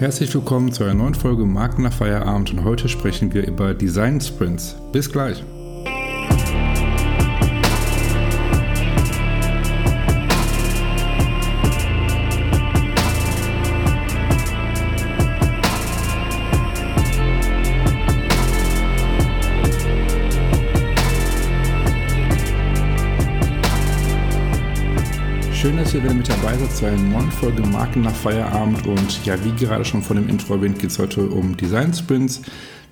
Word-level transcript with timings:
Herzlich 0.00 0.34
willkommen 0.34 0.72
zu 0.72 0.82
einer 0.82 0.94
neuen 0.94 1.14
Folge 1.14 1.44
Marken 1.44 1.82
nach 1.82 1.92
Feierabend 1.92 2.50
und 2.52 2.64
heute 2.64 2.88
sprechen 2.88 3.34
wir 3.34 3.46
über 3.46 3.74
Design 3.74 4.18
Sprints. 4.18 4.74
Bis 4.92 5.12
gleich. 5.12 5.44
Dass 25.90 25.96
ihr 25.96 26.04
wieder 26.04 26.14
mit 26.14 26.28
dabei 26.28 26.56
seid 26.56 26.70
zu 26.70 26.86
einer 26.86 27.02
neuen 27.02 27.32
Folge 27.32 27.62
Marken 27.62 28.02
nach 28.02 28.14
Feierabend. 28.14 28.86
Und 28.86 29.26
ja, 29.26 29.34
wie 29.44 29.50
gerade 29.50 29.84
schon 29.84 30.04
von 30.04 30.14
dem 30.14 30.28
Intro 30.28 30.54
erwähnt, 30.54 30.78
geht 30.78 30.90
es 30.90 31.00
heute 31.00 31.22
um 31.28 31.56
Design 31.56 31.92
Sprints. 31.92 32.42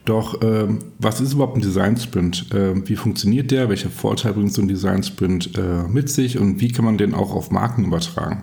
Doch 0.04 0.42
ähm, 0.42 0.80
was 0.98 1.20
ist 1.20 1.34
überhaupt 1.34 1.56
ein 1.56 1.60
Design 1.60 1.96
Sprint? 1.96 2.52
Äh, 2.52 2.88
wie 2.88 2.96
funktioniert 2.96 3.52
der? 3.52 3.68
Welche 3.68 3.88
Vorteile 3.88 4.34
bringt 4.34 4.52
so 4.52 4.62
ein 4.62 4.66
Design 4.66 5.04
Sprint 5.04 5.56
äh, 5.56 5.86
mit 5.88 6.10
sich? 6.10 6.40
Und 6.40 6.60
wie 6.60 6.72
kann 6.72 6.84
man 6.84 6.98
den 6.98 7.14
auch 7.14 7.32
auf 7.32 7.52
Marken 7.52 7.84
übertragen? 7.84 8.42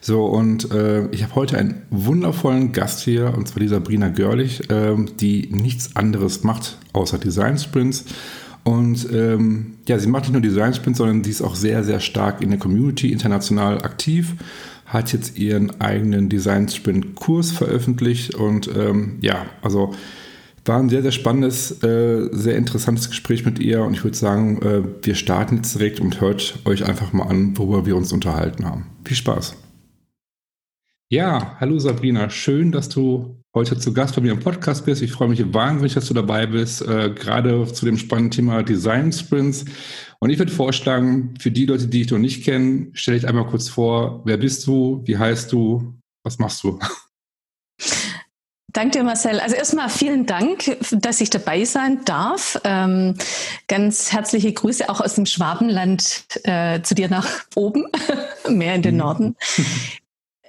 So, 0.00 0.24
und 0.24 0.70
äh, 0.72 1.06
ich 1.10 1.22
habe 1.22 1.34
heute 1.34 1.58
einen 1.58 1.82
wundervollen 1.90 2.72
Gast 2.72 3.00
hier, 3.00 3.34
und 3.36 3.48
zwar 3.48 3.60
die 3.60 3.68
Sabrina 3.68 4.08
Görlich, 4.08 4.70
äh, 4.70 4.96
die 5.20 5.50
nichts 5.52 5.94
anderes 5.94 6.42
macht 6.42 6.78
außer 6.94 7.18
Design 7.18 7.58
Sprints. 7.58 8.06
Und 8.64 9.06
ähm, 9.12 9.74
ja, 9.86 9.98
sie 9.98 10.08
macht 10.08 10.24
nicht 10.24 10.32
nur 10.32 10.40
Design 10.40 10.72
Sprints, 10.72 10.98
sondern 10.98 11.22
sie 11.22 11.30
ist 11.30 11.42
auch 11.42 11.54
sehr, 11.54 11.84
sehr 11.84 12.00
stark 12.00 12.40
in 12.42 12.50
der 12.50 12.58
Community 12.58 13.12
international 13.12 13.82
aktiv, 13.82 14.34
hat 14.86 15.12
jetzt 15.12 15.38
ihren 15.38 15.80
eigenen 15.82 16.30
Design 16.30 16.68
Sprint 16.68 17.14
Kurs 17.14 17.52
veröffentlicht 17.52 18.34
und 18.34 18.70
ähm, 18.74 19.18
ja, 19.20 19.46
also 19.60 19.94
war 20.64 20.78
ein 20.78 20.88
sehr, 20.88 21.02
sehr 21.02 21.12
spannendes, 21.12 21.82
äh, 21.82 22.28
sehr 22.32 22.56
interessantes 22.56 23.10
Gespräch 23.10 23.44
mit 23.44 23.58
ihr 23.58 23.82
und 23.82 23.92
ich 23.92 24.02
würde 24.02 24.16
sagen, 24.16 24.62
äh, 24.62 24.82
wir 25.02 25.14
starten 25.14 25.56
jetzt 25.56 25.74
direkt 25.74 26.00
und 26.00 26.22
hört 26.22 26.58
euch 26.64 26.86
einfach 26.86 27.12
mal 27.12 27.26
an, 27.26 27.56
worüber 27.58 27.84
wir 27.84 27.96
uns 27.96 28.12
unterhalten 28.12 28.64
haben. 28.64 28.86
Viel 29.04 29.16
Spaß! 29.16 29.56
Ja, 31.10 31.56
hallo 31.60 31.78
Sabrina, 31.78 32.30
schön, 32.30 32.72
dass 32.72 32.88
du 32.88 33.36
heute 33.54 33.78
zu 33.78 33.94
Gast 33.94 34.16
bei 34.16 34.20
mir 34.20 34.32
im 34.32 34.40
Podcast 34.40 34.84
bist. 34.84 35.00
Ich 35.00 35.12
freue 35.12 35.28
mich 35.28 35.54
wahnsinnig, 35.54 35.94
dass 35.94 36.08
du 36.08 36.14
dabei 36.14 36.46
bist, 36.46 36.82
äh, 36.82 37.10
gerade 37.10 37.72
zu 37.72 37.84
dem 37.84 37.96
spannenden 37.96 38.32
Thema 38.32 38.62
Design 38.62 39.12
Sprints. 39.12 39.64
Und 40.18 40.30
ich 40.30 40.38
würde 40.38 40.52
vorschlagen, 40.52 41.34
für 41.38 41.52
die 41.52 41.66
Leute, 41.66 41.86
die 41.86 42.02
dich 42.02 42.10
noch 42.10 42.18
nicht 42.18 42.44
kennen, 42.44 42.90
stell 42.94 43.14
dich 43.14 43.28
einmal 43.28 43.46
kurz 43.46 43.68
vor, 43.68 44.22
wer 44.24 44.38
bist 44.38 44.66
du, 44.66 45.02
wie 45.04 45.16
heißt 45.16 45.52
du, 45.52 45.94
was 46.24 46.38
machst 46.38 46.64
du? 46.64 46.80
Danke 48.72 48.98
dir, 48.98 49.04
Marcel. 49.04 49.38
Also 49.38 49.54
erstmal 49.54 49.88
vielen 49.88 50.26
Dank, 50.26 50.76
dass 50.90 51.20
ich 51.20 51.30
dabei 51.30 51.64
sein 51.64 52.04
darf. 52.06 52.60
Ähm, 52.64 53.14
ganz 53.68 54.12
herzliche 54.12 54.52
Grüße 54.52 54.88
auch 54.88 55.00
aus 55.00 55.14
dem 55.14 55.26
Schwabenland 55.26 56.26
äh, 56.42 56.82
zu 56.82 56.96
dir 56.96 57.08
nach 57.08 57.28
oben, 57.54 57.84
mehr 58.48 58.74
in 58.74 58.82
den 58.82 58.94
mhm. 58.94 59.00
Norden. 59.00 59.36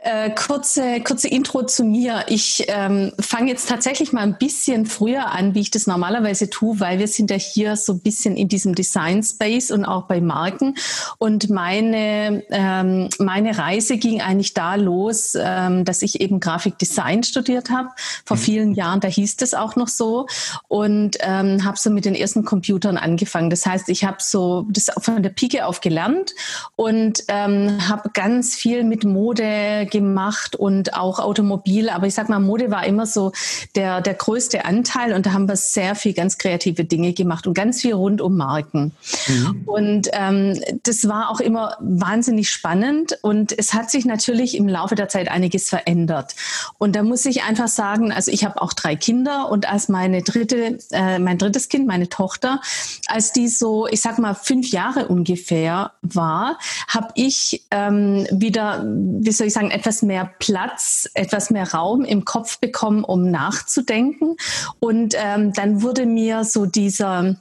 Äh, 0.08 0.30
kurze, 0.36 1.02
kurze 1.02 1.28
Intro 1.30 1.64
zu 1.64 1.84
mir. 1.84 2.26
Ich 2.28 2.66
ähm, 2.68 3.12
fange 3.20 3.50
jetzt 3.50 3.68
tatsächlich 3.68 4.14
mal 4.14 4.22
ein 4.22 4.38
bisschen 4.38 4.86
früher 4.86 5.32
an, 5.32 5.56
wie 5.56 5.62
ich 5.62 5.72
das 5.72 5.88
normalerweise 5.88 6.48
tue, 6.48 6.80
weil 6.80 7.00
wir 7.00 7.08
sind 7.08 7.32
ja 7.32 7.38
hier 7.38 7.76
so 7.76 7.94
ein 7.94 8.02
bisschen 8.02 8.38
in 8.38 8.48
diesem 8.48 8.76
Design 8.76 9.24
Space 9.24 9.72
und 9.72 9.84
auch 9.84 10.04
bei 10.04 10.22
Marken. 10.22 10.76
Und 11.18 11.50
meine, 11.50 12.44
ähm, 12.52 13.10
meine 13.18 13.58
Reise 13.58 13.98
ging 13.98 14.22
eigentlich 14.22 14.54
da 14.54 14.76
los, 14.76 15.36
ähm, 15.36 15.86
dass 15.86 16.04
ich 16.04 16.22
eben 16.22 16.40
Grafikdesign 16.40 17.24
studiert 17.24 17.72
habe. 17.72 17.90
Vor 18.26 18.38
mhm. 18.38 18.42
vielen 18.42 18.74
Jahren, 18.76 19.00
da 19.00 19.08
hieß 19.08 19.38
das 19.38 19.56
auch 19.56 19.76
noch 19.76 19.88
so. 19.88 20.28
Und 20.68 21.18
ähm, 21.22 21.66
habe 21.66 21.80
so 21.80 21.90
mit 21.90 22.06
den 22.06 22.14
ersten 22.14 22.46
Computern 22.46 22.98
angefangen. 22.98 23.50
Das 23.50 23.66
heißt, 23.66 23.90
ich 23.90 24.04
habe 24.04 24.18
so 24.20 24.68
das 24.70 24.92
von 25.00 25.24
der 25.24 25.32
Pike 25.32 25.66
auf 25.66 25.82
gelernt 25.82 26.36
und 26.76 27.24
ähm, 27.28 27.90
habe 27.90 28.12
ganz 28.14 28.54
viel 28.54 28.84
mit 28.84 29.04
Mode 29.04 29.88
gemacht 29.96 30.58
und 30.58 30.94
auch 30.94 31.20
Automobil. 31.20 31.90
Aber 31.90 32.06
ich 32.06 32.14
sag 32.14 32.28
mal, 32.28 32.40
Mode 32.40 32.70
war 32.70 32.86
immer 32.86 33.06
so 33.06 33.32
der, 33.76 34.02
der 34.02 34.14
größte 34.14 34.66
Anteil 34.66 35.14
und 35.14 35.26
da 35.26 35.32
haben 35.32 35.48
wir 35.48 35.56
sehr 35.56 35.96
viel 35.96 36.12
ganz 36.12 36.38
kreative 36.38 36.84
Dinge 36.84 37.14
gemacht 37.14 37.48
und 37.48 37.54
ganz 37.54 37.82
viel 37.82 37.94
rund 37.94 38.20
um 38.20 38.36
Marken. 38.36 38.92
Mhm. 39.28 39.62
Und 39.66 40.10
ähm, 40.12 40.60
das 40.84 41.08
war 41.08 41.30
auch 41.30 41.40
immer 41.40 41.78
wahnsinnig 41.80 42.50
spannend 42.50 43.18
und 43.22 43.58
es 43.58 43.74
hat 43.74 43.90
sich 43.90 44.04
natürlich 44.04 44.58
im 44.58 44.68
Laufe 44.68 44.96
der 44.96 45.08
Zeit 45.08 45.32
einiges 45.32 45.70
verändert. 45.70 46.36
Und 46.78 46.98
da 46.98 47.04
muss 47.04 47.26
ich 47.26 47.44
einfach 47.44 47.70
sagen, 47.70 48.12
also 48.12 48.32
ich 48.32 48.44
habe 48.44 48.62
auch 48.62 48.74
drei 48.74 48.98
Kinder 48.98 49.50
und 49.50 49.70
als 49.72 49.88
meine 49.88 50.24
dritte, 50.24 50.78
äh, 50.92 51.20
mein 51.20 51.38
drittes 51.38 51.70
Kind, 51.70 51.88
meine 51.88 52.10
Tochter, 52.10 52.60
als 53.08 53.32
die 53.32 53.48
so, 53.48 53.88
ich 53.88 54.02
sag 54.02 54.20
mal, 54.20 54.34
fünf 54.34 54.72
Jahre 54.72 55.08
ungefähr 55.08 55.94
war, 56.02 56.60
habe 56.90 57.08
ich 57.16 57.66
ähm, 57.72 58.28
wieder, 58.30 58.84
wie 58.86 59.32
soll 59.32 59.48
ich 59.48 59.54
sagen, 59.54 59.72
etwas 59.86 60.02
mehr 60.02 60.34
Platz, 60.40 61.08
etwas 61.14 61.52
mehr 61.52 61.72
Raum 61.72 62.06
im 62.06 62.26
Kopf 62.26 62.60
bekommen, 62.60 63.04
um 63.04 63.30
nachzudenken. 63.30 64.36
Und 64.80 65.14
ähm, 65.16 65.54
dann 65.54 65.84
wurde 65.84 66.08
mir 66.08 66.44
so 66.44 66.66
dieser 66.66 67.36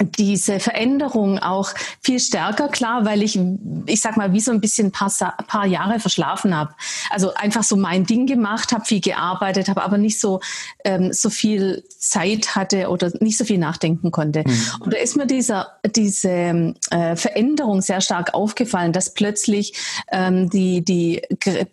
diese 0.00 0.60
Veränderung 0.60 1.38
auch 1.38 1.70
viel 2.00 2.20
stärker 2.20 2.68
klar, 2.68 3.04
weil 3.04 3.22
ich, 3.22 3.38
ich 3.86 4.00
sag 4.00 4.16
mal, 4.16 4.32
wie 4.32 4.40
so 4.40 4.50
ein 4.50 4.60
bisschen 4.60 4.88
ein 4.88 4.92
paar, 4.92 5.10
paar 5.46 5.66
Jahre 5.66 6.00
verschlafen 6.00 6.56
habe. 6.56 6.74
Also 7.10 7.34
einfach 7.34 7.62
so 7.62 7.76
mein 7.76 8.04
Ding 8.04 8.26
gemacht 8.26 8.72
habe, 8.72 8.84
viel 8.84 9.00
gearbeitet 9.00 9.68
habe, 9.68 9.82
aber 9.82 9.98
nicht 9.98 10.18
so, 10.18 10.40
ähm, 10.84 11.12
so 11.12 11.30
viel 11.30 11.84
Zeit 11.98 12.56
hatte 12.56 12.88
oder 12.88 13.12
nicht 13.20 13.36
so 13.36 13.44
viel 13.44 13.58
nachdenken 13.58 14.10
konnte. 14.10 14.44
Mhm. 14.46 14.62
Und 14.80 14.94
da 14.94 14.98
ist 14.98 15.16
mir 15.16 15.26
dieser, 15.26 15.78
diese 15.84 16.74
äh, 16.90 17.16
Veränderung 17.16 17.82
sehr 17.82 18.00
stark 18.00 18.34
aufgefallen, 18.34 18.92
dass 18.92 19.14
plötzlich 19.14 19.74
ähm, 20.10 20.48
die, 20.48 20.84
die 20.84 21.22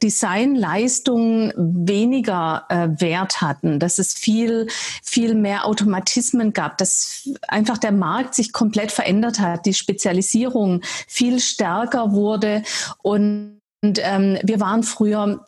Designleistungen 0.03 1.53
weniger 1.55 2.65
äh, 2.69 2.87
Wert 2.99 3.41
hatten, 3.41 3.79
dass 3.79 3.99
es 3.99 4.13
viel, 4.13 4.67
viel 5.01 5.33
mehr 5.33 5.65
Automatismen 5.65 6.53
gab, 6.53 6.77
dass 6.77 7.29
einfach 7.47 7.77
der 7.77 7.91
Markt 7.91 8.16
Markt 8.17 8.35
sich 8.35 8.51
komplett 8.51 8.91
verändert 8.91 9.39
hat, 9.39 9.65
die 9.65 9.73
Spezialisierung 9.73 10.81
viel 11.07 11.39
stärker 11.39 12.11
wurde 12.11 12.63
und 13.01 13.57
und 13.83 13.99
ähm, 14.01 14.39
wir 14.41 14.59
waren 14.59 14.81
früher, 14.81 15.45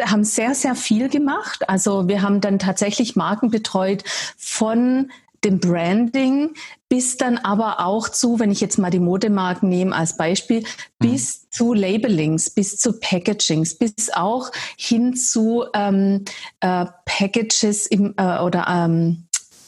haben 0.00 0.24
sehr, 0.24 0.56
sehr 0.56 0.74
viel 0.74 1.08
gemacht. 1.08 1.68
Also 1.68 2.08
wir 2.08 2.22
haben 2.22 2.40
dann 2.40 2.58
tatsächlich 2.58 3.14
Marken 3.14 3.52
betreut 3.52 4.02
von 4.36 5.12
dem 5.44 5.60
Branding 5.60 6.54
bis 6.88 7.18
dann 7.18 7.36
aber 7.38 7.80
auch 7.80 8.08
zu, 8.08 8.40
wenn 8.40 8.50
ich 8.50 8.60
jetzt 8.60 8.78
mal 8.78 8.90
die 8.90 8.98
Modemarken 8.98 9.68
nehme 9.68 9.94
als 9.94 10.16
Beispiel, 10.16 10.64
bis 10.98 11.42
mhm. 11.42 11.46
zu 11.50 11.74
Labelings, 11.74 12.50
bis 12.50 12.78
zu 12.78 12.98
Packagings, 12.98 13.74
bis 13.74 14.10
auch 14.14 14.50
hin 14.76 15.14
zu 15.14 15.64
ähm, 15.74 16.24
äh, 16.60 16.86
Packages 17.04 17.86
im, 17.86 18.14
äh, 18.16 18.38
oder 18.40 18.66
ähm, 18.68 19.24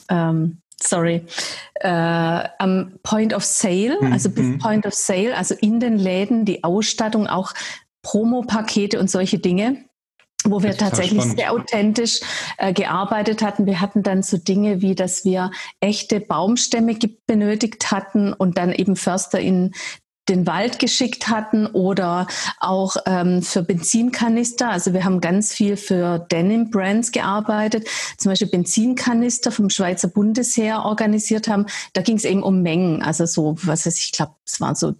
ähm, 0.08 0.58
sorry, 0.82 1.24
äh, 1.74 1.88
am 1.88 2.98
Point 3.02 3.34
of 3.34 3.44
Sale, 3.44 3.98
mhm. 4.00 4.12
also 4.12 4.30
bis 4.30 4.44
mhm. 4.44 4.58
Point 4.58 4.86
of 4.86 4.94
Sale, 4.94 5.36
also 5.36 5.54
in 5.60 5.80
den 5.80 5.98
Läden, 5.98 6.44
die 6.44 6.64
Ausstattung, 6.64 7.26
auch 7.26 7.52
Promo-Pakete 8.02 8.98
und 8.98 9.10
solche 9.10 9.38
Dinge 9.38 9.84
wo 10.44 10.62
wir 10.62 10.76
tatsächlich 10.76 11.22
sehr 11.22 11.52
authentisch 11.52 12.20
äh, 12.56 12.72
gearbeitet 12.72 13.42
hatten. 13.42 13.66
Wir 13.66 13.80
hatten 13.80 14.02
dann 14.02 14.22
so 14.22 14.38
Dinge 14.38 14.80
wie, 14.80 14.94
dass 14.94 15.24
wir 15.24 15.50
echte 15.80 16.20
Baumstämme 16.20 16.96
benötigt 17.26 17.90
hatten 17.90 18.32
und 18.32 18.56
dann 18.56 18.72
eben 18.72 18.96
Förster 18.96 19.38
in 19.38 19.72
den 20.28 20.46
Wald 20.46 20.78
geschickt 20.78 21.28
hatten 21.28 21.66
oder 21.66 22.26
auch 22.58 22.96
ähm, 23.06 23.42
für 23.42 23.62
Benzinkanister. 23.62 24.70
Also 24.70 24.92
wir 24.92 25.04
haben 25.04 25.20
ganz 25.20 25.52
viel 25.52 25.76
für 25.76 26.18
Denim 26.18 26.70
Brands 26.70 27.12
gearbeitet, 27.12 27.88
zum 28.16 28.30
Beispiel 28.30 28.48
Benzinkanister 28.48 29.50
vom 29.50 29.70
Schweizer 29.70 30.08
Bundesheer 30.08 30.84
organisiert 30.84 31.48
haben. 31.48 31.66
Da 31.92 32.02
ging 32.02 32.16
es 32.16 32.24
eben 32.24 32.42
um 32.42 32.62
Mengen, 32.62 33.02
also 33.02 33.26
so, 33.26 33.56
was 33.62 33.86
weiß 33.86 33.98
ich, 33.98 34.06
ich 34.06 34.12
glaube, 34.12 34.34
es 34.46 34.60
waren 34.60 34.74
so 34.74 34.94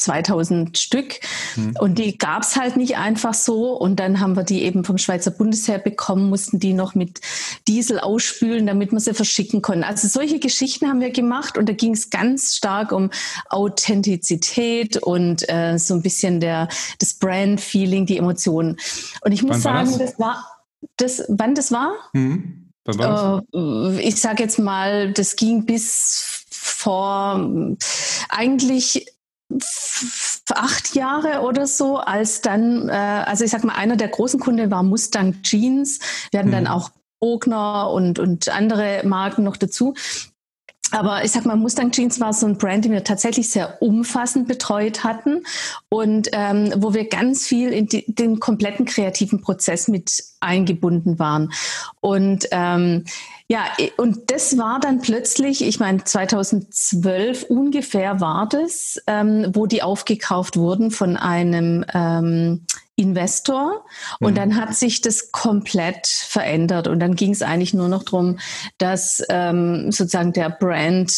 2000 0.00 0.76
Stück. 0.76 1.20
Mhm. 1.56 1.74
Und 1.78 1.98
die 1.98 2.18
gab 2.18 2.42
es 2.42 2.56
halt 2.56 2.76
nicht 2.76 2.96
einfach 2.96 3.34
so. 3.34 3.76
Und 3.76 4.00
dann 4.00 4.20
haben 4.20 4.36
wir 4.36 4.44
die 4.44 4.62
eben 4.62 4.84
vom 4.84 4.98
Schweizer 4.98 5.30
Bundesheer 5.30 5.78
bekommen, 5.78 6.28
mussten 6.28 6.58
die 6.58 6.72
noch 6.72 6.94
mit 6.94 7.20
Diesel 7.68 8.00
ausspülen, 8.00 8.66
damit 8.66 8.92
wir 8.92 9.00
sie 9.00 9.14
verschicken 9.14 9.62
konnten. 9.62 9.84
Also 9.84 10.08
solche 10.08 10.38
Geschichten 10.38 10.88
haben 10.88 11.00
wir 11.00 11.10
gemacht. 11.10 11.58
Und 11.58 11.68
da 11.68 11.72
ging 11.72 11.92
es 11.92 12.10
ganz 12.10 12.56
stark 12.56 12.92
um 12.92 13.10
Authentizität 13.48 14.96
und 14.96 15.48
äh, 15.48 15.78
so 15.78 15.94
ein 15.94 16.02
bisschen 16.02 16.40
der, 16.40 16.68
das 16.98 17.14
Brand-Feeling, 17.14 18.06
die 18.06 18.16
Emotionen. 18.16 18.76
Und 19.22 19.32
ich 19.32 19.42
muss 19.42 19.64
wann 19.64 19.86
sagen, 19.86 19.98
das? 19.98 20.10
das? 20.10 20.18
war, 20.18 20.46
das, 20.96 21.24
wann 21.28 21.54
das 21.54 21.72
war? 21.72 21.92
Mhm. 22.12 22.70
Wann 22.84 22.98
war 22.98 23.42
das? 23.52 23.98
Äh, 23.98 24.08
ich 24.08 24.20
sage 24.20 24.42
jetzt 24.42 24.58
mal, 24.58 25.12
das 25.12 25.36
ging 25.36 25.66
bis 25.66 26.44
vor 26.50 27.48
eigentlich 28.28 29.06
acht 30.50 30.94
Jahre 30.94 31.40
oder 31.42 31.66
so, 31.66 31.98
als 31.98 32.40
dann, 32.40 32.88
äh, 32.88 32.92
also 32.92 33.44
ich 33.44 33.50
sag 33.50 33.64
mal, 33.64 33.74
einer 33.74 33.96
der 33.96 34.08
großen 34.08 34.40
Kunden 34.40 34.70
war 34.70 34.82
Mustang 34.82 35.42
Jeans. 35.42 35.98
Wir 36.30 36.40
hatten 36.40 36.50
mhm. 36.50 36.54
dann 36.54 36.66
auch 36.66 36.90
Bogner 37.20 37.90
und, 37.90 38.18
und 38.18 38.48
andere 38.48 39.02
Marken 39.04 39.44
noch 39.44 39.56
dazu. 39.56 39.94
Aber 40.92 41.24
ich 41.24 41.30
sag 41.30 41.46
mal, 41.46 41.56
Mustang 41.56 41.92
Jeans 41.92 42.18
war 42.18 42.32
so 42.32 42.46
ein 42.46 42.58
Brand, 42.58 42.84
den 42.84 42.92
wir 42.92 43.04
tatsächlich 43.04 43.48
sehr 43.48 43.80
umfassend 43.80 44.48
betreut 44.48 45.04
hatten 45.04 45.44
und 45.88 46.28
ähm, 46.32 46.72
wo 46.78 46.94
wir 46.94 47.08
ganz 47.08 47.46
viel 47.46 47.72
in 47.72 47.86
die, 47.86 48.12
den 48.12 48.40
kompletten 48.40 48.86
kreativen 48.86 49.40
Prozess 49.40 49.86
mit 49.86 50.24
eingebunden 50.40 51.18
waren. 51.18 51.52
Und 52.00 52.48
ähm, 52.50 53.04
ja, 53.50 53.64
und 53.96 54.30
das 54.30 54.56
war 54.58 54.78
dann 54.78 55.00
plötzlich, 55.00 55.66
ich 55.66 55.80
meine, 55.80 56.04
2012 56.04 57.46
ungefähr 57.48 58.20
war 58.20 58.48
das, 58.48 59.02
ähm, 59.08 59.50
wo 59.52 59.66
die 59.66 59.82
aufgekauft 59.82 60.56
wurden 60.56 60.92
von 60.92 61.16
einem 61.16 61.84
ähm, 61.92 62.64
Investor 62.94 63.84
und 64.20 64.32
mhm. 64.32 64.34
dann 64.36 64.56
hat 64.56 64.76
sich 64.76 65.00
das 65.00 65.32
komplett 65.32 66.06
verändert 66.06 66.86
und 66.86 67.00
dann 67.00 67.16
ging 67.16 67.32
es 67.32 67.42
eigentlich 67.42 67.74
nur 67.74 67.88
noch 67.88 68.04
darum, 68.04 68.38
dass 68.78 69.20
ähm, 69.28 69.90
sozusagen 69.90 70.32
der 70.32 70.50
Brand 70.50 71.10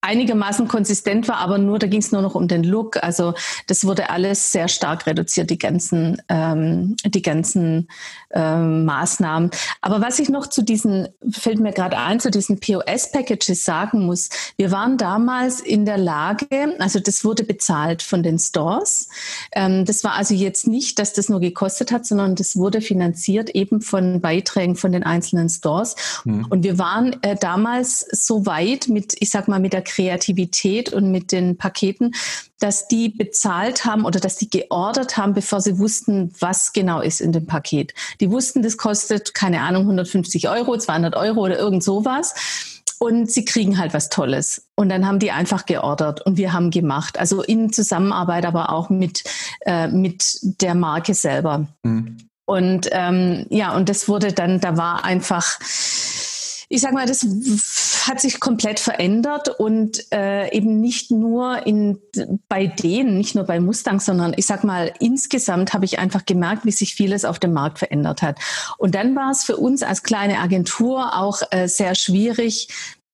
einigermaßen 0.00 0.68
konsistent 0.68 1.26
war, 1.26 1.38
aber 1.38 1.58
nur, 1.58 1.78
da 1.78 1.86
ging 1.86 2.00
es 2.00 2.12
nur 2.12 2.22
noch 2.22 2.34
um 2.34 2.46
den 2.48 2.62
Look. 2.62 3.02
Also 3.02 3.34
das 3.66 3.84
wurde 3.84 4.10
alles 4.10 4.52
sehr 4.52 4.68
stark 4.68 5.06
reduziert, 5.06 5.50
die 5.50 5.58
ganzen, 5.58 6.22
ähm, 6.28 6.96
die 7.04 7.22
ganzen 7.22 7.88
ähm, 8.32 8.84
Maßnahmen. 8.84 9.50
Aber 9.80 10.00
was 10.00 10.18
ich 10.18 10.28
noch 10.28 10.46
zu 10.46 10.62
diesen, 10.62 11.08
fällt 11.30 11.58
mir 11.58 11.72
gerade 11.72 11.98
ein, 11.98 12.20
zu 12.20 12.30
diesen 12.30 12.60
POS-Packages 12.60 13.64
sagen 13.64 14.06
muss, 14.06 14.28
wir 14.56 14.70
waren 14.70 14.96
damals 14.96 15.60
in 15.60 15.84
der 15.84 15.98
Lage, 15.98 16.46
also 16.78 17.00
das 17.00 17.24
wurde 17.24 17.42
bezahlt 17.42 18.02
von 18.02 18.22
den 18.22 18.38
Stores. 18.38 19.08
Ähm, 19.52 19.84
das 19.84 20.04
war 20.04 20.12
also 20.12 20.34
jetzt 20.34 20.68
nicht, 20.68 20.98
dass 20.98 21.14
das 21.14 21.28
nur 21.28 21.40
gekostet 21.40 21.90
hat, 21.90 22.06
sondern 22.06 22.36
das 22.36 22.56
wurde 22.56 22.80
finanziert 22.80 23.50
eben 23.50 23.80
von 23.80 24.20
Beiträgen 24.20 24.76
von 24.76 24.92
den 24.92 25.02
einzelnen 25.02 25.48
Stores. 25.48 25.96
Mhm. 26.24 26.46
Und 26.48 26.62
wir 26.62 26.78
waren 26.78 27.16
äh, 27.22 27.34
damals 27.34 28.06
so 28.12 28.46
weit 28.46 28.88
mit, 28.88 29.16
ich 29.18 29.30
sag 29.30 29.48
mal, 29.48 29.58
mit 29.58 29.72
der 29.72 29.82
Kreativität 29.86 30.92
und 30.92 31.10
mit 31.10 31.32
den 31.32 31.56
Paketen, 31.56 32.14
dass 32.58 32.88
die 32.88 33.08
bezahlt 33.08 33.84
haben 33.84 34.04
oder 34.04 34.20
dass 34.20 34.36
die 34.36 34.50
geordert 34.50 35.16
haben, 35.16 35.32
bevor 35.32 35.60
sie 35.60 35.78
wussten, 35.78 36.32
was 36.40 36.72
genau 36.72 37.00
ist 37.00 37.20
in 37.20 37.32
dem 37.32 37.46
Paket. 37.46 37.94
Die 38.20 38.30
wussten, 38.30 38.62
das 38.62 38.76
kostet, 38.76 39.34
keine 39.34 39.62
Ahnung, 39.62 39.82
150 39.82 40.48
Euro, 40.48 40.76
200 40.76 41.16
Euro 41.16 41.40
oder 41.40 41.58
irgend 41.58 41.82
sowas. 41.82 42.34
Und 42.98 43.30
sie 43.30 43.44
kriegen 43.44 43.78
halt 43.78 43.92
was 43.92 44.08
Tolles. 44.08 44.68
Und 44.74 44.88
dann 44.88 45.06
haben 45.06 45.18
die 45.18 45.30
einfach 45.30 45.66
geordert 45.66 46.24
und 46.24 46.38
wir 46.38 46.54
haben 46.54 46.70
gemacht. 46.70 47.18
Also 47.18 47.42
in 47.42 47.70
Zusammenarbeit, 47.70 48.46
aber 48.46 48.72
auch 48.72 48.88
mit, 48.88 49.22
äh, 49.66 49.88
mit 49.88 50.38
der 50.42 50.74
Marke 50.74 51.12
selber. 51.12 51.66
Mhm. 51.82 52.16
Und 52.46 52.88
ähm, 52.92 53.44
ja, 53.50 53.74
und 53.74 53.88
das 53.88 54.08
wurde 54.08 54.32
dann, 54.32 54.60
da 54.60 54.76
war 54.78 55.04
einfach 55.04 55.58
ich 56.68 56.80
sag 56.80 56.92
mal, 56.92 57.06
das 57.06 57.24
hat 58.06 58.20
sich 58.20 58.40
komplett 58.40 58.80
verändert 58.80 59.48
und 59.48 60.12
äh, 60.12 60.52
eben 60.54 60.80
nicht 60.80 61.10
nur 61.10 61.66
in, 61.66 61.98
bei 62.48 62.66
denen, 62.66 63.18
nicht 63.18 63.34
nur 63.34 63.44
bei 63.44 63.60
Mustang, 63.60 64.00
sondern 64.00 64.34
ich 64.36 64.46
sag 64.46 64.64
mal, 64.64 64.92
insgesamt 65.00 65.74
habe 65.74 65.84
ich 65.84 65.98
einfach 65.98 66.24
gemerkt, 66.24 66.64
wie 66.64 66.72
sich 66.72 66.94
vieles 66.94 67.24
auf 67.24 67.38
dem 67.38 67.52
Markt 67.52 67.78
verändert 67.78 68.22
hat. 68.22 68.38
Und 68.78 68.94
dann 68.94 69.14
war 69.14 69.30
es 69.30 69.44
für 69.44 69.56
uns 69.56 69.82
als 69.82 70.02
kleine 70.02 70.38
Agentur 70.38 71.16
auch 71.16 71.42
äh, 71.50 71.68
sehr 71.68 71.94
schwierig, 71.94 72.68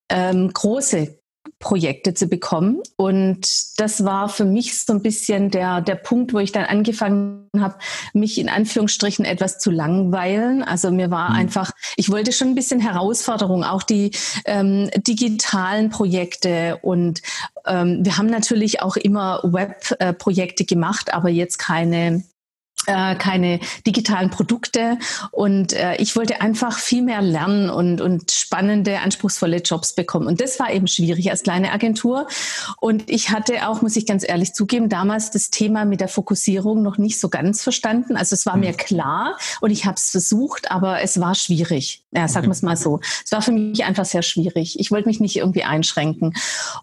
ähm, 0.09 0.51
große 0.53 1.22
Projekte 1.63 2.13
zu 2.13 2.27
bekommen. 2.27 2.83
Und 2.97 3.47
das 3.79 4.05
war 4.05 4.29
für 4.29 4.45
mich 4.45 4.79
so 4.79 4.93
ein 4.93 5.01
bisschen 5.01 5.51
der, 5.51 5.81
der 5.81 5.95
Punkt, 5.95 6.35
wo 6.35 6.41
ich 6.41 6.53
dann 6.53 6.65
angefangen 6.65 7.49
habe, 7.59 7.77
mich 8.13 8.39
in 8.39 8.49
Anführungsstrichen 8.49 9.25
etwas 9.25 9.59
zu 9.59 9.71
langweilen. 9.71 10.63
Also 10.63 10.91
mir 10.91 11.11
war 11.11 11.31
mhm. 11.31 11.37
einfach, 11.37 11.71
ich 11.97 12.11
wollte 12.11 12.33
schon 12.33 12.49
ein 12.49 12.55
bisschen 12.55 12.81
Herausforderung, 12.81 13.65
auch 13.65 13.85
die 13.85 14.11
ähm, 14.45 14.91
digitalen 14.97 15.89
Projekte. 15.89 16.79
Und 16.83 17.23
ähm, 17.65 18.01
wir 18.03 18.19
haben 18.19 18.27
natürlich 18.27 18.83
auch 18.83 18.97
immer 18.97 19.41
Webprojekte 19.45 20.65
gemacht, 20.65 21.15
aber 21.15 21.31
jetzt 21.31 21.59
keine 21.59 22.25
äh, 22.87 23.15
keine 23.17 23.61
digitalen 23.87 24.31
Produkte 24.31 24.99
und 25.31 25.73
äh, 25.73 25.97
ich 25.97 26.17
wollte 26.17 26.41
einfach 26.41 26.79
viel 26.79 27.03
mehr 27.03 27.23
lernen 27.23 27.71
und, 27.71 28.01
und 28.01 28.31
spannende, 28.31 29.01
anspruchsvolle 29.01 29.59
Jobs 29.59 29.95
bekommen. 29.95 30.27
Und 30.27 30.41
das 30.41 30.59
war 30.59 30.73
eben 30.73 30.87
schwierig 30.87 31.31
als 31.31 31.43
kleine 31.43 31.73
Agentur. 31.73 32.27
Und 32.81 33.09
ich 33.11 33.31
hatte 33.31 33.69
auch, 33.69 33.83
muss 33.83 33.97
ich 33.97 34.07
ganz 34.07 34.27
ehrlich 34.27 34.55
zugeben, 34.55 34.89
damals 34.89 35.31
das 35.31 35.51
Thema 35.51 35.85
mit 35.85 36.01
der 36.01 36.09
Fokussierung 36.09 36.83
noch 36.83 36.99
nicht 36.99 37.21
so 37.21 37.29
ganz 37.29 37.63
verstanden. 37.63 38.17
Also 38.17 38.35
es 38.35 38.47
war 38.47 38.57
mir 38.57 38.73
mhm. 38.73 38.77
klar 38.77 39.39
und 39.61 39.71
ich 39.71 39.85
habe 39.85 39.97
es 39.97 40.11
versucht, 40.11 40.71
aber 40.71 41.03
es 41.03 41.21
war 41.21 41.35
schwierig. 41.35 42.03
Ja, 42.15 42.29
sagen 42.29 42.47
wir 42.47 42.53
es 42.53 42.63
mal 42.63 42.77
so. 42.77 43.01
Es 43.25 43.33
war 43.33 43.41
für 43.41 43.53
mich 43.53 43.85
einfach 43.85 44.05
sehr 44.05 44.23
schwierig. 44.23 44.79
Ich 44.79 44.91
wollte 44.91 45.09
mich 45.09 45.21
nicht 45.21 45.37
irgendwie 45.37 45.65
einschränken. 45.65 46.35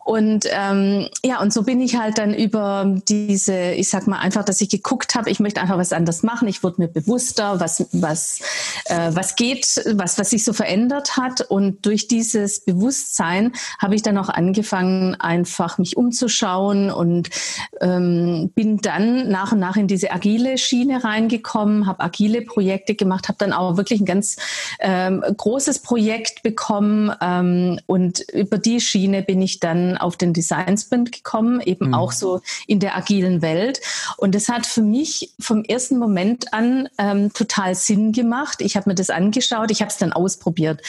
Und 0.04 0.46
ähm, 0.52 1.08
ja, 1.24 1.40
und 1.40 1.54
so 1.54 1.64
bin 1.64 1.82
ich 1.82 1.98
halt 1.98 2.18
dann 2.18 2.34
über 2.34 2.96
diese, 3.08 3.72
ich 3.74 3.90
sag 3.90 4.08
mal 4.08 4.20
einfach, 4.20 4.44
dass 4.44 4.60
ich 4.62 4.70
geguckt 4.70 5.14
habe, 5.16 5.30
ich 5.30 5.40
möchte 5.40 5.62
einfach 5.62 5.78
was 5.78 5.89
anders 5.94 6.24
machen. 6.24 6.48
Ich 6.48 6.64
wurde 6.64 6.82
mir 6.82 6.88
bewusster, 6.88 7.60
was, 7.60 7.86
was, 7.92 8.40
äh, 8.86 9.12
was 9.14 9.36
geht, 9.36 9.82
was, 9.94 10.18
was 10.18 10.30
sich 10.30 10.44
so 10.44 10.54
verändert 10.54 11.18
hat. 11.18 11.42
Und 11.42 11.86
durch 11.86 12.08
dieses 12.08 12.62
Bewusstsein 12.62 13.54
habe 13.80 13.96
ich 13.96 14.02
dann 14.02 14.18
auch 14.18 14.30
angefangen, 14.30 15.16
einfach 15.16 15.78
mich 15.78 15.98
umzuschauen 15.98 16.92
und 16.92 17.30
ähm, 17.82 18.52
bin 18.56 18.78
dann 18.78 19.30
nach 19.30 19.52
und 19.52 19.60
nach 19.60 19.76
in 19.76 19.88
diese 19.88 20.12
agile 20.12 20.58
Schiene 20.58 21.04
reingekommen, 21.04 21.88
habe 21.88 22.02
agile 22.02 22.42
Projekte 22.42 22.96
gemacht, 22.96 23.28
habe 23.28 23.38
dann 23.40 23.54
auch 23.54 23.78
wirklich 23.78 24.02
ein 24.02 24.06
ganz 24.06 24.38
ähm, 24.80 25.24
großes 25.38 25.80
Projekt 25.80 26.44
bekommen 26.44 27.12
ähm, 27.22 27.80
und 27.86 28.20
über 28.32 28.58
die 28.58 28.82
Schiene 28.82 29.22
bin 29.22 29.42
ich 29.42 29.60
dann 29.60 29.98
auf 29.98 30.18
den 30.18 30.34
Design 30.34 30.78
Sprint 30.78 31.12
gekommen, 31.12 31.62
eben 31.62 31.88
mhm. 31.88 31.94
auch 31.94 32.12
so 32.12 32.42
in 32.68 32.80
der 32.80 32.96
agilen 32.96 33.42
Welt. 33.42 33.82
Und 34.18 34.36
das 34.36 34.50
hat 34.50 34.66
für 34.66 34.82
mich 34.82 35.34
vom 35.40 35.64
ersten 35.64 35.79
Moment 35.98 36.54
an 36.54 36.90
ähm, 36.98 37.32
total 37.34 37.76
Sinn 37.76 38.12
gemacht. 38.12 38.62
Ich 38.62 38.76
habe 38.76 38.90
mir 38.90 38.96
das 38.96 39.10
angeschaut, 39.10 39.72
ich 39.72 39.82
habe 39.82 39.90
es 39.90 39.98
dann 39.98 40.14
ausprobiert. 40.14 40.82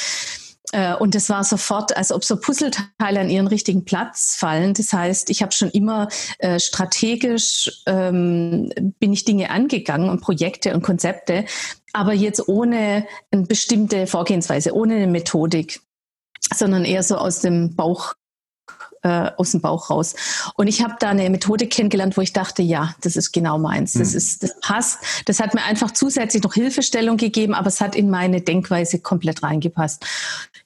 Äh, 0.72 0.94
und 0.94 1.14
es 1.14 1.28
war 1.28 1.44
sofort, 1.44 1.96
als 1.96 2.12
ob 2.12 2.24
so 2.24 2.36
Puzzleteile 2.36 3.20
an 3.20 3.30
ihren 3.30 3.46
richtigen 3.46 3.84
Platz 3.84 4.36
fallen. 4.36 4.74
Das 4.74 4.92
heißt, 4.92 5.30
ich 5.30 5.42
habe 5.42 5.52
schon 5.52 5.70
immer 5.70 6.08
äh, 6.38 6.60
strategisch 6.60 7.82
ähm, 7.86 8.72
bin 8.98 9.12
ich 9.12 9.24
Dinge 9.24 9.50
angegangen 9.50 10.08
und 10.08 10.20
Projekte 10.20 10.74
und 10.74 10.82
Konzepte, 10.82 11.44
aber 11.92 12.12
jetzt 12.12 12.48
ohne 12.48 13.06
eine 13.30 13.42
bestimmte 13.46 14.06
Vorgehensweise, 14.06 14.74
ohne 14.74 14.94
eine 14.96 15.06
Methodik, 15.06 15.80
sondern 16.54 16.84
eher 16.84 17.02
so 17.02 17.16
aus 17.16 17.40
dem 17.40 17.74
Bauch 17.74 18.14
äh, 19.02 19.30
aus 19.36 19.52
dem 19.52 19.60
Bauch 19.60 19.90
raus. 19.90 20.14
Und 20.56 20.66
ich 20.66 20.82
habe 20.82 20.94
da 20.98 21.10
eine 21.10 21.28
Methode 21.30 21.66
kennengelernt, 21.66 22.16
wo 22.16 22.20
ich 22.20 22.32
dachte, 22.32 22.62
ja, 22.62 22.94
das 23.00 23.16
ist 23.16 23.32
genau 23.32 23.58
meins. 23.58 23.92
Das 23.92 24.10
mhm. 24.10 24.18
ist, 24.18 24.42
das 24.42 24.60
passt. 24.60 24.98
Das 25.26 25.40
hat 25.40 25.54
mir 25.54 25.62
einfach 25.62 25.92
zusätzlich 25.92 26.42
noch 26.42 26.54
Hilfestellung 26.54 27.16
gegeben, 27.16 27.54
aber 27.54 27.68
es 27.68 27.80
hat 27.80 27.94
in 27.94 28.10
meine 28.10 28.40
Denkweise 28.40 28.98
komplett 29.00 29.42
reingepasst. 29.42 30.04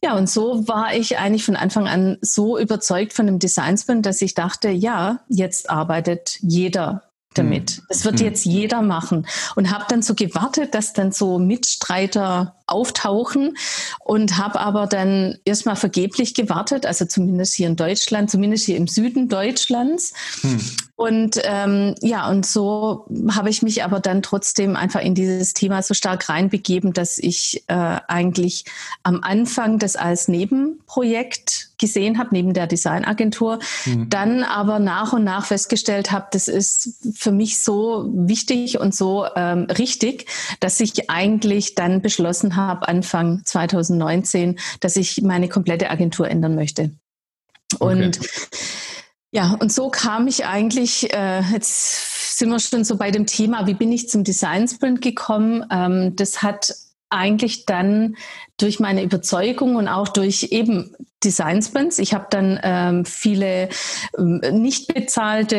Ja, 0.02 0.16
und 0.16 0.28
so 0.28 0.66
war 0.68 0.94
ich 0.94 1.18
eigentlich 1.18 1.44
von 1.44 1.56
Anfang 1.56 1.88
an 1.88 2.18
so 2.20 2.58
überzeugt 2.58 3.12
von 3.12 3.26
dem 3.26 3.38
Design 3.38 3.78
Sprint, 3.78 4.06
dass 4.06 4.20
ich 4.20 4.34
dachte, 4.34 4.68
ja, 4.68 5.20
jetzt 5.28 5.70
arbeitet 5.70 6.38
jeder 6.40 7.02
damit. 7.34 7.82
Das 7.88 7.98
hm. 7.98 8.04
wird 8.04 8.20
hm. 8.20 8.26
jetzt 8.26 8.44
jeder 8.44 8.82
machen. 8.82 9.26
Und 9.56 9.70
habe 9.70 9.84
dann 9.88 10.02
so 10.02 10.14
gewartet, 10.14 10.74
dass 10.74 10.92
dann 10.92 11.12
so 11.12 11.38
Mitstreiter 11.38 12.56
auftauchen 12.66 13.56
und 14.00 14.38
habe 14.38 14.60
aber 14.60 14.86
dann 14.86 15.38
erstmal 15.44 15.76
vergeblich 15.76 16.34
gewartet, 16.34 16.86
also 16.86 17.04
zumindest 17.04 17.54
hier 17.54 17.68
in 17.68 17.76
Deutschland, 17.76 18.30
zumindest 18.30 18.64
hier 18.64 18.76
im 18.76 18.86
Süden 18.86 19.28
Deutschlands. 19.28 20.14
Hm. 20.40 20.60
Und 20.96 21.40
ähm, 21.42 21.96
ja, 22.00 22.28
und 22.28 22.46
so 22.46 23.06
habe 23.30 23.50
ich 23.50 23.62
mich 23.62 23.82
aber 23.82 23.98
dann 23.98 24.22
trotzdem 24.22 24.76
einfach 24.76 25.00
in 25.00 25.14
dieses 25.14 25.52
Thema 25.52 25.82
so 25.82 25.92
stark 25.92 26.28
reinbegeben, 26.28 26.92
dass 26.92 27.18
ich 27.18 27.64
äh, 27.66 27.74
eigentlich 28.06 28.64
am 29.02 29.20
Anfang 29.22 29.80
das 29.80 29.96
als 29.96 30.28
Nebenprojekt 30.28 31.70
gesehen 31.78 32.18
habe, 32.18 32.30
neben 32.32 32.54
der 32.54 32.66
Designagentur, 32.66 33.58
mhm. 33.84 34.08
dann 34.08 34.44
aber 34.44 34.78
nach 34.78 35.12
und 35.12 35.24
nach 35.24 35.46
festgestellt 35.46 36.12
habe, 36.12 36.28
das 36.30 36.46
ist 36.46 36.94
für 37.14 37.32
mich 37.32 37.62
so 37.62 38.08
wichtig 38.12 38.78
und 38.78 38.94
so 38.94 39.26
ähm, 39.34 39.64
richtig, 39.64 40.26
dass 40.60 40.78
ich 40.80 41.10
eigentlich 41.10 41.74
dann 41.74 42.00
beschlossen 42.00 42.53
habe, 42.56 42.88
Anfang 42.88 43.42
2019, 43.44 44.58
dass 44.80 44.96
ich 44.96 45.22
meine 45.22 45.48
komplette 45.48 45.90
Agentur 45.90 46.28
ändern 46.28 46.54
möchte. 46.54 46.90
Und 47.78 48.18
okay. 48.18 48.28
Ja, 49.34 49.56
und 49.58 49.72
so 49.72 49.90
kam 49.90 50.28
ich 50.28 50.46
eigentlich, 50.46 51.12
äh, 51.12 51.40
jetzt 51.40 52.38
sind 52.38 52.50
wir 52.50 52.60
schon 52.60 52.84
so 52.84 52.96
bei 52.96 53.10
dem 53.10 53.26
Thema, 53.26 53.66
wie 53.66 53.74
bin 53.74 53.90
ich 53.90 54.08
zum 54.08 54.22
Design 54.22 54.68
Sprint 54.68 55.02
gekommen? 55.02 55.66
Ähm, 55.72 56.14
das 56.14 56.40
hat 56.40 56.72
eigentlich 57.14 57.66
dann 57.66 58.16
durch 58.58 58.80
meine 58.80 59.02
Überzeugung 59.02 59.76
und 59.76 59.88
auch 59.88 60.08
durch 60.08 60.48
eben 60.50 60.94
Design 61.22 61.62
Sprints. 61.62 61.98
Ich 61.98 62.12
habe 62.12 62.26
dann 62.30 62.60
ähm, 62.62 63.04
viele 63.04 63.68
ähm, 64.18 64.40
nicht 64.52 64.92
bezahlte, 64.92 65.56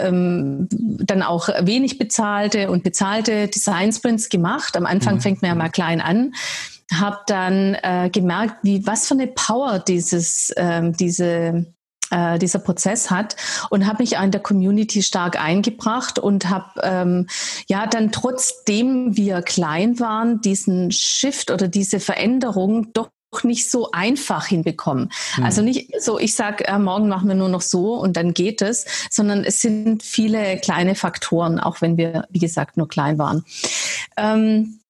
ähm, 0.00 0.68
dann 0.70 1.22
auch 1.22 1.48
wenig 1.62 1.98
bezahlte 1.98 2.70
und 2.70 2.84
bezahlte 2.84 3.48
Design 3.48 3.92
Sprints 3.92 4.28
gemacht. 4.28 4.76
Am 4.76 4.86
Anfang 4.86 5.16
mhm. 5.16 5.20
fängt 5.20 5.42
man 5.42 5.50
ja 5.50 5.54
mal 5.54 5.70
klein 5.70 6.00
an 6.00 6.32
habe 6.90 7.18
dann 7.26 7.76
äh, 7.82 8.08
gemerkt, 8.10 8.56
wie 8.62 8.86
was 8.86 9.06
für 9.06 9.12
eine 9.12 9.26
Power 9.26 9.78
dieses 9.78 10.52
ähm, 10.56 10.96
diese 10.96 11.66
äh, 12.10 12.38
dieser 12.38 12.58
Prozess 12.58 13.10
hat 13.10 13.36
und 13.70 13.86
habe 13.86 14.02
mich 14.02 14.14
in 14.14 14.30
der 14.30 14.42
Community 14.42 15.02
stark 15.02 15.40
eingebracht 15.40 16.18
und 16.18 16.48
habe 16.48 16.80
ähm, 16.82 17.26
ja 17.68 17.86
dann 17.86 18.12
trotzdem 18.12 19.16
wir 19.16 19.42
klein 19.42 20.00
waren 20.00 20.40
diesen 20.40 20.90
Shift 20.90 21.50
oder 21.50 21.68
diese 21.68 22.00
Veränderung 22.00 22.92
doch 22.92 23.10
nicht 23.42 23.70
so 23.70 23.90
einfach 23.92 24.46
hinbekommen. 24.46 25.10
Mhm. 25.36 25.44
Also 25.44 25.62
nicht 25.62 25.90
so, 26.00 26.18
ich 26.18 26.34
sage, 26.34 26.66
äh, 26.66 26.78
morgen 26.78 27.08
machen 27.08 27.28
wir 27.28 27.34
nur 27.34 27.50
noch 27.50 27.60
so 27.60 27.94
und 27.94 28.16
dann 28.16 28.32
geht 28.32 28.62
es, 28.62 28.86
sondern 29.10 29.44
es 29.44 29.60
sind 29.60 30.02
viele 30.02 30.58
kleine 30.58 30.94
Faktoren, 30.94 31.60
auch 31.60 31.80
wenn 31.80 31.96
wir, 31.96 32.26
wie 32.30 32.38
gesagt, 32.38 32.76
nur 32.76 32.88
klein 32.88 33.18
waren. 33.18 33.44
Ähm, 34.16 34.80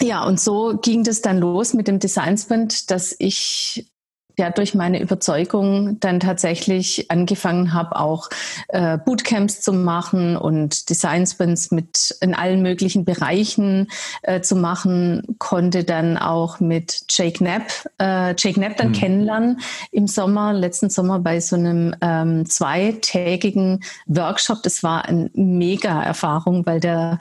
ja, 0.00 0.24
und 0.24 0.38
so 0.38 0.78
ging 0.80 1.02
das 1.02 1.22
dann 1.22 1.38
los 1.38 1.74
mit 1.74 1.88
dem 1.88 1.98
Design 1.98 2.38
Sprint, 2.38 2.90
dass 2.90 3.16
ich 3.18 3.90
ja 4.38 4.50
durch 4.50 4.74
meine 4.74 5.00
Überzeugung 5.00 6.00
dann 6.00 6.20
tatsächlich 6.20 7.10
angefangen 7.10 7.74
habe, 7.74 7.96
auch 7.96 8.30
äh, 8.68 8.98
Bootcamps 8.98 9.60
zu 9.60 9.72
machen 9.72 10.36
und 10.36 10.88
Design 10.88 11.26
Sprints 11.26 11.70
mit 11.70 12.16
in 12.20 12.34
allen 12.34 12.62
möglichen 12.62 13.04
Bereichen 13.04 13.88
äh, 14.22 14.40
zu 14.40 14.56
machen, 14.56 15.36
konnte 15.38 15.84
dann 15.84 16.16
auch 16.16 16.60
mit 16.60 17.02
Jake 17.10 17.38
Knapp, 17.38 17.64
äh, 18.00 18.34
Jake 18.38 18.54
Knapp 18.54 18.76
dann 18.76 18.88
mhm. 18.88 18.92
kennenlernen 18.92 19.60
im 19.90 20.06
Sommer, 20.06 20.52
letzten 20.52 20.90
Sommer 20.90 21.18
bei 21.18 21.40
so 21.40 21.56
einem 21.56 21.94
ähm, 22.00 22.46
zweitägigen 22.46 23.80
Workshop. 24.06 24.62
Das 24.62 24.82
war 24.82 25.04
eine 25.04 25.30
mega 25.34 26.02
Erfahrung, 26.02 26.64
weil 26.64 26.80
der 26.80 27.18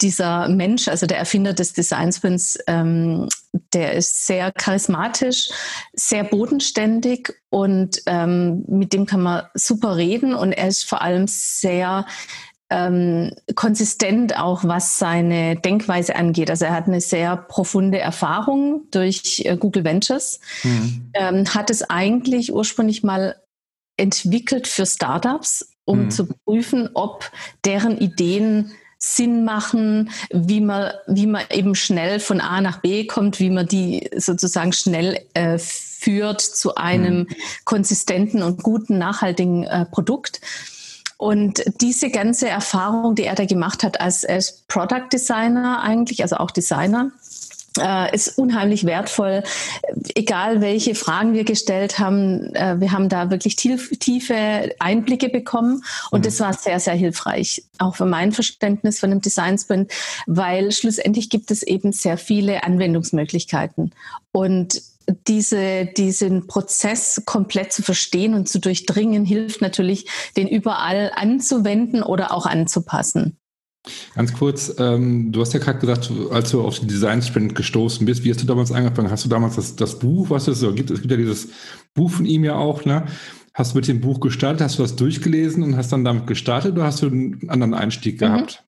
dieser 0.00 0.48
Mensch, 0.48 0.88
also 0.88 1.06
der 1.06 1.18
Erfinder 1.18 1.52
des 1.52 1.72
Design 1.72 2.12
Sprints, 2.12 2.58
ähm, 2.66 3.28
der 3.72 3.94
ist 3.94 4.26
sehr 4.26 4.52
charismatisch, 4.52 5.50
sehr 5.92 6.24
bodenständig 6.24 7.34
und 7.50 8.02
ähm, 8.06 8.64
mit 8.66 8.92
dem 8.92 9.06
kann 9.06 9.22
man 9.22 9.46
super 9.54 9.96
reden 9.96 10.34
und 10.34 10.52
er 10.52 10.68
ist 10.68 10.84
vor 10.88 11.02
allem 11.02 11.26
sehr 11.26 12.06
ähm, 12.70 13.34
konsistent 13.54 14.38
auch, 14.38 14.64
was 14.64 14.98
seine 14.98 15.56
Denkweise 15.56 16.16
angeht. 16.16 16.50
Also 16.50 16.66
er 16.66 16.74
hat 16.74 16.86
eine 16.86 17.00
sehr 17.00 17.36
profunde 17.36 17.98
Erfahrung 17.98 18.82
durch 18.90 19.42
äh, 19.44 19.56
Google 19.56 19.84
Ventures, 19.84 20.40
mhm. 20.62 21.10
ähm, 21.14 21.54
hat 21.54 21.70
es 21.70 21.88
eigentlich 21.88 22.52
ursprünglich 22.52 23.02
mal 23.02 23.36
entwickelt 23.96 24.66
für 24.66 24.86
Startups, 24.86 25.72
um 25.84 26.04
mhm. 26.04 26.10
zu 26.10 26.26
prüfen, 26.26 26.90
ob 26.94 27.30
deren 27.64 27.98
Ideen 27.98 28.72
Sinn 28.98 29.44
machen, 29.44 30.10
wie 30.30 30.60
man, 30.60 30.92
wie 31.06 31.26
man 31.26 31.44
eben 31.50 31.74
schnell 31.74 32.18
von 32.18 32.40
A 32.40 32.60
nach 32.60 32.80
B 32.80 33.06
kommt, 33.06 33.38
wie 33.38 33.50
man 33.50 33.66
die 33.66 34.10
sozusagen 34.16 34.72
schnell 34.72 35.20
äh, 35.34 35.58
führt 35.58 36.40
zu 36.40 36.74
einem 36.74 37.20
mhm. 37.20 37.28
konsistenten 37.64 38.42
und 38.42 38.62
guten, 38.62 38.98
nachhaltigen 38.98 39.64
äh, 39.64 39.84
Produkt. 39.84 40.40
Und 41.16 41.64
diese 41.80 42.10
ganze 42.10 42.48
Erfahrung, 42.48 43.16
die 43.16 43.24
er 43.24 43.34
da 43.34 43.44
gemacht 43.44 43.82
hat 43.82 44.00
als, 44.00 44.24
als 44.24 44.62
Product 44.68 45.08
Designer 45.12 45.82
eigentlich, 45.82 46.22
also 46.22 46.36
auch 46.36 46.52
Designer, 46.52 47.10
ist 48.14 48.38
unheimlich 48.38 48.84
wertvoll, 48.84 49.42
egal 50.14 50.60
welche 50.60 50.94
Fragen 50.94 51.34
wir 51.34 51.44
gestellt 51.44 51.98
haben. 51.98 52.54
Äh, 52.54 52.80
wir 52.80 52.92
haben 52.92 53.08
da 53.08 53.30
wirklich 53.30 53.56
tief, 53.56 53.90
tiefe 53.98 54.74
Einblicke 54.78 55.28
bekommen 55.28 55.84
und 56.10 56.20
mhm. 56.20 56.24
das 56.24 56.40
war 56.40 56.52
sehr, 56.52 56.80
sehr 56.80 56.94
hilfreich, 56.94 57.64
auch 57.78 57.96
für 57.96 58.06
mein 58.06 58.32
Verständnis 58.32 58.98
von 58.98 59.10
dem 59.10 59.20
Design 59.20 59.58
Sprint, 59.58 59.92
weil 60.26 60.72
schlussendlich 60.72 61.30
gibt 61.30 61.50
es 61.50 61.62
eben 61.62 61.92
sehr 61.92 62.18
viele 62.18 62.64
Anwendungsmöglichkeiten 62.64 63.94
und 64.32 64.82
diese, 65.26 65.86
diesen 65.86 66.46
Prozess 66.46 67.22
komplett 67.24 67.72
zu 67.72 67.82
verstehen 67.82 68.34
und 68.34 68.48
zu 68.48 68.58
durchdringen, 68.60 69.24
hilft 69.24 69.62
natürlich, 69.62 70.06
den 70.36 70.48
überall 70.48 71.12
anzuwenden 71.14 72.02
oder 72.02 72.32
auch 72.32 72.46
anzupassen. 72.46 73.38
Ganz 74.14 74.32
kurz, 74.32 74.74
ähm, 74.78 75.32
du 75.32 75.40
hast 75.40 75.54
ja 75.54 75.60
gerade 75.60 75.78
gesagt, 75.78 76.10
als 76.30 76.50
du 76.50 76.62
auf 76.62 76.78
den 76.78 76.88
Design 76.88 77.22
Sprint 77.22 77.54
gestoßen 77.54 78.04
bist, 78.04 78.24
wie 78.24 78.30
hast 78.30 78.42
du 78.42 78.46
damals 78.46 78.72
angefangen? 78.72 79.10
Hast 79.10 79.24
du 79.24 79.28
damals 79.28 79.56
das, 79.56 79.76
das 79.76 79.98
Buch, 79.98 80.30
was 80.30 80.48
es 80.48 80.60
so 80.60 80.72
gibt? 80.74 80.90
Es 80.90 81.00
gibt 81.00 81.10
ja 81.10 81.16
dieses 81.16 81.48
Buch 81.94 82.10
von 82.10 82.26
ihm 82.26 82.44
ja 82.44 82.56
auch, 82.56 82.84
ne? 82.84 83.06
Hast 83.54 83.72
du 83.72 83.78
mit 83.78 83.88
dem 83.88 84.00
Buch 84.00 84.20
gestartet, 84.20 84.60
hast 84.60 84.78
du 84.78 84.82
das 84.82 84.96
durchgelesen 84.96 85.62
und 85.62 85.76
hast 85.76 85.92
dann 85.92 86.04
damit 86.04 86.26
gestartet 86.26 86.72
oder 86.72 86.84
hast 86.84 87.02
du 87.02 87.06
einen 87.06 87.48
anderen 87.48 87.74
Einstieg 87.74 88.14
mhm. 88.16 88.18
gehabt? 88.18 88.67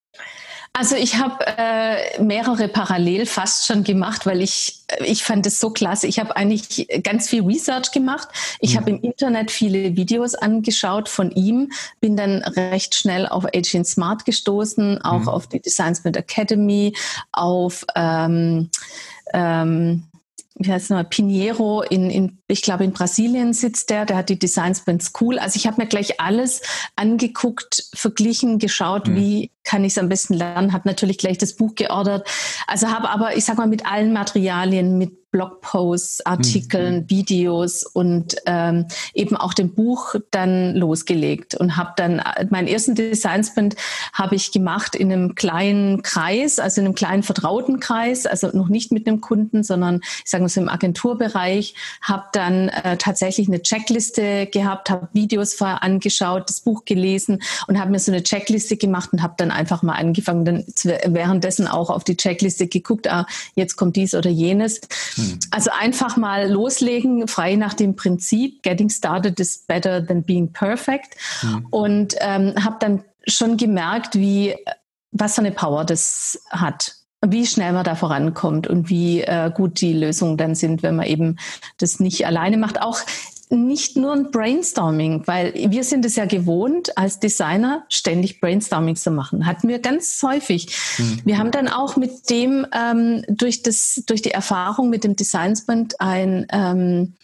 Also 0.72 0.94
ich 0.94 1.16
habe 1.16 1.44
äh, 1.46 2.22
mehrere 2.22 2.68
parallel 2.68 3.26
fast 3.26 3.66
schon 3.66 3.82
gemacht, 3.82 4.24
weil 4.24 4.40
ich 4.40 4.80
ich 5.04 5.24
fand 5.24 5.46
es 5.46 5.60
so 5.60 5.70
klasse. 5.70 6.06
Ich 6.06 6.18
habe 6.18 6.36
eigentlich 6.36 6.88
ganz 7.02 7.28
viel 7.28 7.44
Research 7.44 7.90
gemacht. 7.92 8.28
Ich 8.60 8.74
mhm. 8.74 8.78
habe 8.78 8.90
im 8.90 9.00
Internet 9.02 9.50
viele 9.50 9.96
Videos 9.96 10.34
angeschaut 10.34 11.08
von 11.08 11.30
ihm, 11.32 11.70
bin 12.00 12.16
dann 12.16 12.42
recht 12.42 12.94
schnell 12.94 13.26
auf 13.26 13.44
Agent 13.46 13.86
Smart 13.86 14.24
gestoßen, 14.24 15.02
auch 15.02 15.22
mhm. 15.22 15.28
auf 15.28 15.46
die 15.48 15.60
Design 15.60 15.94
Sprint 15.94 16.16
Academy, 16.16 16.94
auf 17.32 17.84
ähm, 17.94 18.70
ähm, 19.32 20.04
wie 20.62 20.70
heißt 20.70 20.90
nochmal, 20.90 21.04
Pinheiro 21.04 21.82
in, 21.82 22.10
in, 22.10 22.38
ich 22.46 22.60
glaube 22.60 22.84
in 22.84 22.92
Brasilien 22.92 23.54
sitzt 23.54 23.88
der, 23.88 24.04
der 24.04 24.18
hat 24.18 24.28
die 24.28 24.38
Design 24.38 24.74
Sprints 24.74 25.12
cool. 25.20 25.38
Also 25.38 25.56
ich 25.56 25.66
habe 25.66 25.80
mir 25.80 25.88
gleich 25.88 26.20
alles 26.20 26.60
angeguckt, 26.96 27.88
verglichen, 27.94 28.58
geschaut, 28.58 29.08
mhm. 29.08 29.16
wie 29.16 29.50
kann 29.64 29.84
ich 29.84 29.92
es 29.92 29.98
am 29.98 30.10
besten 30.10 30.34
lernen, 30.34 30.72
habe 30.74 30.86
natürlich 30.88 31.16
gleich 31.16 31.38
das 31.38 31.56
Buch 31.56 31.74
geordert. 31.74 32.28
Also 32.66 32.88
habe 32.88 33.08
aber, 33.08 33.36
ich 33.36 33.44
sag 33.44 33.56
mal, 33.56 33.68
mit 33.68 33.86
allen 33.86 34.12
Materialien, 34.12 34.98
mit 34.98 35.19
Blogposts, 35.30 36.26
Artikeln, 36.26 37.00
mhm. 37.02 37.10
Videos 37.10 37.84
und 37.84 38.36
ähm, 38.46 38.86
eben 39.14 39.36
auch 39.36 39.54
dem 39.54 39.74
Buch 39.74 40.14
dann 40.30 40.74
losgelegt 40.74 41.54
und 41.54 41.76
habe 41.76 41.92
dann 41.96 42.18
äh, 42.18 42.46
meinen 42.50 42.66
ersten 42.66 42.94
Design 42.94 43.44
Sprint 43.44 43.76
habe 44.12 44.34
ich 44.34 44.50
gemacht 44.50 44.96
in 44.96 45.12
einem 45.12 45.34
kleinen 45.34 46.02
Kreis, 46.02 46.58
also 46.58 46.80
in 46.80 46.86
einem 46.86 46.94
kleinen 46.94 47.22
vertrauten 47.22 47.78
Kreis, 47.80 48.26
also 48.26 48.48
noch 48.52 48.68
nicht 48.68 48.90
mit 48.92 49.06
einem 49.06 49.20
Kunden, 49.20 49.62
sondern 49.62 50.00
ich 50.02 50.30
sage 50.30 50.42
mal 50.42 50.48
so 50.48 50.60
im 50.60 50.68
Agenturbereich, 50.68 51.74
habe 52.02 52.24
dann 52.32 52.68
äh, 52.68 52.96
tatsächlich 52.96 53.46
eine 53.46 53.62
Checkliste 53.62 54.46
gehabt, 54.46 54.90
habe 54.90 55.08
Videos 55.12 55.54
vorher 55.54 55.82
angeschaut, 55.82 56.48
das 56.48 56.60
Buch 56.60 56.84
gelesen 56.84 57.40
und 57.68 57.78
habe 57.78 57.90
mir 57.90 58.00
so 58.00 58.10
eine 58.10 58.22
Checkliste 58.22 58.76
gemacht 58.76 59.12
und 59.12 59.22
habe 59.22 59.34
dann 59.36 59.52
einfach 59.52 59.82
mal 59.82 59.94
angefangen, 59.94 60.44
dann 60.44 60.64
währenddessen 61.06 61.68
auch 61.68 61.90
auf 61.90 62.02
die 62.02 62.16
Checkliste 62.16 62.66
geguckt, 62.66 63.08
ah, 63.08 63.26
jetzt 63.54 63.76
kommt 63.76 63.94
dies 63.94 64.14
oder 64.14 64.30
jenes 64.30 64.80
hm. 65.20 65.38
Also 65.50 65.70
einfach 65.78 66.16
mal 66.16 66.50
loslegen, 66.50 67.28
frei 67.28 67.56
nach 67.56 67.74
dem 67.74 67.96
Prinzip, 67.96 68.62
getting 68.62 68.88
started 68.88 69.38
is 69.40 69.64
better 69.66 70.04
than 70.04 70.22
being 70.22 70.52
perfect. 70.52 71.16
Mhm. 71.42 71.66
Und 71.70 72.14
ähm, 72.20 72.54
habe 72.62 72.76
dann 72.80 73.04
schon 73.26 73.56
gemerkt, 73.56 74.16
wie 74.16 74.56
was 75.12 75.34
für 75.34 75.40
eine 75.40 75.50
Power 75.50 75.84
das 75.84 76.40
hat 76.50 76.96
wie 77.26 77.46
schnell 77.46 77.72
man 77.72 77.84
da 77.84 77.94
vorankommt 77.94 78.66
und 78.66 78.88
wie 78.88 79.20
äh, 79.20 79.50
gut 79.54 79.80
die 79.80 79.92
Lösungen 79.92 80.36
dann 80.36 80.54
sind, 80.54 80.82
wenn 80.82 80.96
man 80.96 81.06
eben 81.06 81.36
das 81.76 82.00
nicht 82.00 82.26
alleine 82.26 82.56
macht. 82.56 82.80
Auch 82.80 82.98
nicht 83.50 83.96
nur 83.96 84.12
ein 84.12 84.30
Brainstorming, 84.30 85.26
weil 85.26 85.52
wir 85.54 85.82
sind 85.84 86.04
es 86.04 86.16
ja 86.16 86.24
gewohnt, 86.24 86.96
als 86.96 87.18
Designer 87.18 87.84
ständig 87.88 88.40
Brainstorming 88.40 88.96
zu 88.96 89.10
machen. 89.10 89.46
Hatten 89.46 89.68
wir 89.68 89.80
ganz 89.80 90.22
häufig. 90.22 90.76
Mhm. 90.98 91.20
Wir 91.24 91.38
haben 91.38 91.50
dann 91.50 91.68
auch 91.68 91.96
mit 91.96 92.30
dem, 92.30 92.66
ähm, 92.72 93.24
durch, 93.28 93.62
das, 93.62 94.02
durch 94.06 94.22
die 94.22 94.30
Erfahrung 94.30 94.88
mit 94.88 95.04
dem 95.04 95.16
Design 95.16 95.56
Sprint 95.56 96.00
ein 96.00 96.46
ähm, 96.52 97.14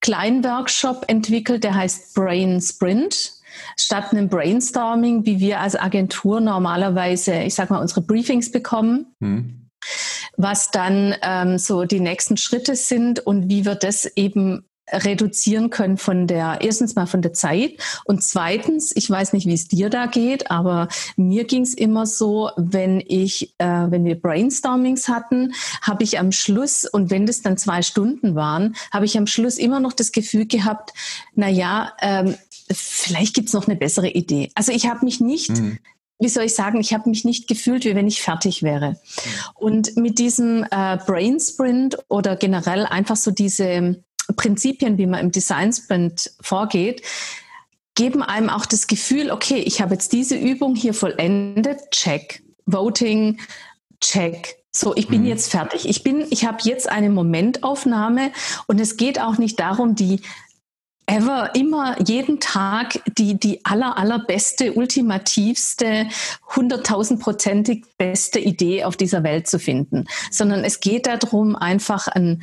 kleinen 0.00 0.44
Workshop 0.44 1.04
entwickelt, 1.08 1.64
der 1.64 1.74
heißt 1.74 2.14
Brain 2.14 2.60
Sprint 2.60 3.32
statt 3.76 4.10
einem 4.10 4.28
Brainstorming, 4.28 5.26
wie 5.26 5.38
wir 5.38 5.60
als 5.60 5.76
Agentur 5.76 6.40
normalerweise, 6.40 7.42
ich 7.42 7.54
sag 7.54 7.70
mal, 7.70 7.80
unsere 7.80 8.02
Briefings 8.02 8.50
bekommen. 8.50 9.14
Mhm 9.20 9.60
was 10.36 10.70
dann 10.70 11.14
ähm, 11.22 11.58
so 11.58 11.84
die 11.84 12.00
nächsten 12.00 12.36
Schritte 12.36 12.74
sind 12.74 13.20
und 13.20 13.48
wie 13.48 13.64
wir 13.64 13.74
das 13.74 14.06
eben 14.16 14.64
reduzieren 14.92 15.70
können 15.70 15.96
von 15.96 16.26
der, 16.26 16.58
erstens 16.60 16.94
mal 16.94 17.06
von 17.06 17.22
der 17.22 17.32
Zeit 17.32 17.72
und 18.04 18.22
zweitens, 18.22 18.92
ich 18.94 19.08
weiß 19.08 19.32
nicht, 19.32 19.46
wie 19.46 19.54
es 19.54 19.68
dir 19.68 19.88
da 19.88 20.06
geht, 20.06 20.50
aber 20.50 20.88
mir 21.16 21.44
ging 21.44 21.62
es 21.62 21.74
immer 21.74 22.06
so, 22.06 22.50
wenn 22.56 23.02
ich, 23.06 23.54
äh, 23.58 23.66
wenn 23.66 24.04
wir 24.04 24.20
Brainstormings 24.20 25.08
hatten, 25.08 25.54
habe 25.80 26.04
ich 26.04 26.18
am 26.18 26.32
Schluss, 26.32 26.84
und 26.84 27.10
wenn 27.10 27.26
das 27.26 27.42
dann 27.42 27.56
zwei 27.56 27.82
Stunden 27.82 28.34
waren, 28.34 28.76
habe 28.92 29.06
ich 29.06 29.16
am 29.16 29.26
Schluss 29.26 29.56
immer 29.56 29.80
noch 29.80 29.92
das 29.92 30.12
Gefühl 30.12 30.46
gehabt, 30.46 30.92
na 31.34 31.48
ja, 31.48 31.92
ähm, 32.00 32.34
vielleicht 32.70 33.34
gibt's 33.34 33.52
noch 33.52 33.66
eine 33.66 33.76
bessere 33.76 34.08
Idee. 34.08 34.50
Also 34.54 34.72
ich 34.72 34.86
habe 34.86 35.04
mich 35.04 35.20
nicht 35.20 35.50
mhm 35.50 35.78
wie 36.20 36.28
soll 36.28 36.44
ich 36.44 36.54
sagen, 36.54 36.80
ich 36.80 36.94
habe 36.94 37.10
mich 37.10 37.24
nicht 37.24 37.48
gefühlt, 37.48 37.84
wie 37.84 37.94
wenn 37.94 38.06
ich 38.06 38.22
fertig 38.22 38.62
wäre. 38.62 38.98
Und 39.54 39.96
mit 39.96 40.18
diesem 40.18 40.64
äh, 40.70 40.96
Brain 41.04 41.40
Sprint 41.40 41.98
oder 42.08 42.36
generell 42.36 42.86
einfach 42.86 43.16
so 43.16 43.30
diese 43.30 44.02
Prinzipien, 44.36 44.98
wie 44.98 45.06
man 45.06 45.20
im 45.20 45.30
Design 45.30 45.72
Sprint 45.72 46.30
vorgeht, 46.40 47.02
geben 47.94 48.22
einem 48.22 48.50
auch 48.50 48.66
das 48.66 48.86
Gefühl, 48.86 49.30
okay, 49.30 49.58
ich 49.58 49.80
habe 49.80 49.94
jetzt 49.94 50.12
diese 50.12 50.36
Übung 50.36 50.74
hier 50.74 50.94
vollendet, 50.94 51.90
check. 51.90 52.42
Voting, 52.66 53.40
check. 54.00 54.56
So, 54.72 54.94
ich 54.96 55.06
bin 55.06 55.20
mhm. 55.20 55.28
jetzt 55.28 55.50
fertig. 55.50 55.88
Ich 55.88 56.02
bin, 56.02 56.26
ich 56.30 56.44
habe 56.44 56.58
jetzt 56.62 56.88
eine 56.88 57.10
Momentaufnahme 57.10 58.32
und 58.66 58.80
es 58.80 58.96
geht 58.96 59.20
auch 59.20 59.38
nicht 59.38 59.60
darum, 59.60 59.94
die 59.94 60.20
ever, 61.06 61.54
immer, 61.54 61.96
jeden 62.06 62.40
Tag 62.40 63.00
die, 63.16 63.38
die 63.38 63.64
aller, 63.64 63.96
allerbeste, 63.98 64.72
ultimativste, 64.72 66.08
hunderttausendprozentig 66.56 67.84
beste 67.98 68.40
Idee 68.40 68.84
auf 68.84 68.96
dieser 68.96 69.22
Welt 69.22 69.46
zu 69.46 69.58
finden, 69.58 70.06
sondern 70.30 70.64
es 70.64 70.80
geht 70.80 71.06
darum, 71.06 71.56
einfach 71.56 72.08
ein, 72.08 72.42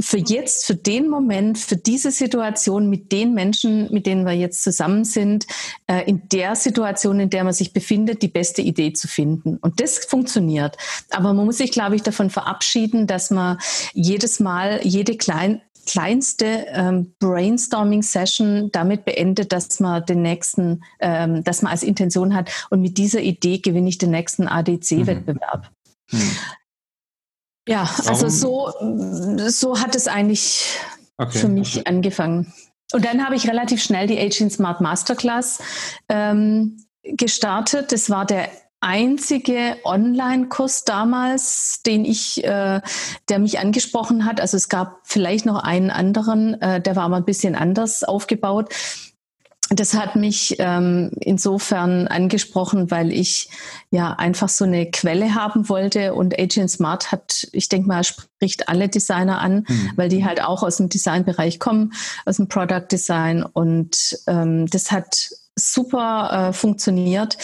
für 0.00 0.18
jetzt, 0.18 0.66
für 0.66 0.74
den 0.74 1.08
Moment, 1.08 1.56
für 1.58 1.76
diese 1.76 2.10
Situation 2.10 2.90
mit 2.90 3.12
den 3.12 3.32
Menschen, 3.32 3.92
mit 3.92 4.06
denen 4.06 4.26
wir 4.26 4.32
jetzt 4.32 4.64
zusammen 4.64 5.04
sind, 5.04 5.46
äh, 5.86 6.02
in 6.08 6.28
der 6.30 6.56
Situation, 6.56 7.20
in 7.20 7.30
der 7.30 7.44
man 7.44 7.52
sich 7.52 7.72
befindet, 7.72 8.22
die 8.22 8.28
beste 8.28 8.60
Idee 8.60 8.92
zu 8.92 9.06
finden. 9.06 9.56
Und 9.58 9.80
das 9.80 9.98
funktioniert. 9.98 10.76
Aber 11.10 11.32
man 11.32 11.46
muss 11.46 11.58
sich, 11.58 11.70
glaube 11.70 11.94
ich, 11.94 12.02
davon 12.02 12.30
verabschieden, 12.30 13.06
dass 13.06 13.30
man 13.30 13.58
jedes 13.92 14.40
Mal, 14.40 14.80
jede 14.82 15.16
klein, 15.16 15.62
kleinste 15.86 16.66
ähm, 16.72 17.14
Brainstorming-Session 17.20 18.70
damit 18.72 19.04
beendet, 19.04 19.52
dass 19.52 19.78
man 19.78 20.04
den 20.06 20.22
nächsten, 20.22 20.82
ähm, 20.98 21.44
dass 21.44 21.62
man 21.62 21.70
als 21.70 21.82
Intention 21.82 22.34
hat 22.34 22.50
und 22.70 22.80
mit 22.80 22.98
dieser 22.98 23.20
Idee 23.20 23.58
gewinne 23.58 23.88
ich 23.88 23.98
den 23.98 24.10
nächsten 24.10 24.48
ADC-Wettbewerb. 24.48 25.70
Mhm. 26.10 26.18
Mhm. 26.18 26.30
Ja, 27.66 27.88
also 28.06 28.28
so, 28.28 28.72
so 29.48 29.80
hat 29.80 29.96
es 29.96 30.06
eigentlich 30.06 30.78
okay. 31.16 31.38
für 31.38 31.48
mich 31.48 31.78
okay. 31.78 31.86
angefangen. 31.86 32.52
Und 32.92 33.04
dann 33.04 33.24
habe 33.24 33.34
ich 33.36 33.48
relativ 33.48 33.82
schnell 33.82 34.06
die 34.06 34.18
Aging 34.18 34.50
Smart 34.50 34.80
Masterclass 34.80 35.60
ähm, 36.08 36.84
gestartet. 37.02 37.92
Das 37.92 38.10
war 38.10 38.26
der 38.26 38.48
einzige 38.80 39.78
Online-Kurs 39.84 40.84
damals, 40.84 41.80
den 41.86 42.04
ich, 42.04 42.44
äh, 42.44 42.82
der 43.30 43.38
mich 43.38 43.58
angesprochen 43.58 44.26
hat. 44.26 44.40
Also 44.40 44.58
es 44.58 44.68
gab 44.68 45.00
vielleicht 45.04 45.46
noch 45.46 45.62
einen 45.62 45.90
anderen, 45.90 46.60
äh, 46.60 46.82
der 46.82 46.94
war 46.94 47.04
aber 47.04 47.16
ein 47.16 47.24
bisschen 47.24 47.54
anders 47.54 48.04
aufgebaut. 48.04 48.74
Das 49.70 49.94
hat 49.94 50.14
mich 50.14 50.56
ähm, 50.58 51.10
insofern 51.20 52.06
angesprochen, 52.06 52.90
weil 52.90 53.10
ich 53.10 53.48
ja 53.90 54.12
einfach 54.12 54.50
so 54.50 54.64
eine 54.64 54.90
Quelle 54.90 55.34
haben 55.34 55.68
wollte 55.70 56.14
und 56.14 56.38
Agent 56.38 56.70
Smart 56.70 57.10
hat, 57.10 57.48
ich 57.52 57.70
denke 57.70 57.88
mal, 57.88 58.04
spricht 58.04 58.68
alle 58.68 58.88
Designer 58.88 59.40
an, 59.40 59.64
mhm. 59.66 59.92
weil 59.96 60.10
die 60.10 60.24
halt 60.24 60.42
auch 60.42 60.62
aus 60.62 60.76
dem 60.76 60.90
Designbereich 60.90 61.60
kommen, 61.60 61.94
aus 62.26 62.36
dem 62.36 62.48
Product 62.48 62.86
Design 62.92 63.42
und 63.42 64.18
ähm, 64.26 64.66
das 64.66 64.92
hat 64.92 65.30
super 65.56 66.48
äh, 66.50 66.52
funktioniert. 66.52 67.38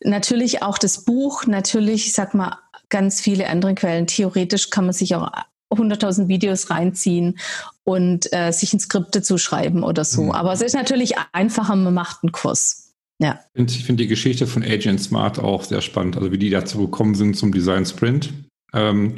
Natürlich 0.00 0.62
auch 0.62 0.78
das 0.78 1.04
Buch, 1.04 1.46
natürlich, 1.46 2.06
ich 2.06 2.12
sag 2.12 2.34
mal, 2.34 2.58
ganz 2.88 3.20
viele 3.20 3.48
andere 3.48 3.74
Quellen. 3.74 4.06
Theoretisch 4.06 4.70
kann 4.70 4.84
man 4.84 4.92
sich 4.92 5.16
auch 5.16 5.28
100.000 5.74 6.28
Videos 6.28 6.70
reinziehen 6.70 7.38
und 7.84 8.32
äh, 8.32 8.52
sich 8.52 8.72
ein 8.72 8.80
Skript 8.80 9.14
dazu 9.14 9.38
schreiben 9.38 9.82
oder 9.82 10.04
so. 10.04 10.24
Mhm. 10.24 10.30
Aber 10.32 10.52
es 10.52 10.60
ist 10.60 10.74
natürlich 10.74 11.14
einfacher, 11.32 11.76
man 11.76 11.94
macht 11.94 12.22
einen 12.22 12.32
Kurs. 12.32 12.92
Ja. 13.20 13.40
Ich 13.54 13.84
finde 13.84 14.02
die 14.02 14.08
Geschichte 14.08 14.46
von 14.46 14.62
Agent 14.62 15.00
Smart 15.00 15.38
auch 15.38 15.62
sehr 15.62 15.80
spannend, 15.80 16.16
also 16.16 16.32
wie 16.32 16.38
die 16.38 16.50
dazu 16.50 16.78
gekommen 16.78 17.14
sind 17.14 17.36
zum 17.36 17.52
Design 17.52 17.86
Sprint. 17.86 18.32
Ähm, 18.72 19.16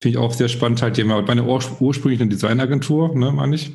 finde 0.00 0.16
ich 0.16 0.18
auch 0.18 0.32
sehr 0.32 0.48
spannend, 0.48 0.82
halt, 0.82 0.96
die 0.96 1.02
haben 1.02 1.24
meine 1.26 1.44
ursprünglich 1.44 2.20
eine 2.20 2.30
Designagentur, 2.30 3.16
ne, 3.16 3.32
meine 3.32 3.56
ich 3.56 3.72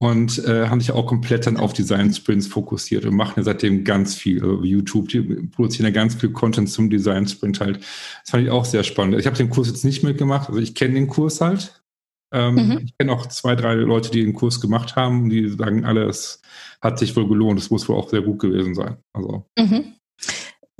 und 0.00 0.44
äh, 0.44 0.68
haben 0.68 0.80
sich 0.80 0.92
auch 0.92 1.06
komplett 1.06 1.46
dann 1.46 1.56
auf 1.56 1.72
Design 1.72 2.12
Sprints 2.12 2.46
fokussiert 2.46 3.04
und 3.04 3.16
machen 3.16 3.34
ja 3.36 3.42
seitdem 3.42 3.82
ganz 3.84 4.14
viel. 4.14 4.40
Also 4.40 4.62
YouTube, 4.62 5.08
die 5.08 5.20
produzieren 5.20 5.86
ja 5.86 5.92
ganz 5.92 6.14
viel 6.14 6.30
Content 6.30 6.70
zum 6.70 6.88
Design 6.88 7.26
Sprint 7.26 7.60
halt. 7.60 7.78
Das 7.78 8.30
fand 8.30 8.44
ich 8.44 8.50
auch 8.50 8.64
sehr 8.64 8.84
spannend. 8.84 9.18
Ich 9.18 9.26
habe 9.26 9.36
den 9.36 9.50
Kurs 9.50 9.68
jetzt 9.68 9.84
nicht 9.84 10.04
mitgemacht, 10.04 10.48
also 10.48 10.60
ich 10.60 10.74
kenne 10.74 10.94
den 10.94 11.08
Kurs 11.08 11.40
halt. 11.40 11.82
Ähm, 12.32 12.54
mhm. 12.54 12.80
Ich 12.84 12.96
kenne 12.98 13.12
auch 13.12 13.26
zwei, 13.26 13.56
drei 13.56 13.74
Leute, 13.74 14.10
die 14.10 14.22
den 14.22 14.34
Kurs 14.34 14.60
gemacht 14.60 14.96
haben 14.96 15.24
und 15.24 15.30
die 15.30 15.48
sagen 15.48 15.84
alle, 15.84 16.04
es 16.04 16.42
hat 16.80 16.98
sich 16.98 17.16
wohl 17.16 17.26
gelohnt, 17.26 17.58
es 17.58 17.70
muss 17.70 17.88
wohl 17.88 17.96
auch 17.96 18.10
sehr 18.10 18.22
gut 18.22 18.38
gewesen 18.38 18.74
sein. 18.74 18.98
Also. 19.12 19.46
Mhm. 19.58 19.94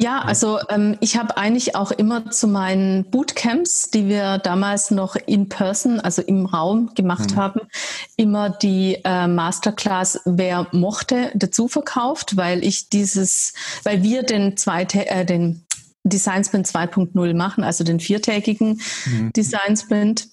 Ja, 0.00 0.20
also 0.20 0.60
ähm, 0.68 0.96
ich 1.00 1.16
habe 1.16 1.36
eigentlich 1.36 1.74
auch 1.74 1.90
immer 1.90 2.30
zu 2.30 2.46
meinen 2.46 3.10
Bootcamps, 3.10 3.90
die 3.90 4.06
wir 4.06 4.38
damals 4.38 4.92
noch 4.92 5.16
in 5.16 5.48
person, 5.48 5.98
also 5.98 6.22
im 6.22 6.46
Raum 6.46 6.94
gemacht 6.94 7.32
mhm. 7.32 7.36
haben, 7.36 7.60
immer 8.16 8.48
die 8.48 9.00
äh, 9.04 9.26
Masterclass 9.26 10.20
Wer 10.24 10.68
mochte 10.70 11.32
dazu 11.34 11.66
verkauft, 11.66 12.36
weil 12.36 12.64
ich 12.64 12.90
dieses, 12.90 13.54
weil 13.82 14.04
wir 14.04 14.22
den 14.22 14.56
zweite, 14.56 15.04
äh, 15.08 15.24
den 15.24 15.64
Design 16.04 16.44
Sprint 16.44 16.68
2.0 16.68 17.34
machen, 17.34 17.64
also 17.64 17.82
den 17.82 17.98
viertägigen 17.98 18.80
mhm. 19.04 19.32
Design 19.32 19.76
Sprint. 19.76 20.28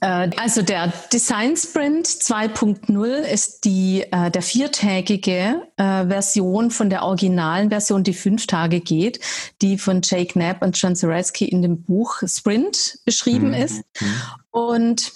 Äh, 0.00 0.30
also 0.36 0.62
der 0.62 0.92
Design 1.12 1.56
Sprint 1.56 2.06
2.0 2.06 3.06
ist 3.06 3.64
die, 3.64 4.04
äh, 4.10 4.30
der 4.30 4.42
viertägige 4.42 5.62
äh, 5.76 6.06
Version 6.06 6.70
von 6.70 6.90
der 6.90 7.04
originalen 7.04 7.70
Version, 7.70 8.04
die 8.04 8.14
fünf 8.14 8.46
Tage 8.46 8.80
geht, 8.80 9.20
die 9.62 9.78
von 9.78 10.00
Jake 10.02 10.32
Knapp 10.32 10.62
und 10.62 10.80
John 10.80 10.94
Zaretsky 10.94 11.46
in 11.46 11.62
dem 11.62 11.82
Buch 11.82 12.22
Sprint 12.26 12.98
beschrieben 13.04 13.48
mhm. 13.48 13.54
ist. 13.54 13.82
Mhm. 14.00 14.14
Und 14.50 15.12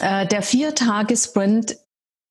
äh, 0.00 0.26
der 0.26 0.42
Vier-Tage-Sprint 0.42 1.76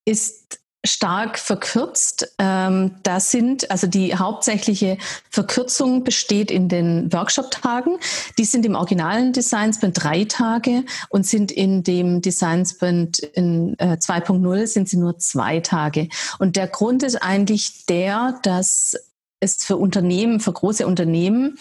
ist 0.05 0.59
stark 0.85 1.39
verkürzt. 1.39 2.35
Ähm, 2.39 2.95
da 3.03 3.19
sind, 3.19 3.71
also 3.71 3.87
die 3.87 4.15
hauptsächliche 4.15 4.97
Verkürzung 5.29 6.03
besteht 6.03 6.51
in 6.51 6.67
den 6.67 7.11
Workshop-Tagen. 7.13 7.97
Die 8.37 8.45
sind 8.45 8.65
im 8.65 8.75
originalen 8.75 9.31
Design 9.31 9.73
Sprint 9.73 10.03
drei 10.03 10.25
Tage 10.25 10.83
und 11.09 11.25
sind 11.25 11.51
in 11.51 11.83
dem 11.83 12.21
Design 12.21 12.65
Sprint 12.65 13.19
in 13.19 13.75
äh, 13.79 13.97
2.0 13.99 14.67
sind 14.67 14.89
sie 14.89 14.97
nur 14.97 15.17
zwei 15.19 15.61
Tage. 15.61 16.09
Und 16.39 16.57
der 16.57 16.67
Grund 16.67 17.03
ist 17.03 17.15
eigentlich 17.15 17.85
der, 17.85 18.39
dass 18.43 18.97
es 19.39 19.63
für 19.63 19.77
Unternehmen, 19.77 20.39
für 20.39 20.53
große 20.53 20.85
Unternehmen, 20.85 21.57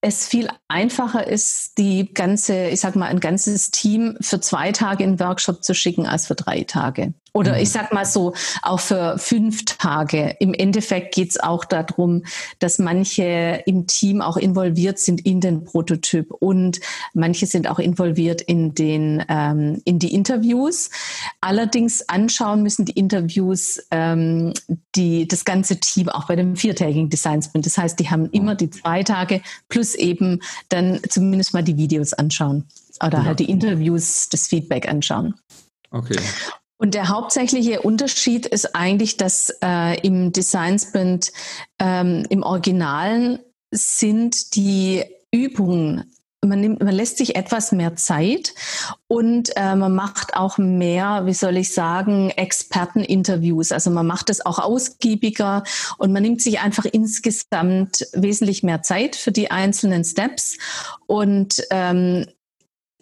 es 0.00 0.28
viel 0.28 0.48
einfacher 0.68 1.26
ist, 1.26 1.78
die 1.78 2.12
ganze, 2.12 2.68
ich 2.68 2.80
sag 2.80 2.94
mal, 2.94 3.08
ein 3.08 3.18
ganzes 3.18 3.72
Team 3.72 4.16
für 4.20 4.40
zwei 4.40 4.70
Tage 4.70 5.02
in 5.02 5.14
den 5.16 5.20
Workshop 5.20 5.64
zu 5.64 5.74
schicken 5.74 6.06
als 6.06 6.26
für 6.26 6.36
drei 6.36 6.62
Tage. 6.62 7.14
Oder 7.36 7.52
mhm. 7.52 7.60
ich 7.60 7.70
sag 7.70 7.92
mal 7.92 8.06
so, 8.06 8.32
auch 8.62 8.80
für 8.80 9.18
fünf 9.18 9.66
Tage. 9.66 10.36
Im 10.40 10.54
Endeffekt 10.54 11.14
geht 11.14 11.30
es 11.30 11.38
auch 11.38 11.66
darum, 11.66 12.24
dass 12.60 12.78
manche 12.78 13.62
im 13.66 13.86
Team 13.86 14.22
auch 14.22 14.38
involviert 14.38 14.98
sind 14.98 15.26
in 15.26 15.42
den 15.42 15.64
Prototyp 15.64 16.30
und 16.30 16.80
manche 17.12 17.44
sind 17.44 17.68
auch 17.68 17.78
involviert 17.78 18.40
in 18.40 18.74
den 18.74 19.22
ähm, 19.28 19.82
in 19.84 19.98
die 19.98 20.14
Interviews. 20.14 20.88
Allerdings 21.42 22.08
anschauen 22.08 22.62
müssen 22.62 22.86
die 22.86 22.92
Interviews 22.92 23.86
ähm, 23.90 24.54
die 24.94 25.28
das 25.28 25.44
ganze 25.44 25.78
Team 25.78 26.08
auch 26.08 26.28
bei 26.28 26.36
dem 26.36 26.56
viertägigen 26.56 27.10
Design 27.10 27.42
Sprint. 27.42 27.66
Das 27.66 27.76
heißt, 27.76 28.00
die 28.00 28.08
haben 28.08 28.30
immer 28.30 28.54
die 28.54 28.70
zwei 28.70 29.02
Tage 29.02 29.42
plus 29.68 29.94
eben 29.94 30.40
dann 30.70 31.00
zumindest 31.06 31.52
mal 31.52 31.62
die 31.62 31.76
Videos 31.76 32.14
anschauen 32.14 32.64
oder 33.04 33.18
ja. 33.18 33.24
halt 33.24 33.40
die 33.40 33.50
Interviews, 33.50 34.30
das 34.30 34.48
Feedback 34.48 34.88
anschauen. 34.88 35.34
Okay. 35.90 36.16
Und 36.78 36.94
der 36.94 37.08
hauptsächliche 37.08 37.82
Unterschied 37.82 38.46
ist 38.46 38.74
eigentlich, 38.74 39.16
dass 39.16 39.50
äh, 39.62 39.98
im 40.00 40.32
Design 40.32 40.78
Sprint 40.78 41.32
ähm, 41.78 42.24
im 42.28 42.42
Originalen 42.42 43.38
sind 43.70 44.54
die 44.54 45.04
Übungen 45.32 46.12
man, 46.46 46.60
nimmt, 46.60 46.82
man 46.82 46.94
lässt 46.94 47.18
sich 47.18 47.36
etwas 47.36 47.72
mehr 47.72 47.96
Zeit 47.96 48.54
und 49.08 49.56
äh, 49.56 49.74
man 49.74 49.94
macht 49.94 50.34
auch 50.36 50.58
mehr, 50.58 51.22
wie 51.24 51.34
soll 51.34 51.56
ich 51.56 51.72
sagen, 51.74 52.30
Experteninterviews. 52.30 53.72
Also 53.72 53.90
man 53.90 54.06
macht 54.06 54.30
es 54.30 54.44
auch 54.44 54.58
ausgiebiger 54.58 55.64
und 55.98 56.12
man 56.12 56.22
nimmt 56.22 56.42
sich 56.42 56.60
einfach 56.60 56.84
insgesamt 56.84 58.06
wesentlich 58.12 58.62
mehr 58.62 58.82
Zeit 58.82 59.16
für 59.16 59.32
die 59.32 59.50
einzelnen 59.50 60.04
Steps 60.04 60.58
und 61.06 61.62
ähm, 61.70 62.26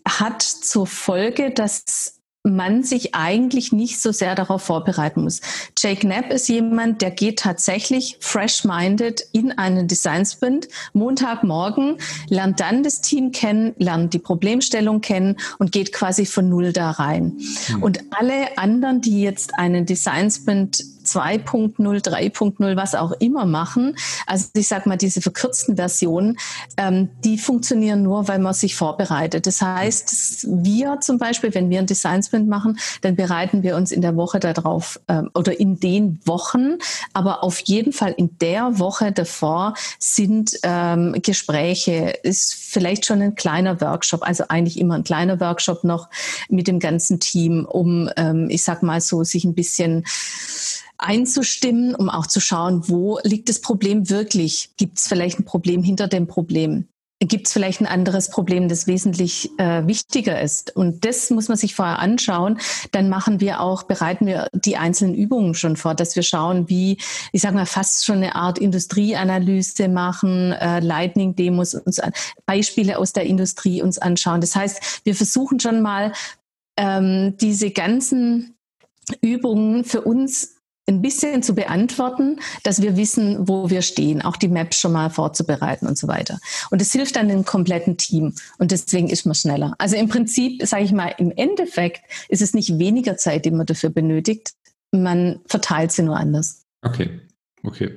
hat 0.07 0.43
zur 0.43 0.87
Folge, 0.87 1.51
dass 1.51 2.21
man 2.45 2.83
sich 2.83 3.15
eigentlich 3.15 3.73
nicht 3.73 4.01
so 4.01 4.13
sehr 4.13 4.35
darauf 4.35 4.63
vorbereiten 4.63 5.23
muss. 5.23 5.41
Jake 5.79 6.01
Knapp 6.01 6.31
ist 6.31 6.49
jemand, 6.49 7.01
der 7.01 7.11
geht 7.11 7.39
tatsächlich 7.39 8.19
fresh-minded 8.21 9.27
in 9.33 9.53
einen 9.53 9.89
Design 9.89 10.27
Sprint, 10.27 10.69
Montagmorgen, 10.93 11.97
lernt 12.29 12.61
dann 12.61 12.83
das 12.83 13.01
Team 13.01 13.33
kennen, 13.33 13.75
lernt 13.79 14.13
die 14.13 14.19
Problemstellung 14.19 15.01
kennen 15.01 15.37
und 15.59 15.73
geht 15.73 15.93
quasi 15.93 16.27
von 16.27 16.51
Null 16.51 16.75
da 16.75 16.91
rein. 16.91 17.39
Mhm. 17.69 17.83
Und 17.83 18.01
alle 18.11 18.59
anderen, 18.59 19.01
die 19.01 19.23
jetzt 19.23 19.59
einen 19.59 19.87
Design 19.87 20.31
Sprint 20.31 20.85
2.0, 21.15 21.77
3.0, 21.79 22.77
was 22.77 22.95
auch 22.95 23.13
immer 23.13 23.45
machen. 23.45 23.97
Also 24.27 24.49
ich 24.55 24.69
sage 24.69 24.89
mal, 24.89 24.97
diese 24.97 25.21
verkürzten 25.21 25.77
Versionen, 25.77 26.39
ähm, 26.77 27.11
die 27.25 27.39
funktionieren 27.39 28.03
nur, 28.03 28.29
weil 28.29 28.39
man 28.39 28.55
sich 28.55 28.75
vorbereitet. 28.75 29.47
Das 29.47 29.63
heißt, 29.63 30.47
wir 30.49 31.01
zum 31.01 31.19
Beispiel, 31.19 31.55
wenn 31.55 31.71
wir 31.71 31.79
ein 31.79 31.87
Design 31.87 32.23
Sprint 32.23 32.49
machen, 32.49 32.79
dann 33.03 33.17
bereiten 33.17 33.63
wir 33.63 33.77
uns 33.77 33.93
in 33.93 34.01
der 34.01 34.17
Woche 34.17 34.41
darauf 34.41 35.01
ähm, 35.09 35.31
oder 35.35 35.59
in 35.59 35.79
den 35.81 36.21
Wochen, 36.25 36.79
aber 37.13 37.45
auf 37.45 37.61
jeden 37.61 37.93
Fall 37.93 38.15
in 38.17 38.37
der 38.39 38.79
Woche 38.79 39.13
davor 39.13 39.75
sind 39.99 40.59
ähm, 40.63 41.15
Gespräche, 41.23 42.15
ist 42.23 42.55
vielleicht 42.55 43.07
schon 43.07 43.23
ein 43.23 43.35
kleiner 43.35 43.81
Workshop, 43.81 44.27
also 44.27 44.45
eigentlich 44.49 44.79
immer 44.79 44.97
ein 44.97 45.05
kleiner 45.05 45.41
Workshop 45.41 45.85
noch 45.85 46.09
mit 46.49 46.67
dem 46.67 46.79
ganzen 46.79 47.21
Team, 47.21 47.65
um, 47.65 48.11
ähm, 48.17 48.49
ich 48.51 48.63
sag 48.63 48.83
mal 48.83 49.01
so, 49.01 49.25
sich 49.25 49.45
ein 49.45 49.55
bisschen 49.55 50.05
einzustimmen, 50.99 51.95
um 51.95 52.09
auch 52.09 52.27
zu 52.27 52.41
schauen, 52.41 52.89
wo 52.89 53.19
liegt 53.23 53.49
das 53.49 53.61
Problem 53.61 54.11
wirklich? 54.11 54.71
Gibt 54.77 54.99
es 54.99 55.09
vielleicht 55.09 55.41
ein 55.41 55.45
Problem 55.45 55.83
hinter 55.83 56.09
dem 56.09 56.27
Problem? 56.27 56.89
Gibt 57.21 57.47
es 57.47 57.53
vielleicht 57.53 57.81
ein 57.81 57.87
anderes 57.87 58.29
Problem, 58.29 58.69
das 58.69 58.87
wesentlich 58.87 59.51
äh, 59.59 59.87
wichtiger 59.87 60.41
ist? 60.41 60.75
Und 60.75 61.05
das 61.05 61.31
muss 61.31 61.49
man 61.49 61.57
sich 61.57 61.75
vorher 61.75 62.01
anschauen. 62.01 62.59
Dann 62.91 63.09
machen 63.09 63.41
wir 63.41 63.61
auch, 63.61 63.85
bereiten 63.85 64.27
wir 64.27 64.49
die 64.53 64.77
einzelnen 64.77 65.15
Übungen 65.15 65.55
schon 65.55 65.77
vor, 65.77 65.95
dass 65.95 66.17
wir 66.17 66.23
schauen, 66.23 66.69
wie, 66.69 66.99
ich 67.33 67.41
sage 67.41 67.55
mal, 67.55 67.67
fast 67.67 68.05
schon 68.05 68.17
eine 68.17 68.35
Art 68.35 68.59
Industrieanalyse 68.59 69.89
machen, 69.89 70.53
äh, 70.53 70.81
Lightning-Demos 70.81 71.75
uns 71.75 71.99
an, 71.99 72.13
Beispiele 72.47 72.99
aus 72.99 73.13
der 73.13 73.25
Industrie 73.25 73.81
uns 73.81 73.99
anschauen. 73.99 74.41
Das 74.41 74.55
heißt, 74.57 75.01
wir 75.05 75.15
versuchen 75.15 75.61
schon 75.61 75.83
mal 75.83 76.13
ähm, 76.77 77.37
diese 77.41 77.71
ganzen 77.71 78.57
Übungen 79.21 79.85
für 79.85 80.03
uns 80.03 80.54
ein 80.87 81.01
bisschen 81.01 81.43
zu 81.43 81.55
beantworten, 81.55 82.41
dass 82.63 82.83
wir 82.83 82.97
wissen, 82.97 83.49
wo 83.49 83.71
wir 83.71 83.83
stehen, 83.83 84.23
auch 84.23 84.37
die 84.37 84.49
Maps 84.49 84.79
schon 84.79 84.93
mal 84.93 85.11
vorzubereiten 85.11 85.87
und 85.87 85.97
so 85.97 86.09
weiter. 86.09 86.39
Und 86.71 86.83
es 86.83 86.93
hilft 86.93 87.17
dann 87.17 87.29
dem 87.29 87.45
kompletten 87.45 87.97
Team 87.97 88.35
und 88.59 88.71
deswegen 88.71 89.09
ist 89.09 89.25
man 89.25 89.35
schneller. 89.35 89.75
Also 89.79 89.97
im 89.97 90.09
Prinzip, 90.09 90.67
sage 90.67 90.85
ich 90.85 90.93
mal, 90.93 91.15
im 91.19 91.33
Endeffekt 91.33 92.03
ist 92.29 92.43
es 92.43 92.55
nicht 92.55 92.79
weniger 92.79 93.17
Zeit, 93.17 93.45
die 93.45 93.51
man 93.51 93.67
dafür 93.67 93.91
benötigt, 93.91 94.53
man 94.91 95.41
verteilt 95.47 95.93
sie 95.93 96.03
nur 96.03 96.17
anders. 96.17 96.65
Okay. 96.83 97.21
Okay. 97.67 97.93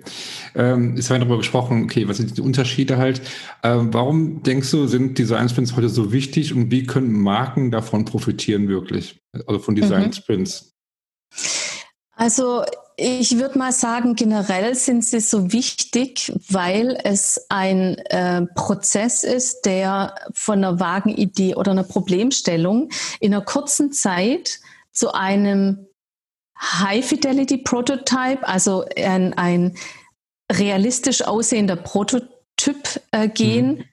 Ähm, 0.56 0.96
es 0.98 1.10
war 1.10 1.20
darüber 1.20 1.38
gesprochen, 1.38 1.84
okay, 1.84 2.08
was 2.08 2.18
sind 2.18 2.38
die 2.38 2.42
Unterschiede 2.42 2.98
halt? 2.98 3.22
Ähm, 3.64 3.94
warum 3.94 4.42
denkst 4.42 4.72
du, 4.72 4.88
sind 4.88 5.18
Design 5.18 5.50
Sprints 5.50 5.76
heute 5.76 5.90
so 5.90 6.14
wichtig 6.14 6.54
und 6.54 6.72
wie 6.72 6.86
können 6.86 7.12
Marken 7.12 7.70
davon 7.70 8.06
profitieren 8.06 8.70
wirklich? 8.70 9.20
Also 9.46 9.60
von 9.60 9.76
Design 9.76 10.04
mhm. 10.04 10.12
Also 12.18 12.64
ich 12.96 13.38
würde 13.38 13.60
mal 13.60 13.72
sagen, 13.72 14.16
generell 14.16 14.74
sind 14.74 15.06
sie 15.06 15.20
so 15.20 15.54
wichtig, 15.54 16.34
weil 16.50 16.98
es 17.04 17.46
ein 17.48 18.00
äh, 18.10 18.48
Prozess 18.56 19.24
ist, 19.24 19.68
der 19.68 20.16
von 20.34 20.58
einer 20.58 20.80
vagen 20.80 21.10
Idee 21.10 21.54
oder 21.54 21.72
einer 21.72 21.84
Problemstellung 21.84 22.90
in 23.20 23.36
einer 23.36 23.46
kurzen 23.46 23.92
Zeit 23.92 24.60
zu 24.92 25.14
einem 25.14 25.86
High-Fidelity-Prototype, 26.60 28.48
also 28.48 28.84
ein, 28.96 29.36
ein 29.36 29.78
realistisch 30.52 31.22
aussehender 31.22 31.76
Prototyp 31.76 33.00
äh, 33.12 33.30
gehen, 33.30 33.68
mhm. 33.68 33.84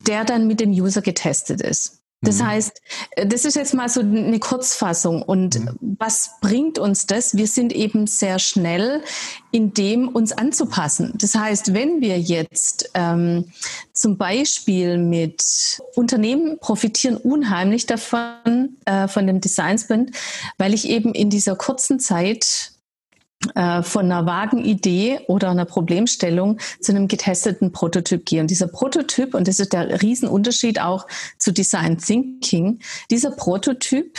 der 0.00 0.24
dann 0.24 0.48
mit 0.48 0.58
dem 0.58 0.72
User 0.72 1.00
getestet 1.00 1.60
ist. 1.60 1.97
Das 2.20 2.38
mhm. 2.38 2.46
heißt, 2.46 2.82
äh, 3.12 3.26
das 3.26 3.44
ist 3.44 3.54
jetzt 3.54 3.74
mal 3.74 3.88
so 3.88 4.00
eine 4.00 4.38
Kurzfassung. 4.38 5.22
Und 5.22 5.60
mhm. 5.60 5.78
was 5.98 6.32
bringt 6.40 6.78
uns 6.78 7.06
das? 7.06 7.36
Wir 7.36 7.46
sind 7.46 7.72
eben 7.72 8.06
sehr 8.06 8.38
schnell 8.38 9.02
in 9.52 9.72
dem, 9.72 10.08
uns 10.08 10.32
anzupassen. 10.32 11.12
Das 11.16 11.34
heißt, 11.34 11.74
wenn 11.74 12.00
wir 12.00 12.18
jetzt 12.18 12.90
ähm, 12.94 13.52
zum 13.92 14.18
Beispiel 14.18 14.98
mit 14.98 15.80
Unternehmen 15.94 16.58
profitieren 16.58 17.16
unheimlich 17.16 17.86
davon, 17.86 18.76
äh, 18.84 19.06
von 19.06 19.26
dem 19.26 19.40
Design 19.40 19.78
Sprint, 19.78 20.10
weil 20.58 20.74
ich 20.74 20.88
eben 20.88 21.14
in 21.14 21.30
dieser 21.30 21.54
kurzen 21.54 22.00
Zeit 22.00 22.72
von 23.54 24.04
einer 24.04 24.26
vagen 24.26 24.64
Idee 24.64 25.20
oder 25.28 25.50
einer 25.50 25.64
Problemstellung 25.64 26.58
zu 26.80 26.90
einem 26.90 27.06
getesteten 27.06 27.70
Prototyp 27.70 28.26
gehe. 28.26 28.40
Und 28.40 28.50
dieser 28.50 28.66
Prototyp, 28.66 29.34
und 29.34 29.46
das 29.46 29.60
ist 29.60 29.72
der 29.72 30.02
Riesenunterschied 30.02 30.80
auch 30.80 31.06
zu 31.38 31.52
Design 31.52 31.98
Thinking, 31.98 32.80
dieser 33.10 33.30
Prototyp 33.30 34.18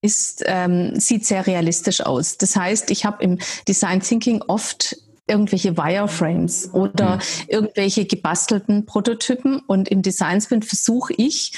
ist, 0.00 0.42
ähm, 0.46 0.98
sieht 0.98 1.26
sehr 1.26 1.46
realistisch 1.46 2.00
aus. 2.00 2.38
Das 2.38 2.56
heißt, 2.56 2.90
ich 2.90 3.04
habe 3.04 3.22
im 3.22 3.38
Design 3.68 4.00
Thinking 4.00 4.42
oft 4.46 4.96
irgendwelche 5.26 5.76
Wireframes 5.76 6.72
oder 6.72 7.16
mhm. 7.16 7.20
irgendwelche 7.48 8.04
gebastelten 8.04 8.86
Prototypen 8.86 9.58
und 9.66 9.88
im 9.88 10.02
Design 10.02 10.40
Sprint 10.40 10.64
versuche 10.64 11.12
ich 11.16 11.52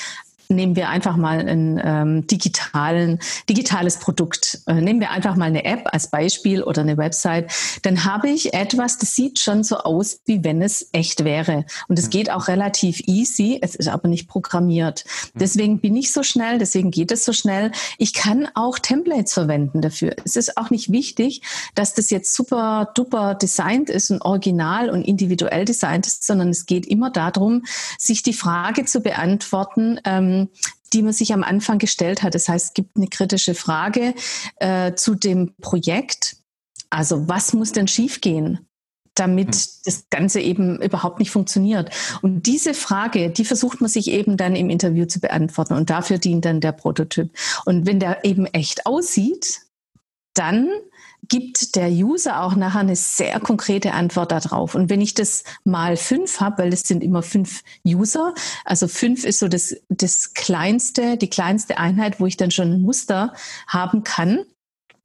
nehmen 0.48 0.76
wir 0.76 0.88
einfach 0.88 1.16
mal 1.16 1.46
ein 1.46 1.80
ähm, 1.84 2.26
digitalen, 2.26 3.18
digitales 3.48 3.98
Produkt. 3.98 4.61
Äh, 4.66 4.74
nehmen 4.74 5.00
wir 5.00 5.11
einfach 5.11 5.37
mal 5.37 5.44
eine 5.44 5.64
App 5.64 5.88
als 5.92 6.11
Beispiel 6.11 6.62
oder 6.62 6.82
eine 6.82 6.96
Website. 6.96 7.52
Dann 7.82 8.04
habe 8.06 8.30
ich 8.30 8.54
etwas, 8.54 8.96
das 8.96 9.14
sieht 9.14 9.38
schon 9.38 9.62
so 9.62 9.76
aus, 9.76 10.20
wie 10.24 10.42
wenn 10.44 10.62
es 10.62 10.88
echt 10.92 11.24
wäre. 11.24 11.66
Und 11.88 11.98
es 11.98 12.06
mhm. 12.06 12.11
geht 12.11 12.30
auch 12.30 12.48
relativ 12.48 13.00
easy. 13.06 13.58
Es 13.61 13.74
ist 13.74 13.88
aber 13.88 14.08
nicht 14.08 14.26
programmiert. 14.26 15.04
Mhm. 15.34 15.38
Deswegen 15.38 15.80
bin 15.80 15.94
ich 15.96 16.12
so 16.12 16.22
schnell. 16.22 16.58
Deswegen 16.58 16.90
geht 16.90 17.12
es 17.12 17.26
so 17.26 17.34
schnell. 17.34 17.70
Ich 17.98 18.14
kann 18.14 18.48
auch 18.54 18.78
Templates 18.78 19.34
verwenden 19.34 19.82
dafür. 19.82 20.16
Es 20.24 20.34
ist 20.34 20.56
auch 20.56 20.70
nicht 20.70 20.90
wichtig, 20.90 21.42
dass 21.74 21.92
das 21.92 22.08
jetzt 22.08 22.34
super 22.34 22.90
duper 22.94 23.34
designt 23.34 23.90
ist 23.90 24.11
und 24.11 24.22
original 24.22 24.88
und 24.88 25.02
individuell 25.02 25.66
designt 25.66 26.06
ist, 26.06 26.26
sondern 26.26 26.48
es 26.48 26.64
geht 26.64 26.87
immer 26.87 27.11
darum, 27.11 27.66
sich 27.98 28.22
die 28.22 28.32
Frage 28.32 28.87
zu 28.87 29.00
beantworten, 29.00 30.00
ähm, 30.04 30.38
die 30.92 31.03
man 31.03 31.12
sich 31.12 31.33
am 31.33 31.42
Anfang 31.42 31.79
gestellt 31.79 32.22
hat. 32.22 32.35
Das 32.35 32.48
heißt, 32.48 32.66
es 32.66 32.74
gibt 32.74 32.96
eine 32.96 33.09
kritische 33.09 33.55
Frage 33.55 34.14
äh, 34.57 34.94
zu 34.94 35.14
dem 35.14 35.55
Projekt. 35.61 36.37
Also 36.90 37.29
was 37.29 37.53
muss 37.53 37.72
denn 37.72 37.88
schiefgehen? 37.88 38.68
damit 39.18 39.55
hm. 39.55 39.70
das 39.85 40.05
Ganze 40.11 40.40
eben 40.40 40.81
überhaupt 40.81 41.18
nicht 41.18 41.31
funktioniert. 41.31 41.90
Und 42.22 42.46
diese 42.46 42.74
Frage, 42.74 43.31
die 43.31 43.44
versucht 43.44 43.81
man 43.81 43.90
sich 43.90 44.09
eben 44.11 44.37
dann 44.37 44.57
im 44.57 44.70
Interview 44.70 45.07
zu 45.07 45.20
beantworten. 45.20 45.74
Und 45.74 45.90
dafür 45.90 46.18
dient 46.18 46.44
dann 46.44 46.61
der 46.61 46.72
Prototyp. 46.72 47.31
Und 47.64 47.87
wenn 47.87 48.01
der 48.01 48.24
eben 48.24 48.46
echt 48.46 48.87
aussieht, 48.87 49.61
dann 50.35 50.68
gibt 51.28 51.76
der 51.76 51.90
User 51.90 52.42
auch 52.42 52.56
nachher 52.56 52.80
eine 52.80 52.96
sehr 52.96 53.38
konkrete 53.40 53.92
Antwort 53.92 54.32
darauf. 54.32 54.74
Und 54.74 54.90
wenn 54.90 55.00
ich 55.00 55.14
das 55.14 55.44
mal 55.64 55.96
fünf 55.96 56.40
habe, 56.40 56.62
weil 56.62 56.72
es 56.72 56.82
sind 56.82 57.02
immer 57.02 57.22
fünf 57.22 57.62
User, 57.86 58.34
also 58.64 58.88
fünf 58.88 59.24
ist 59.24 59.38
so 59.38 59.48
das, 59.48 59.76
das 59.88 60.34
kleinste, 60.34 61.16
die 61.16 61.30
kleinste 61.30 61.78
Einheit, 61.78 62.20
wo 62.20 62.26
ich 62.26 62.36
dann 62.36 62.50
schon 62.50 62.72
ein 62.72 62.82
Muster 62.82 63.34
haben 63.66 64.04
kann. 64.04 64.44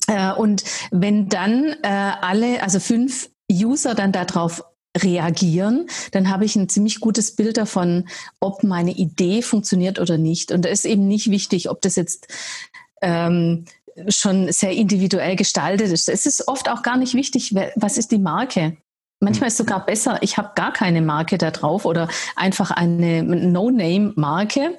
Äh, 0.08 0.34
und 0.34 0.64
wenn 0.92 1.30
dann 1.30 1.76
äh, 1.84 1.88
alle, 2.22 2.64
also 2.64 2.80
fünf 2.80 3.30
User 3.52 3.94
dann 3.94 4.12
darauf 4.12 4.64
reagieren, 4.98 5.88
dann 6.12 6.30
habe 6.30 6.46
ich 6.46 6.56
ein 6.56 6.70
ziemlich 6.70 7.00
gutes 7.00 7.36
Bild 7.36 7.58
davon, 7.58 8.08
ob 8.40 8.64
meine 8.64 8.92
Idee 8.92 9.42
funktioniert 9.42 10.00
oder 10.00 10.18
nicht. 10.18 10.52
Und 10.52 10.66
da 10.66 10.70
ist 10.70 10.86
eben 10.86 11.08
nicht 11.08 11.32
wichtig, 11.32 11.70
ob 11.70 11.82
das 11.82 11.96
jetzt 11.96 12.28
ähm, 13.02 13.66
schon 14.08 14.52
sehr 14.52 14.72
individuell 14.72 15.36
gestaltet 15.36 15.92
ist. 15.92 16.10
Es 16.10 16.26
ist 16.26 16.48
oft 16.48 16.70
auch 16.70 16.84
gar 16.84 16.98
nicht 16.98 17.14
wichtig, 17.14 17.56
was 17.76 17.98
ist 17.98 18.12
die 18.12 18.20
Marke. 18.20 18.78
Manchmal 19.24 19.48
ist 19.48 19.54
es 19.54 19.58
sogar 19.60 19.86
besser, 19.86 20.18
ich 20.22 20.38
habe 20.38 20.52
gar 20.54 20.74
keine 20.74 21.02
Marke 21.02 21.38
da 21.38 21.50
drauf 21.50 21.86
oder 21.86 22.10
einfach 22.36 22.72
eine 22.72 23.24
No-Name-Marke, 23.24 24.78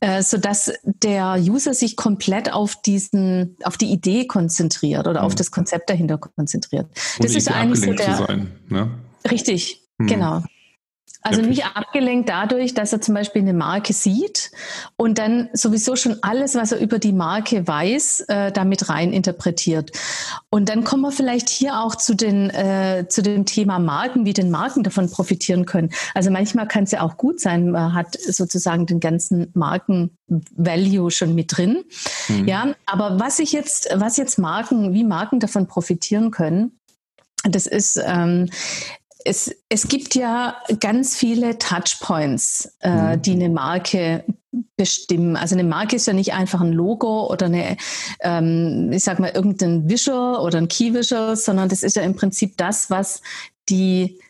äh, 0.00 0.22
sodass 0.22 0.70
der 0.84 1.38
User 1.40 1.72
sich 1.72 1.96
komplett 1.96 2.52
auf 2.52 2.76
diesen, 2.82 3.56
auf 3.64 3.78
die 3.78 3.90
Idee 3.90 4.26
konzentriert 4.26 5.06
oder 5.06 5.20
mhm. 5.20 5.26
auf 5.26 5.34
das 5.34 5.50
Konzept 5.50 5.88
dahinter 5.88 6.18
konzentriert. 6.18 6.86
Und 7.16 7.24
das 7.24 7.34
ist 7.34 7.50
eigentlich 7.50 7.80
so 7.80 7.92
der. 7.94 8.16
Sein, 8.16 8.52
ne? 8.68 8.90
Richtig, 9.30 9.80
mhm. 9.96 10.06
genau. 10.06 10.42
Also 11.26 11.42
nicht 11.42 11.64
abgelenkt 11.74 12.28
dadurch, 12.28 12.74
dass 12.74 12.92
er 12.92 13.00
zum 13.00 13.14
Beispiel 13.14 13.42
eine 13.42 13.52
Marke 13.52 13.92
sieht 13.92 14.52
und 14.96 15.18
dann 15.18 15.48
sowieso 15.52 15.96
schon 15.96 16.18
alles, 16.22 16.54
was 16.54 16.72
er 16.72 16.78
über 16.78 16.98
die 16.98 17.12
Marke 17.12 17.66
weiß, 17.66 18.26
äh, 18.28 18.52
damit 18.52 18.88
rein 18.88 19.12
interpretiert. 19.12 19.90
Und 20.50 20.68
dann 20.68 20.84
kommen 20.84 21.02
wir 21.02 21.10
vielleicht 21.10 21.48
hier 21.48 21.80
auch 21.80 21.96
zu, 21.96 22.14
den, 22.14 22.50
äh, 22.50 23.06
zu 23.08 23.22
dem 23.22 23.44
Thema 23.44 23.78
Marken, 23.78 24.24
wie 24.24 24.32
den 24.32 24.50
Marken 24.50 24.84
davon 24.84 25.10
profitieren 25.10 25.66
können. 25.66 25.90
Also 26.14 26.30
manchmal 26.30 26.68
kann 26.68 26.84
es 26.84 26.92
ja 26.92 27.02
auch 27.02 27.16
gut 27.16 27.40
sein, 27.40 27.70
man 27.70 27.92
hat 27.92 28.16
sozusagen 28.20 28.86
den 28.86 29.00
ganzen 29.00 29.50
Marken-Value 29.54 31.10
schon 31.10 31.34
mit 31.34 31.56
drin. 31.56 31.84
Mhm. 32.28 32.46
Ja, 32.46 32.74
aber 32.86 33.18
was 33.18 33.40
ich 33.40 33.52
jetzt, 33.52 33.88
was 33.94 34.16
jetzt 34.16 34.38
Marken, 34.38 34.92
wie 34.92 35.02
Marken 35.02 35.40
davon 35.40 35.66
profitieren 35.66 36.30
können, 36.30 36.78
das 37.42 37.66
ist 37.66 38.00
ähm, 38.04 38.48
es, 39.26 39.54
es 39.68 39.88
gibt 39.88 40.14
ja 40.14 40.56
ganz 40.80 41.16
viele 41.16 41.58
Touchpoints, 41.58 42.76
äh, 42.80 43.16
mhm. 43.16 43.22
die 43.22 43.32
eine 43.32 43.48
Marke 43.48 44.24
bestimmen. 44.76 45.36
Also 45.36 45.54
eine 45.54 45.64
Marke 45.64 45.96
ist 45.96 46.06
ja 46.06 46.12
nicht 46.12 46.32
einfach 46.32 46.60
ein 46.60 46.72
Logo 46.72 47.30
oder 47.30 47.46
eine, 47.46 47.76
ähm, 48.20 48.90
ich 48.92 49.04
sag 49.04 49.18
mal, 49.18 49.30
irgendein 49.30 49.88
Visual 49.88 50.36
oder 50.36 50.58
ein 50.58 50.68
Key 50.68 50.94
Visual, 50.94 51.36
sondern 51.36 51.68
das 51.68 51.82
ist 51.82 51.96
ja 51.96 52.02
im 52.02 52.14
Prinzip 52.14 52.56
das, 52.56 52.88
was 52.88 53.20
die 53.68 54.20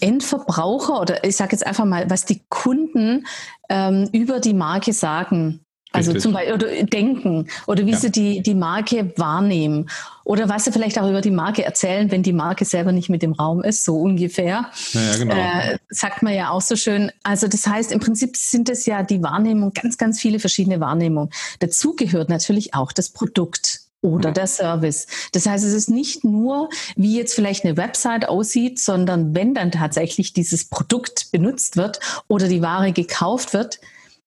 Endverbraucher 0.00 1.00
oder 1.00 1.24
ich 1.24 1.36
sage 1.36 1.52
jetzt 1.52 1.66
einfach 1.66 1.84
mal, 1.84 2.10
was 2.10 2.24
die 2.24 2.42
Kunden 2.48 3.26
ähm, 3.68 4.08
über 4.12 4.40
die 4.40 4.54
Marke 4.54 4.92
sagen. 4.92 5.60
Also 5.92 6.14
zum 6.14 6.32
Beispiel 6.32 6.54
oder 6.54 6.82
denken 6.84 7.48
oder 7.66 7.86
wie 7.86 7.92
ja. 7.92 7.98
sie 7.98 8.10
die, 8.10 8.42
die 8.42 8.54
Marke 8.54 9.12
wahrnehmen 9.16 9.88
oder 10.24 10.48
was 10.48 10.64
sie 10.64 10.72
vielleicht 10.72 10.98
auch 10.98 11.08
über 11.08 11.20
die 11.20 11.30
Marke 11.30 11.64
erzählen, 11.64 12.10
wenn 12.10 12.22
die 12.22 12.32
Marke 12.32 12.64
selber 12.64 12.92
nicht 12.92 13.08
mit 13.08 13.22
im 13.22 13.32
Raum 13.32 13.62
ist, 13.62 13.84
so 13.84 13.96
ungefähr. 14.00 14.70
Ja, 14.92 15.16
genau. 15.18 15.34
Äh, 15.34 15.78
sagt 15.90 16.22
man 16.22 16.34
ja 16.34 16.50
auch 16.50 16.62
so 16.62 16.76
schön. 16.76 17.12
Also 17.22 17.48
das 17.48 17.66
heißt, 17.66 17.92
im 17.92 18.00
Prinzip 18.00 18.36
sind 18.36 18.68
es 18.68 18.86
ja 18.86 19.02
die 19.02 19.22
Wahrnehmung, 19.22 19.72
ganz, 19.72 19.98
ganz 19.98 20.20
viele 20.20 20.38
verschiedene 20.38 20.80
Wahrnehmungen. 20.80 21.30
Dazu 21.58 21.94
gehört 21.94 22.28
natürlich 22.28 22.74
auch 22.74 22.92
das 22.92 23.10
Produkt 23.10 23.80
oder 24.02 24.32
der 24.32 24.48
Service. 24.48 25.06
Das 25.32 25.46
heißt, 25.46 25.64
es 25.64 25.72
ist 25.72 25.88
nicht 25.88 26.24
nur, 26.24 26.68
wie 26.96 27.16
jetzt 27.16 27.34
vielleicht 27.34 27.64
eine 27.64 27.76
Website 27.76 28.28
aussieht, 28.28 28.80
sondern 28.80 29.34
wenn 29.34 29.54
dann 29.54 29.70
tatsächlich 29.70 30.32
dieses 30.32 30.64
Produkt 30.64 31.30
benutzt 31.30 31.76
wird 31.76 32.00
oder 32.26 32.48
die 32.48 32.62
Ware 32.62 32.92
gekauft 32.92 33.54
wird, 33.54 33.80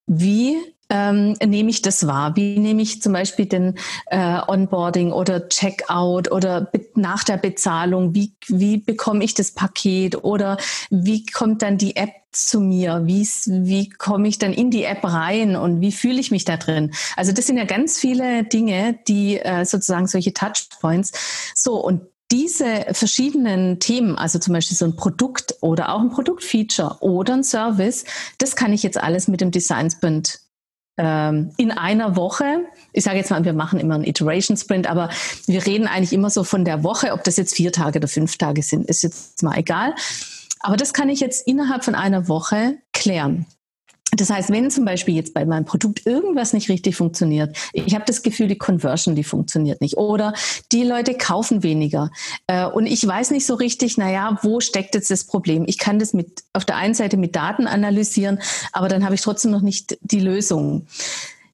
wie 0.08 0.56
ähm, 0.90 1.34
nehme 1.44 1.70
ich 1.70 1.82
das 1.82 2.06
wahr? 2.06 2.36
Wie 2.36 2.60
nehme 2.60 2.82
ich 2.82 3.02
zum 3.02 3.14
Beispiel 3.14 3.46
den 3.46 3.76
äh, 4.08 4.40
Onboarding 4.48 5.12
oder 5.12 5.50
Checkout 5.50 6.32
oder 6.32 6.72
nach 6.96 7.24
der 7.24 7.38
Bezahlung? 7.38 8.14
Wie, 8.14 8.34
wie 8.48 8.78
bekomme 8.78 9.24
ich 9.24 9.34
das 9.34 9.52
Paket 9.52 10.24
oder 10.24 10.58
wie 10.90 11.26
kommt 11.26 11.62
dann 11.62 11.78
die 11.78 11.96
App 11.96 12.14
zu 12.32 12.60
mir? 12.60 13.02
Wie, 13.06 13.28
wie 13.46 13.90
komme 13.90 14.28
ich 14.28 14.38
dann 14.38 14.54
in 14.54 14.70
die 14.70 14.84
App 14.84 15.04
rein 15.04 15.56
und 15.56 15.82
wie 15.82 15.92
fühle 15.92 16.20
ich 16.20 16.32
mich 16.32 16.46
da 16.46 16.58
drin? 16.58 16.94
Also 17.16 17.32
das 17.32 17.48
sind 17.48 17.58
ja 17.58 17.66
ganz 17.66 17.98
viele 17.98 18.44
Dinge, 18.44 19.00
die 19.08 19.40
äh, 19.40 19.66
sozusagen 19.66 20.08
solche 20.08 20.34
Touchpoints. 20.34 21.12
So 21.56 21.84
und 21.84 22.02
diese 22.32 22.88
verschiedenen 22.92 23.80
Themen, 23.80 24.18
also 24.18 24.40
zum 24.40 24.54
Beispiel 24.54 24.76
so 24.76 24.86
ein 24.86 24.96
Produkt 24.96 25.56
oder 25.62 25.94
auch 25.94 26.02
ein 26.02 26.10
Produktfeature 26.10 26.98
oder 27.02 27.34
ein 27.34 27.44
Service, 27.44 28.04
das 28.40 28.56
kann 28.56 28.74
ich 28.74 28.84
jetzt 28.84 29.02
alles 29.02 29.28
mit 29.28 29.42
dem 29.42 29.52
Design 29.52 29.90
Sprint 29.90 30.40
in 30.98 31.72
einer 31.72 32.16
Woche, 32.16 32.66
ich 32.94 33.04
sage 33.04 33.18
jetzt 33.18 33.30
mal, 33.30 33.44
wir 33.44 33.52
machen 33.54 33.80
immer 33.80 33.96
einen 33.96 34.06
Iteration 34.06 34.56
Sprint, 34.56 34.88
aber 34.88 35.10
wir 35.46 35.66
reden 35.66 35.88
eigentlich 35.88 36.14
immer 36.14 36.30
so 36.30 36.46
von 36.46 36.64
der 36.64 36.84
Woche, 36.84 37.12
ob 37.12 37.24
das 37.26 37.36
jetzt 37.36 37.54
vier 37.56 37.74
Tage 37.74 38.00
oder 38.00 38.08
fünf 38.08 38.38
Tage 38.38 38.64
sind, 38.64 38.90
ist 38.90 39.04
jetzt 39.04 39.44
mal 39.44 39.58
egal. 39.58 39.94
Aber 40.62 40.78
das 40.78 40.94
kann 40.94 41.10
ich 41.10 41.20
jetzt 41.20 41.46
innerhalb 41.48 41.84
von 41.84 41.96
einer 41.96 42.30
Woche 42.30 42.78
klären. 42.94 43.46
Das 44.16 44.30
heißt, 44.30 44.50
wenn 44.50 44.72
zum 44.72 44.86
Beispiel 44.86 45.16
jetzt 45.16 45.34
bei 45.34 45.46
meinem 45.46 45.66
Produkt 45.66 46.06
irgendwas 46.06 46.54
nicht 46.54 46.70
richtig 46.70 46.96
funktioniert, 46.96 47.56
ich 47.74 47.96
habe 47.96 48.06
das 48.06 48.24
Gefühl, 48.24 48.48
die 48.48 48.58
Conversion, 48.58 49.16
die 49.16 49.24
funktioniert 49.24 49.82
nicht 49.82 49.98
oder 49.98 50.34
die 50.72 50.84
Leute 50.84 51.16
kaufen 51.16 51.64
weniger 51.64 52.12
äh, 52.48 52.66
und 52.66 52.86
ich 52.86 53.06
weiß 53.06 53.32
nicht 53.32 53.46
so 53.46 53.56
richtig, 53.56 53.98
naja, 53.98 54.38
wo 54.42 54.60
steckt 54.60 54.96
jetzt 54.96 55.12
das 55.12 55.26
Problem? 55.26 55.66
Ich 55.68 55.78
kann 55.78 56.00
das 56.00 56.14
mit 56.14 56.44
auf 56.54 56.66
der 56.66 56.78
einen 56.78 56.94
Seite 56.94 57.18
mit 57.18 57.36
Daten 57.36 57.68
analysieren, 57.68 58.40
aber 58.72 58.88
dann 58.88 59.04
habe 59.04 59.16
ich 59.16 59.22
trotzdem 59.22 59.52
noch 59.52 59.62
nicht 59.62 59.98
die 60.02 60.20
Lösung. 60.20 60.88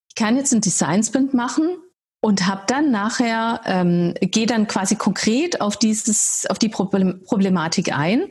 Ich 0.09 0.15
kann 0.15 0.35
jetzt 0.35 0.51
einen 0.51 0.61
Design 0.61 1.03
Sprint 1.03 1.33
machen 1.33 1.77
und 2.21 2.45
habe 2.45 2.61
dann 2.67 2.91
nachher 2.91 3.61
ähm, 3.65 4.13
gehe 4.21 4.45
dann 4.45 4.67
quasi 4.67 4.95
konkret 4.95 5.59
auf 5.59 5.75
dieses 5.75 6.45
auf 6.49 6.59
die 6.59 6.69
Problematik 6.69 7.97
ein. 7.97 8.27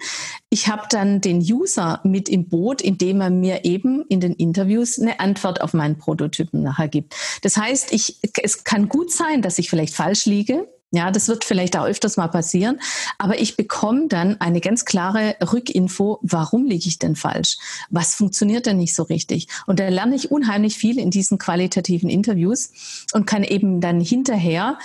Ich 0.49 0.69
habe 0.69 0.85
dann 0.89 1.21
den 1.21 1.41
User 1.41 2.01
mit 2.05 2.29
im 2.29 2.49
Boot, 2.49 2.81
indem 2.81 3.21
er 3.21 3.31
mir 3.31 3.65
eben 3.65 4.05
in 4.09 4.21
den 4.21 4.33
Interviews 4.33 5.01
eine 5.01 5.19
Antwort 5.19 5.61
auf 5.61 5.75
meinen 5.75 5.99
Prototypen 5.99 6.63
nachher 6.63 6.89
gibt. 6.89 7.17
Das 7.43 7.57
heißt, 7.57 7.93
ich 7.93 8.19
es 8.41 8.63
kann 8.63 8.89
gut 8.89 9.13
sein, 9.13 9.43
dass 9.43 9.59
ich 9.59 9.69
vielleicht 9.69 9.95
falsch 9.95 10.25
liege. 10.25 10.69
Ja, 10.93 11.13
das 11.13 11.29
wird 11.29 11.45
vielleicht 11.45 11.77
auch 11.77 11.85
öfters 11.85 12.17
mal 12.17 12.27
passieren, 12.27 12.81
aber 13.17 13.39
ich 13.39 13.57
bekomme 13.57 14.09
dann 14.09 14.41
eine 14.41 14.61
ganz 14.61 14.85
klare 14.85 15.37
Rückinfo, 15.41 16.19
warum 16.23 16.67
liege 16.67 16.89
ich 16.89 16.99
denn 16.99 17.15
falsch? 17.15 17.59
Was 17.91 18.17
funktioniert 18.17 18.67
denn 18.67 18.79
nicht 18.79 18.97
so 18.97 19.05
richtig? 19.05 19.47
Und 19.67 19.79
da 19.79 19.89
lerne 19.89 20.17
ich 20.17 20.33
unheimlich 20.33 20.77
viel 20.77 20.99
in 20.99 21.13
diesen 21.13 21.39
qualitativen 21.39 22.11
Interviews 22.11 23.07
und 23.13 23.27
kann 23.27 23.45
eben 23.45 23.81
dann 23.81 24.01
hinterher 24.01 24.79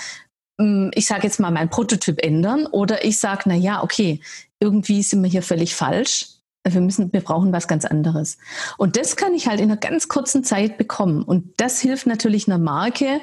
hm, 0.60 0.91
ich 0.94 1.08
sage 1.08 1.24
jetzt 1.24 1.39
mal 1.39 1.52
mein 1.52 1.70
Prototyp 1.70 2.24
ändern 2.24 2.65
oder 2.68 3.04
ich 3.04 3.20
sage, 3.20 3.44
na 3.46 3.56
ja, 3.56 3.84
okay, 3.84 4.22
irgendwie 4.60 5.04
sind 5.04 5.22
wir 5.24 5.30
hier 5.30 5.44
völlig 5.44 5.76
falsch 5.76 6.35
wir 6.73 6.82
müssen, 6.82 7.13
wir 7.13 7.21
brauchen 7.21 7.54
was 7.54 7.67
ganz 7.67 7.86
anderes. 7.86 8.38
Und 8.78 8.97
das 8.97 9.15
kann 9.15 9.34
ich 9.34 9.47
halt 9.47 9.60
in 9.60 9.69
einer 9.69 9.80
ganz 9.80 10.08
kurzen 10.08 10.43
Zeit 10.43 10.78
bekommen. 10.78 11.21
Und 11.23 11.54
das 11.58 11.80
hilft 11.80 12.08
natürlich 12.08 12.47
einer 12.47 12.58
Marke. 12.58 13.21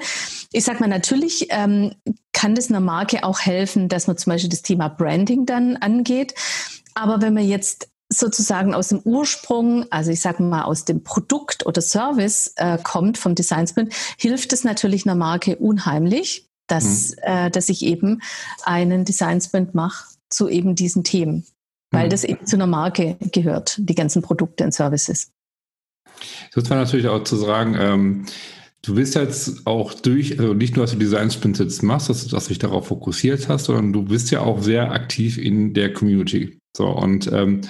Ich 0.53 0.65
sag 0.65 0.81
mal, 0.81 0.89
natürlich 0.89 1.49
ähm, 1.51 1.95
kann 2.33 2.55
das 2.55 2.71
einer 2.71 2.81
Marke 2.81 3.25
auch 3.25 3.41
helfen, 3.41 3.89
dass 3.89 4.07
man 4.07 4.17
zum 4.17 4.33
Beispiel 4.33 4.51
das 4.51 4.63
Thema 4.63 4.89
Branding 4.89 5.47
dann 5.47 5.77
angeht. 5.77 6.35
Aber 6.95 7.21
wenn 7.21 7.35
man 7.35 7.45
jetzt 7.45 7.89
sozusagen 8.09 8.75
aus 8.75 8.89
dem 8.89 9.01
Ursprung, 9.01 9.87
also 9.91 10.11
ich 10.11 10.21
sage 10.21 10.43
mal 10.43 10.63
aus 10.63 10.85
dem 10.85 11.03
Produkt 11.03 11.67
oder 11.67 11.81
Service 11.81 12.53
äh, 12.57 12.79
kommt 12.83 13.19
vom 13.19 13.35
Design 13.35 13.67
Sprint, 13.67 13.95
hilft 14.19 14.53
es 14.53 14.65
natürlich 14.65 15.07
einer 15.07 15.15
Marke 15.15 15.57
unheimlich, 15.57 16.49
dass, 16.69 17.11
mhm. 17.11 17.17
äh, 17.23 17.51
dass 17.51 17.69
ich 17.69 17.83
eben 17.83 18.21
einen 18.65 19.05
Design 19.05 19.41
Sprint 19.41 19.75
mache 19.75 20.05
zu 20.29 20.49
eben 20.49 20.75
diesen 20.75 21.05
Themen 21.05 21.47
weil 21.93 22.07
mhm. 22.07 22.11
das 22.11 22.25
eben 22.25 22.45
zu 22.45 22.57
einer 22.57 22.67
Marke 22.67 23.17
gehört, 23.33 23.77
die 23.79 23.95
ganzen 23.95 24.23
Produkte 24.23 24.65
und 24.65 24.75
Services. 24.75 25.31
Das 26.55 26.57
muss 26.57 26.69
man 26.71 26.79
natürlich 26.81 27.09
auch 27.09 27.25
zu 27.25 27.37
sagen, 27.37 27.77
ähm, 27.79 28.27
du 28.83 28.95
bist 28.95 29.15
jetzt 29.15 29.67
auch 29.67 29.95
durch, 29.95 30.39
also 30.39 30.55
nicht 30.55 30.77
nur, 30.77 30.85
dass 30.85 30.93
du 30.93 30.99
Design 30.99 31.31
Sprints 31.31 31.61
jetzt 31.61 31.83
machst, 31.83 32.09
dass, 32.09 32.27
dass 32.27 32.45
du 32.45 32.49
dich 32.49 32.59
darauf 32.59 32.89
fokussiert 32.89 33.49
hast, 33.49 33.65
sondern 33.65 33.93
du 33.93 34.03
bist 34.03 34.31
ja 34.31 34.41
auch 34.41 34.63
sehr 34.63 34.91
aktiv 34.91 35.39
in 35.39 35.75
der 35.75 35.93
Community. 35.93 36.59
So, 36.77 36.89
und 36.89 37.31
ähm, 37.33 37.61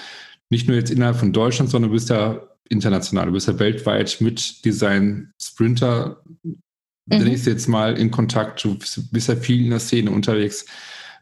nicht 0.51 0.69
nur 0.69 0.77
jetzt 0.77 0.91
innerhalb 0.91 1.17
von 1.17 1.33
Deutschland, 1.33 1.71
sondern 1.71 1.91
du 1.91 1.95
bist 1.95 2.11
ja 2.11 2.41
international, 2.69 3.27
du 3.27 3.33
bist 3.33 3.49
ja 3.49 3.59
weltweit 3.59 4.19
mit 4.21 4.65
Design 4.65 5.33
Sprinter, 5.41 6.23
mhm. 7.07 7.27
ich 7.27 7.35
es 7.35 7.45
jetzt 7.47 7.69
mal, 7.69 7.99
in 7.99 8.11
Kontakt, 8.11 8.65
du 8.65 8.77
bist, 8.77 9.13
bist 9.13 9.29
ja 9.29 9.37
viel 9.37 9.65
in 9.65 9.71
der 9.71 9.81
Szene 9.81 10.11
unterwegs. 10.11 10.65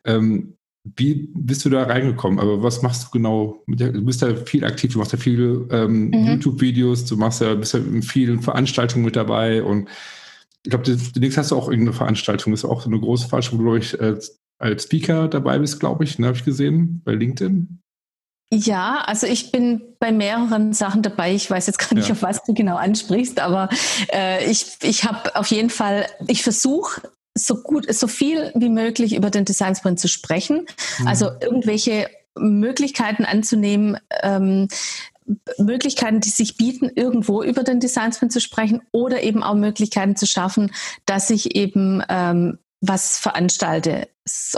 Ähm, 0.04 0.54
wie 0.84 1.28
bist 1.34 1.64
du 1.64 1.70
da 1.70 1.82
reingekommen? 1.82 2.38
Aber 2.38 2.62
was 2.62 2.82
machst 2.82 3.04
du 3.04 3.10
genau? 3.10 3.62
Du 3.66 4.04
bist 4.04 4.22
ja 4.22 4.34
viel 4.34 4.64
aktiv, 4.64 4.92
du 4.92 4.98
machst 4.98 5.12
ja 5.12 5.18
viele 5.18 5.66
ähm, 5.70 6.08
mhm. 6.08 6.26
YouTube-Videos, 6.26 7.04
du 7.04 7.16
machst 7.16 7.40
ja, 7.40 7.54
bist 7.54 7.74
ja 7.74 7.80
in 7.80 8.02
vielen 8.02 8.40
Veranstaltungen 8.40 9.04
mit 9.04 9.16
dabei 9.16 9.62
und 9.62 9.88
ich 10.62 10.70
glaube, 10.70 10.84
demnächst 11.14 11.38
hast 11.38 11.50
du 11.50 11.56
auch 11.56 11.68
irgendeine 11.68 11.96
Veranstaltung, 11.96 12.52
das 12.52 12.64
ist 12.64 12.70
auch 12.70 12.82
so 12.82 12.88
eine 12.88 13.00
große 13.00 13.28
Veranstaltung, 13.28 13.64
wo 13.64 13.70
du 13.70 13.76
ich 13.76 13.98
als, 13.98 14.40
als 14.58 14.84
Speaker 14.84 15.28
dabei 15.28 15.58
bist, 15.58 15.80
glaube 15.80 16.04
ich, 16.04 16.18
ne, 16.18 16.26
habe 16.26 16.36
ich 16.36 16.44
gesehen, 16.44 17.00
bei 17.04 17.12
LinkedIn. 17.12 17.80
Ja, 18.52 19.02
also 19.06 19.26
ich 19.26 19.52
bin 19.52 19.80
bei 20.00 20.10
mehreren 20.10 20.72
Sachen 20.72 21.02
dabei. 21.02 21.32
Ich 21.34 21.48
weiß 21.48 21.68
jetzt 21.68 21.78
gar 21.78 21.94
nicht, 21.94 22.08
ja. 22.08 22.14
auf 22.14 22.22
was 22.22 22.42
du 22.42 22.52
genau 22.52 22.76
ansprichst, 22.76 23.38
aber 23.38 23.68
äh, 24.12 24.50
ich, 24.50 24.76
ich 24.82 25.04
habe 25.04 25.36
auf 25.36 25.46
jeden 25.46 25.70
Fall, 25.70 26.06
ich 26.26 26.42
versuche 26.42 27.02
so 27.40 27.56
gut, 27.56 27.92
so 27.92 28.06
viel 28.06 28.52
wie 28.54 28.68
möglich 28.68 29.14
über 29.14 29.30
den 29.30 29.44
Design 29.44 29.74
Sprint 29.74 30.00
zu 30.00 30.08
sprechen. 30.08 30.66
Mhm. 30.98 31.06
Also 31.06 31.30
irgendwelche 31.40 32.08
Möglichkeiten 32.38 33.24
anzunehmen, 33.24 33.98
ähm, 34.22 34.68
Möglichkeiten, 35.58 36.20
die 36.20 36.28
sich 36.28 36.56
bieten, 36.56 36.90
irgendwo 36.94 37.42
über 37.42 37.62
den 37.62 37.80
Design 37.80 38.12
Sprint 38.12 38.32
zu 38.32 38.40
sprechen 38.40 38.82
oder 38.92 39.22
eben 39.22 39.42
auch 39.42 39.54
Möglichkeiten 39.54 40.16
zu 40.16 40.26
schaffen, 40.26 40.72
dass 41.06 41.30
ich 41.30 41.54
eben 41.54 42.02
ähm, 42.08 42.58
was 42.80 43.18
veranstalte. 43.18 44.08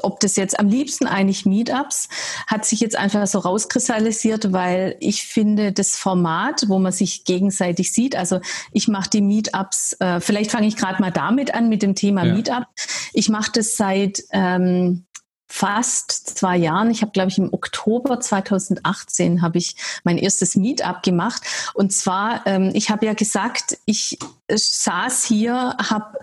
Ob 0.02 0.20
das 0.20 0.36
jetzt 0.36 0.58
am 0.58 0.68
liebsten 0.68 1.06
eigentlich 1.06 1.46
Meetups, 1.46 2.08
hat 2.46 2.64
sich 2.64 2.80
jetzt 2.80 2.96
einfach 2.96 3.26
so 3.26 3.38
rauskristallisiert, 3.38 4.52
weil 4.52 4.96
ich 5.00 5.24
finde 5.24 5.72
das 5.72 5.96
Format, 5.96 6.64
wo 6.68 6.78
man 6.78 6.92
sich 6.92 7.24
gegenseitig 7.24 7.92
sieht, 7.92 8.14
also 8.14 8.40
ich 8.72 8.88
mache 8.88 9.10
die 9.10 9.22
Meetups, 9.22 9.94
äh, 10.00 10.20
vielleicht 10.20 10.50
fange 10.50 10.66
ich 10.66 10.76
gerade 10.76 11.00
mal 11.00 11.10
damit 11.10 11.54
an 11.54 11.68
mit 11.68 11.82
dem 11.82 11.94
Thema 11.94 12.24
ja. 12.24 12.34
Meetup. 12.34 12.66
Ich 13.12 13.28
mache 13.28 13.52
das 13.54 13.76
seit 13.76 14.22
ähm, 14.30 15.04
fast 15.52 16.38
zwei 16.38 16.56
Jahren. 16.56 16.90
Ich 16.90 17.02
habe, 17.02 17.12
glaube 17.12 17.28
ich, 17.28 17.36
im 17.36 17.52
Oktober 17.52 18.18
2018 18.20 19.42
habe 19.42 19.58
ich 19.58 19.76
mein 20.02 20.16
erstes 20.16 20.56
Meetup 20.56 21.02
gemacht. 21.02 21.42
Und 21.74 21.92
zwar, 21.92 22.46
ähm, 22.46 22.70
ich 22.72 22.88
habe 22.88 23.04
ja 23.04 23.12
gesagt, 23.12 23.76
ich 23.84 24.18
äh, 24.46 24.56
saß 24.56 25.24
hier, 25.24 25.76
habe 25.78 26.18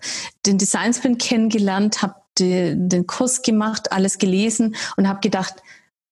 den 0.47 0.57
Design 0.57 0.95
Sprint 0.95 1.21
kennengelernt, 1.21 2.01
habe 2.01 2.15
den 2.39 3.05
Kurs 3.05 3.41
gemacht, 3.43 3.91
alles 3.91 4.17
gelesen 4.17 4.75
und 4.97 5.07
habe 5.07 5.19
gedacht, 5.19 5.55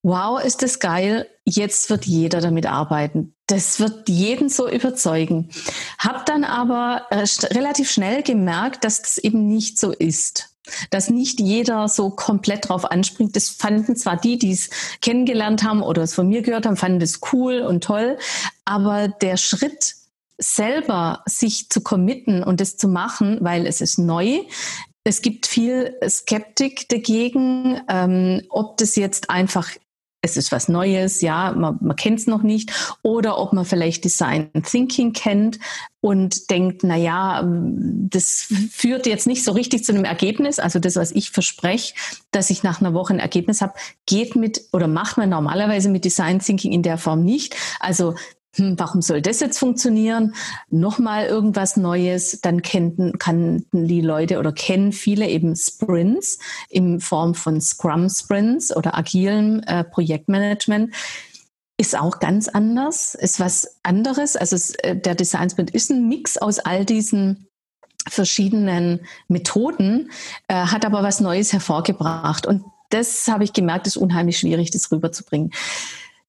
wow, 0.04 0.40
ist 0.44 0.62
das 0.62 0.80
geil, 0.80 1.28
jetzt 1.44 1.90
wird 1.90 2.06
jeder 2.06 2.40
damit 2.42 2.68
arbeiten. 2.68 3.34
Das 3.48 3.80
wird 3.80 4.10
jeden 4.10 4.50
so 4.50 4.70
überzeugen. 4.70 5.50
Hab 5.98 6.26
dann 6.28 6.44
aber 6.44 7.08
äh, 7.10 7.26
relativ 7.54 7.90
schnell 7.90 8.22
gemerkt, 8.22 8.84
dass 8.84 9.02
das 9.02 9.18
eben 9.18 9.48
nicht 9.48 9.80
so 9.80 9.92
ist 9.92 10.57
dass 10.90 11.10
nicht 11.10 11.40
jeder 11.40 11.88
so 11.88 12.10
komplett 12.10 12.70
drauf 12.70 12.86
anspringt. 12.86 13.36
Das 13.36 13.50
fanden 13.50 13.96
zwar 13.96 14.18
die, 14.18 14.38
die 14.38 14.52
es 14.52 14.70
kennengelernt 15.02 15.64
haben 15.64 15.82
oder 15.82 16.04
es 16.04 16.14
von 16.14 16.28
mir 16.28 16.42
gehört 16.42 16.66
haben, 16.66 16.78
fanden 16.78 17.00
das 17.00 17.20
cool 17.32 17.62
und 17.62 17.84
toll, 17.84 18.18
aber 18.66 19.08
der 19.08 19.38
Schritt 19.38 19.96
selber 20.38 21.24
sich 21.26 21.70
zu 21.70 21.82
committen 21.82 22.44
und 22.44 22.62
es 22.62 22.78
zu 22.78 22.88
machen, 22.88 23.40
weil 23.42 23.66
es 23.66 23.82
ist 23.82 23.98
neu. 23.98 24.42
Es 25.04 25.22
gibt 25.22 25.48
viel 25.48 25.96
Skeptik 26.08 26.90
dagegen, 26.90 27.82
ähm, 27.90 28.44
ob 28.50 28.78
das 28.78 28.96
jetzt 28.96 29.30
einfach 29.30 29.70
es 30.22 30.36
ist 30.36 30.52
was 30.52 30.68
Neues, 30.68 31.22
ja, 31.22 31.54
man, 31.54 31.78
man 31.82 31.96
kennt 31.96 32.20
es 32.20 32.28
noch 32.28 32.44
nicht, 32.44 32.98
oder 33.04 33.38
ob 33.38 33.54
man 33.54 33.66
vielleicht 33.66 34.04
Design 34.04 34.50
Thinking 34.64 35.14
kennt 35.14 35.60
und 36.02 36.50
denkt, 36.50 36.84
na 36.84 36.96
ja, 36.96 37.44
das 37.46 38.48
führt 38.72 39.06
jetzt 39.06 39.28
nicht 39.28 39.44
so 39.44 39.52
richtig 39.52 39.84
zu 39.84 39.94
einem 39.94 40.06
Ergebnis. 40.06 40.60
Also 40.60 40.80
das, 40.80 40.96
was 40.96 41.12
ich 41.12 41.32
verspreche, 41.32 41.94
dass 42.32 42.50
ich 42.50 42.64
nach 42.64 42.82
einer 42.82 42.94
Woche 42.94 43.14
ein 43.14 43.20
Ergebnis 43.20 43.62
habe, 43.62 43.74
geht 44.06 44.36
mit 44.36 44.62
oder 44.72 44.88
macht 44.88 45.18
man 45.18 45.30
normalerweise 45.30 45.90
mit 45.90 46.06
Design 46.06 46.40
Thinking 46.40 46.72
in 46.72 46.84
der 46.84 46.98
Form 46.98 47.24
nicht. 47.24 47.56
Also 47.80 48.16
hm, 48.56 48.80
warum 48.80 49.02
soll 49.02 49.22
das 49.22 49.40
jetzt 49.40 49.60
funktionieren? 49.60 50.34
Nochmal 50.70 51.26
irgendwas 51.26 51.78
Neues, 51.78 52.42
dann 52.42 52.62
kennen, 52.62 53.18
kannten 53.20 53.88
die 53.88 54.02
Leute 54.02 54.40
oder 54.40 54.52
kennen 54.52 54.92
viele 54.92 55.28
eben 55.28 55.56
Sprints 55.56 56.40
in 56.70 57.00
Form 57.00 57.36
von 57.36 57.62
Scrum 57.62 58.10
Sprints 58.10 58.76
oder 58.76 58.98
agilen 58.98 59.64
äh, 59.64 59.84
Projektmanagement. 59.84 60.94
Ist 61.80 61.98
auch 61.98 62.20
ganz 62.20 62.48
anders, 62.48 63.14
ist 63.14 63.40
was 63.40 63.78
anderes. 63.84 64.36
Also 64.36 64.56
es, 64.56 64.72
äh, 64.76 64.96
der 64.96 65.14
Design 65.14 65.50
Sprint 65.50 65.72
ist 65.72 65.92
ein 65.92 66.08
Mix 66.08 66.38
aus 66.38 66.60
all 66.60 66.86
diesen 66.86 67.48
verschiedenen 68.08 69.02
Methoden, 69.28 70.10
äh, 70.48 70.56
hat 70.56 70.86
aber 70.86 71.04
was 71.04 71.20
Neues 71.20 71.54
hervorgebracht. 71.54 72.48
Und 72.48 72.64
das 72.90 73.28
habe 73.28 73.44
ich 73.44 73.54
gemerkt, 73.54 73.86
ist 73.86 73.98
unheimlich 73.98 74.40
schwierig, 74.40 74.72
das 74.72 74.92
rüberzubringen 74.92 75.52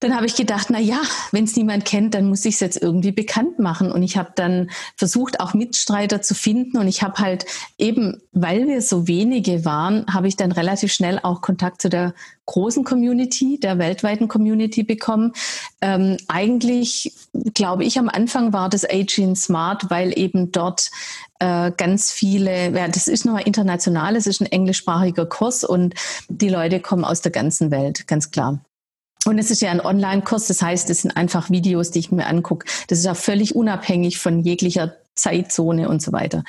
dann 0.00 0.14
habe 0.14 0.26
ich 0.26 0.36
gedacht, 0.36 0.68
na 0.70 0.78
ja, 0.78 1.00
wenn 1.32 1.44
es 1.44 1.56
niemand 1.56 1.84
kennt, 1.84 2.14
dann 2.14 2.28
muss 2.28 2.44
ich 2.44 2.54
es 2.54 2.60
jetzt 2.60 2.80
irgendwie 2.80 3.10
bekannt 3.10 3.58
machen. 3.58 3.90
Und 3.90 4.04
ich 4.04 4.16
habe 4.16 4.30
dann 4.36 4.70
versucht, 4.96 5.40
auch 5.40 5.54
Mitstreiter 5.54 6.22
zu 6.22 6.36
finden. 6.36 6.78
Und 6.78 6.86
ich 6.86 7.02
habe 7.02 7.20
halt 7.20 7.46
eben, 7.78 8.22
weil 8.32 8.68
wir 8.68 8.80
so 8.80 9.08
wenige 9.08 9.64
waren, 9.64 10.06
habe 10.12 10.28
ich 10.28 10.36
dann 10.36 10.52
relativ 10.52 10.92
schnell 10.92 11.18
auch 11.20 11.40
Kontakt 11.40 11.82
zu 11.82 11.88
der 11.88 12.14
großen 12.46 12.84
Community, 12.84 13.58
der 13.60 13.78
weltweiten 13.78 14.28
Community 14.28 14.84
bekommen. 14.84 15.32
Ähm, 15.80 16.16
eigentlich, 16.28 17.12
glaube 17.54 17.84
ich, 17.84 17.98
am 17.98 18.08
Anfang 18.08 18.52
war 18.52 18.68
das 18.68 18.88
Aging 18.88 19.34
Smart, 19.34 19.90
weil 19.90 20.16
eben 20.16 20.52
dort 20.52 20.90
äh, 21.40 21.72
ganz 21.76 22.12
viele, 22.12 22.70
ja, 22.70 22.86
das 22.86 23.08
ist 23.08 23.24
nochmal 23.24 23.42
international, 23.42 24.14
es 24.14 24.28
ist 24.28 24.40
ein 24.40 24.46
englischsprachiger 24.46 25.26
Kurs 25.26 25.64
und 25.64 25.94
die 26.28 26.48
Leute 26.48 26.80
kommen 26.80 27.04
aus 27.04 27.20
der 27.20 27.32
ganzen 27.32 27.70
Welt, 27.72 28.06
ganz 28.06 28.30
klar. 28.30 28.60
Und 29.24 29.38
es 29.38 29.50
ist 29.50 29.60
ja 29.60 29.70
ein 29.70 29.80
Online-Kurs, 29.80 30.46
das 30.46 30.62
heißt, 30.62 30.88
es 30.90 31.02
sind 31.02 31.16
einfach 31.16 31.50
Videos, 31.50 31.90
die 31.90 31.98
ich 31.98 32.12
mir 32.12 32.26
angucke. 32.26 32.66
Das 32.86 32.98
ist 32.98 33.06
auch 33.06 33.16
völlig 33.16 33.54
unabhängig 33.54 34.18
von 34.18 34.40
jeglicher 34.40 34.94
Zeitzone 35.18 35.88
und 35.88 36.00
so 36.00 36.12
weiter. 36.12 36.44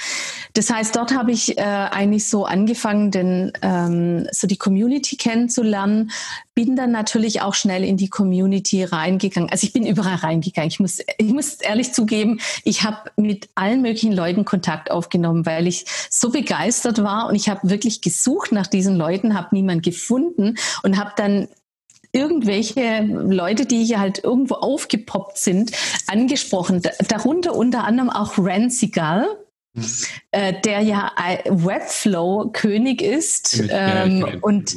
Das 0.53 0.69
heißt, 0.69 0.95
dort 0.95 1.13
habe 1.13 1.32
ich 1.32 1.58
äh, 1.58 1.62
eigentlich 1.62 2.29
so 2.29 2.45
angefangen, 2.45 3.12
denn 3.12 3.51
ähm, 3.62 4.27
so 4.32 4.47
die 4.47 4.58
Community 4.58 5.17
kennenzulernen, 5.17 6.12
bin 6.55 6.75
dann 6.75 6.91
natürlich 6.91 7.41
auch 7.41 7.53
schnell 7.53 7.84
in 7.84 7.97
die 7.97 8.10
Community 8.10 8.84
reingegangen. 8.84 9.49
Also 9.49 9.65
ich 9.65 9.73
bin 9.73 9.86
überall 9.86 10.15
reingegangen. 10.15 10.69
Ich 10.69 10.79
muss, 10.79 10.99
ich 11.17 11.32
muss 11.32 11.55
ehrlich 11.55 11.93
zugeben, 11.93 12.39
ich 12.63 12.84
habe 12.84 13.12
mit 13.17 13.49
allen 13.55 13.82
möglichen 13.82 14.13
Leuten 14.13 14.45
Kontakt 14.45 14.91
aufgenommen, 14.91 15.45
weil 15.45 15.67
ich 15.67 15.86
so 16.10 16.29
begeistert 16.29 17.01
war 17.01 17.27
und 17.27 17.36
ich 17.36 17.49
habe 17.49 17.69
wirklich 17.69 18.01
gesucht 18.01 18.51
nach 18.51 18.67
diesen 18.67 18.95
Leuten, 18.95 19.36
habe 19.36 19.49
niemand 19.51 19.84
gefunden 19.84 20.55
und 20.84 20.97
habe 20.97 21.12
dann 21.15 21.47
irgendwelche 22.12 23.02
Leute, 23.04 23.65
die 23.65 23.84
hier 23.84 24.00
halt 24.00 24.24
irgendwo 24.24 24.56
aufgepoppt 24.56 25.38
sind, 25.38 25.72
angesprochen. 26.08 26.82
Darunter 27.08 27.56
unter 27.56 27.84
anderem 27.84 28.10
auch 28.10 28.38
Ren 28.38 28.69
Seagal. 28.69 29.28
Mhm. 29.74 29.86
Äh, 30.32 30.62
der 30.62 30.82
ja 30.82 31.12
Webflow-König 31.45 33.04
ist 33.04 33.63
ähm, 33.69 34.39
und, 34.41 34.76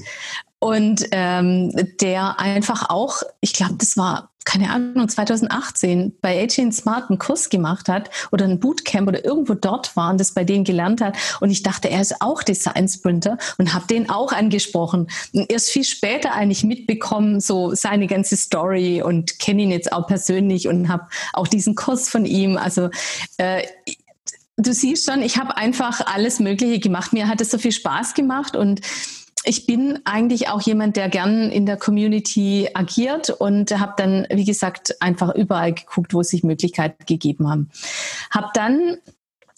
und 0.63 1.09
ähm, 1.11 1.73
der 2.01 2.39
einfach 2.39 2.89
auch, 2.89 3.23
ich 3.41 3.53
glaube, 3.53 3.75
das 3.79 3.97
war 3.97 4.31
keine 4.45 4.71
Ahnung, 4.71 5.09
2018 5.09 6.19
bei 6.21 6.41
AJ 6.41 6.71
Smart 6.71 7.11
einen 7.11 7.19
Kurs 7.19 7.49
gemacht 7.49 7.89
hat 7.89 8.11
oder 8.31 8.45
ein 8.45 8.61
Bootcamp 8.61 9.09
oder 9.09 9.25
irgendwo 9.25 9.55
dort 9.55 9.97
war 9.97 10.11
und 10.11 10.21
das 10.21 10.33
bei 10.33 10.45
denen 10.45 10.65
gelernt 10.65 11.01
hat. 11.01 11.17
Und 11.41 11.51
ich 11.51 11.65
dachte, 11.65 11.91
er 11.91 12.01
ist 12.01 12.21
auch 12.21 12.45
Design 12.45 12.89
Sprinter 12.89 13.39
und 13.59 13.75
habe 13.75 13.87
den 13.89 14.09
auch 14.09 14.33
angesprochen. 14.33 15.09
Und 15.33 15.51
erst 15.51 15.71
viel 15.71 15.85
später 15.85 16.33
eigentlich 16.33 16.63
mitbekommen, 16.63 17.41
so 17.41 17.75
seine 17.75 18.07
ganze 18.07 18.37
Story 18.37 19.03
und 19.03 19.41
kenne 19.41 19.63
ihn 19.63 19.71
jetzt 19.71 19.93
auch 19.93 20.07
persönlich 20.07 20.69
und 20.69 20.89
habe 20.89 21.09
auch 21.33 21.49
diesen 21.49 21.75
Kurs 21.75 22.09
von 22.09 22.25
ihm. 22.25 22.57
Also 22.57 22.89
äh, 23.39 23.63
du 24.57 24.73
siehst 24.73 25.11
schon, 25.11 25.23
ich 25.23 25.39
habe 25.39 25.57
einfach 25.57 26.07
alles 26.07 26.41
Mögliche 26.41 26.79
gemacht. 26.79 27.13
Mir 27.13 27.29
hat 27.29 27.41
es 27.41 27.51
so 27.51 27.59
viel 27.59 27.73
Spaß 27.73 28.15
gemacht 28.15 28.57
und 28.57 28.81
ich 29.45 29.67
bin 29.67 30.01
eigentlich 30.05 30.49
auch 30.49 30.61
jemand, 30.61 30.97
der 30.97 31.09
gern 31.09 31.51
in 31.51 31.67
der 31.67 31.77
Community 31.77 32.69
agiert 32.75 33.31
und 33.31 33.79
habe 33.79 33.95
dann, 33.97 34.27
wie 34.31 34.45
gesagt, 34.45 35.01
einfach 35.01 35.35
überall 35.35 35.73
geguckt, 35.73 36.15
wo 36.15 36.21
es 36.21 36.29
sich 36.29 36.45
Möglichkeiten 36.45 37.05
gegeben 37.07 37.49
haben. 37.49 37.71
Habe 38.31 38.49
dann 38.55 38.99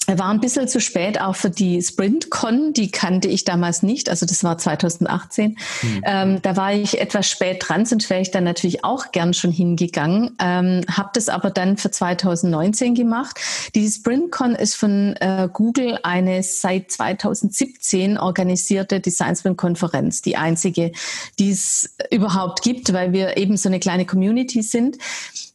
war 0.07 0.29
ein 0.29 0.41
bisschen 0.41 0.69
zu 0.69 0.81
spät 0.81 1.21
auch 1.21 1.37
für 1.37 1.51
die 1.51 1.81
SprintCon, 1.83 2.73
die 2.73 2.91
kannte 2.91 3.29
ich 3.29 3.45
damals 3.45 3.83
nicht, 3.83 4.09
also 4.09 4.27
das 4.27 4.45
war 4.45 4.59
2018. 4.59 5.57
Mhm. 5.83 6.03
Ähm, 6.05 6.43
da 6.43 6.57
war 6.57 6.73
ich 6.73 7.01
etwas 7.01 7.29
spät 7.29 7.65
dran, 7.67 7.87
sonst 7.87 8.11
wäre 8.11 8.21
ich 8.21 8.31
dann 8.31 8.45
natürlich 8.45 8.85
auch 8.85 9.13
gern 9.13 9.35
schon 9.35 9.51
hingegangen, 9.51 10.37
ähm, 10.41 10.83
habe 10.91 11.11
das 11.15 11.29
aber 11.29 11.51
dann 11.51 11.77
für 11.77 11.91
2019 11.91 12.95
gemacht. 12.95 13.39
Die 13.75 13.89
SprintCon 13.89 14.55
ist 14.55 14.75
von 14.75 15.15
äh, 15.21 15.49
Google 15.53 15.99
eine 16.03 16.43
seit 16.43 16.91
2017 16.91 18.19
organisierte 18.19 19.01
Design 19.01 19.37
Sprint 19.37 19.57
Konferenz, 19.57 20.23
die 20.23 20.37
einzige, 20.37 20.93
die 21.39 21.51
es 21.51 21.97
überhaupt 22.11 22.63
gibt, 22.63 22.93
weil 22.93 23.13
wir 23.13 23.37
eben 23.37 23.57
so 23.57 23.69
eine 23.69 23.81
kleine 23.81 24.07
Community 24.07 24.63
sind. 24.63 24.99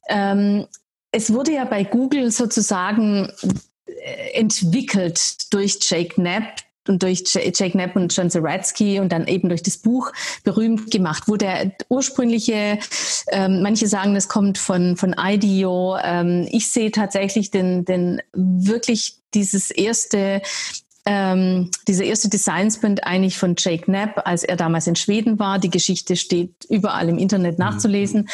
Ähm, 0.08 0.66
es 1.12 1.34
wurde 1.34 1.54
ja 1.54 1.66
bei 1.66 1.84
Google 1.84 2.32
sozusagen 2.32 3.32
entwickelt 4.34 5.54
durch 5.54 5.80
Jake 5.82 6.16
Knapp 6.16 6.62
und 6.88 7.04
durch 7.04 7.24
Jake 7.34 7.72
Knapp 7.72 7.96
und 7.96 8.16
John 8.16 8.30
Zeratsky 8.30 9.00
und 9.00 9.12
dann 9.12 9.28
eben 9.28 9.48
durch 9.48 9.64
das 9.64 9.78
Buch 9.78 10.12
berühmt 10.44 10.92
gemacht, 10.92 11.24
wo 11.28 11.36
der 11.36 11.72
ursprüngliche, 11.88 12.80
ähm, 13.32 13.62
manche 13.62 13.88
sagen, 13.88 14.16
das 14.16 14.28
kommt 14.28 14.58
von, 14.58 14.98
von 14.98 15.16
IDEO. 15.18 15.98
Ähm, 16.04 16.48
ich 16.52 16.70
sehe 16.70 16.92
tatsächlich 16.92 17.52
den, 17.52 17.86
den 17.86 18.22
wirklich 18.34 19.18
dieses 19.34 19.72
erste 19.72 20.42
ähm, 21.06 21.72
dieser 21.88 22.04
erste 22.04 22.30
Design 22.30 22.70
Sprint 22.70 23.04
eigentlich 23.04 23.38
von 23.38 23.56
Jake 23.58 23.86
Knapp, 23.86 24.22
als 24.26 24.44
er 24.44 24.58
damals 24.58 24.86
in 24.86 24.96
Schweden 24.96 25.40
war. 25.40 25.58
Die 25.58 25.70
Geschichte 25.70 26.16
steht 26.16 26.66
überall 26.70 27.10
im 27.10 27.18
Internet 27.18 27.58
mhm. 27.58 27.66
nachzulesen. 27.66 28.30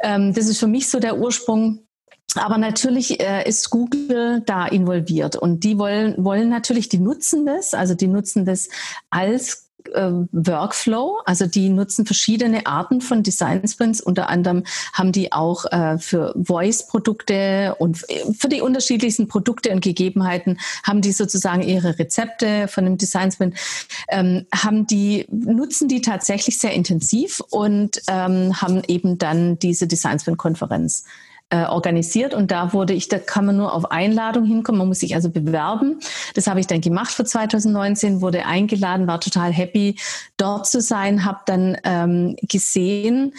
Ähm, 0.00 0.34
das 0.34 0.46
ist 0.46 0.58
für 0.58 0.66
mich 0.66 0.88
so 0.88 0.98
der 0.98 1.18
Ursprung. 1.18 1.85
Aber 2.34 2.58
natürlich 2.58 3.20
äh, 3.20 3.48
ist 3.48 3.70
Google 3.70 4.42
da 4.44 4.66
involviert. 4.66 5.36
Und 5.36 5.64
die 5.64 5.78
wollen, 5.78 6.22
wollen 6.22 6.48
natürlich, 6.48 6.88
die 6.88 6.98
nutzen 6.98 7.46
das, 7.46 7.72
also 7.72 7.94
die 7.94 8.08
nutzen 8.08 8.44
das 8.44 8.68
als 9.10 9.66
äh, 9.94 10.10
Workflow, 10.32 11.20
also 11.24 11.46
die 11.46 11.68
nutzen 11.68 12.06
verschiedene 12.06 12.66
Arten 12.66 13.00
von 13.00 13.22
Design 13.22 13.66
Sprints. 13.66 14.00
Unter 14.00 14.28
anderem 14.28 14.64
haben 14.92 15.12
die 15.12 15.32
auch 15.32 15.64
äh, 15.66 15.98
für 15.98 16.34
Voice-Produkte 16.36 17.76
und 17.78 17.98
für 18.38 18.48
die 18.48 18.60
unterschiedlichsten 18.60 19.28
Produkte 19.28 19.70
und 19.70 19.80
Gegebenheiten 19.80 20.58
haben 20.82 21.00
die 21.00 21.12
sozusagen 21.12 21.62
ihre 21.62 21.98
Rezepte 21.98 22.68
von 22.68 22.84
dem 22.84 22.98
Design 22.98 23.30
Sprint, 23.30 23.56
ähm, 24.08 24.46
haben 24.54 24.86
die, 24.86 25.26
nutzen 25.30 25.88
die 25.88 26.00
tatsächlich 26.00 26.58
sehr 26.58 26.72
intensiv 26.72 27.40
und 27.50 28.02
ähm, 28.08 28.60
haben 28.60 28.82
eben 28.88 29.18
dann 29.18 29.58
diese 29.58 29.86
Design 29.86 30.18
Sprint 30.18 30.38
Konferenz 30.38 31.04
äh, 31.50 31.64
organisiert 31.64 32.34
und 32.34 32.50
da 32.50 32.72
wurde 32.72 32.92
ich, 32.92 33.08
da 33.08 33.18
kann 33.18 33.46
man 33.46 33.56
nur 33.56 33.72
auf 33.72 33.90
Einladung 33.90 34.44
hinkommen, 34.44 34.78
man 34.78 34.88
muss 34.88 35.00
sich 35.00 35.14
also 35.14 35.30
bewerben. 35.30 36.00
Das 36.34 36.48
habe 36.48 36.58
ich 36.58 36.66
dann 36.66 36.80
gemacht 36.80 37.12
für 37.12 37.24
2019, 37.24 38.20
wurde 38.20 38.46
eingeladen, 38.46 39.06
war 39.06 39.20
total 39.20 39.52
happy, 39.52 39.96
dort 40.36 40.66
zu 40.66 40.80
sein, 40.80 41.24
habe 41.24 41.40
dann 41.46 41.76
ähm, 41.84 42.36
gesehen, 42.42 43.32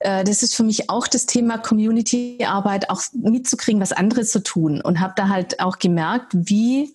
äh, 0.00 0.24
das 0.24 0.42
ist 0.42 0.54
für 0.54 0.64
mich 0.64 0.88
auch 0.88 1.06
das 1.06 1.26
Thema 1.26 1.58
Community-Arbeit, 1.58 2.88
auch 2.88 3.02
mitzukriegen, 3.12 3.80
was 3.80 3.92
andere 3.92 4.24
zu 4.24 4.42
tun 4.42 4.80
und 4.80 5.00
habe 5.00 5.12
da 5.16 5.28
halt 5.28 5.60
auch 5.60 5.78
gemerkt, 5.78 6.32
wie 6.32 6.94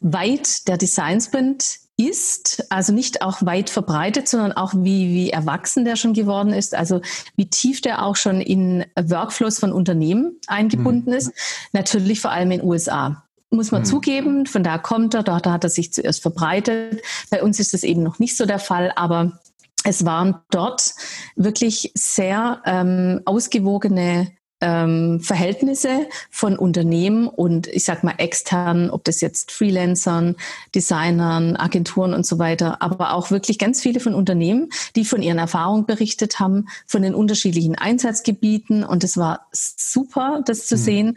weit 0.00 0.66
der 0.66 0.78
Design 0.78 1.20
Sprint 1.20 1.83
ist, 1.96 2.66
also 2.70 2.92
nicht 2.92 3.22
auch 3.22 3.44
weit 3.44 3.70
verbreitet, 3.70 4.28
sondern 4.28 4.52
auch 4.52 4.74
wie, 4.74 5.08
wie 5.10 5.30
erwachsen 5.30 5.84
der 5.84 5.96
schon 5.96 6.12
geworden 6.12 6.52
ist, 6.52 6.74
also 6.74 7.00
wie 7.36 7.48
tief 7.48 7.80
der 7.80 8.04
auch 8.04 8.16
schon 8.16 8.40
in 8.40 8.84
Workflows 9.00 9.58
von 9.58 9.72
Unternehmen 9.72 10.38
eingebunden 10.46 11.10
mhm. 11.10 11.16
ist, 11.16 11.32
natürlich 11.72 12.20
vor 12.20 12.32
allem 12.32 12.50
in 12.50 12.60
den 12.60 12.68
USA. 12.68 13.24
Muss 13.50 13.70
man 13.70 13.82
mhm. 13.82 13.86
zugeben, 13.86 14.46
von 14.46 14.64
da 14.64 14.78
kommt 14.78 15.14
er, 15.14 15.22
dort 15.22 15.46
hat 15.46 15.62
er 15.62 15.70
sich 15.70 15.92
zuerst 15.92 16.22
verbreitet. 16.22 17.00
Bei 17.30 17.42
uns 17.42 17.60
ist 17.60 17.74
das 17.74 17.84
eben 17.84 18.02
noch 18.02 18.18
nicht 18.18 18.36
so 18.36 18.46
der 18.46 18.58
Fall, 18.58 18.92
aber 18.96 19.38
es 19.84 20.04
waren 20.04 20.40
dort 20.50 20.94
wirklich 21.36 21.92
sehr 21.94 22.62
ähm, 22.64 23.20
ausgewogene 23.24 24.32
ähm, 24.64 25.20
Verhältnisse 25.20 26.06
von 26.30 26.58
Unternehmen 26.58 27.28
und 27.28 27.66
ich 27.66 27.84
sag 27.84 28.02
mal 28.02 28.14
extern, 28.16 28.88
ob 28.88 29.04
das 29.04 29.20
jetzt 29.20 29.52
Freelancern, 29.52 30.36
Designern, 30.74 31.56
Agenturen 31.56 32.14
und 32.14 32.24
so 32.24 32.38
weiter, 32.38 32.80
aber 32.80 33.12
auch 33.12 33.30
wirklich 33.30 33.58
ganz 33.58 33.82
viele 33.82 34.00
von 34.00 34.14
Unternehmen, 34.14 34.70
die 34.96 35.04
von 35.04 35.20
ihren 35.20 35.38
Erfahrungen 35.38 35.84
berichtet 35.84 36.40
haben, 36.40 36.68
von 36.86 37.02
den 37.02 37.14
unterschiedlichen 37.14 37.74
Einsatzgebieten 37.74 38.84
und 38.84 39.04
es 39.04 39.18
war 39.18 39.46
super, 39.52 40.42
das 40.46 40.66
zu 40.66 40.76
mhm. 40.76 40.80
sehen. 40.80 41.14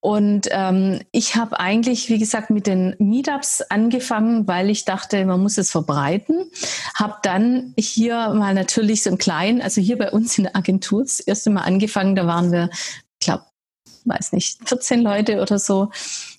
Und 0.00 0.48
ähm, 0.52 1.00
ich 1.10 1.34
habe 1.34 1.58
eigentlich, 1.58 2.08
wie 2.08 2.18
gesagt, 2.18 2.50
mit 2.50 2.68
den 2.68 2.94
Meetups 2.98 3.62
angefangen, 3.62 4.46
weil 4.46 4.70
ich 4.70 4.84
dachte, 4.84 5.24
man 5.24 5.40
muss 5.40 5.58
es 5.58 5.72
verbreiten. 5.72 6.50
Habe 6.94 7.16
dann 7.22 7.74
hier 7.76 8.32
mal 8.34 8.54
natürlich 8.54 9.02
so 9.02 9.10
ein 9.10 9.18
klein, 9.18 9.60
also 9.60 9.80
hier 9.80 9.98
bei 9.98 10.10
uns 10.12 10.38
in 10.38 10.44
der 10.44 10.56
Agentur 10.56 11.02
das 11.02 11.18
erste 11.18 11.50
Mal 11.50 11.62
angefangen. 11.62 12.14
Da 12.14 12.26
waren 12.26 12.52
wir, 12.52 12.70
weiß 14.08 14.32
nicht, 14.32 14.58
14 14.68 15.02
Leute 15.02 15.40
oder 15.40 15.58
so. 15.58 15.90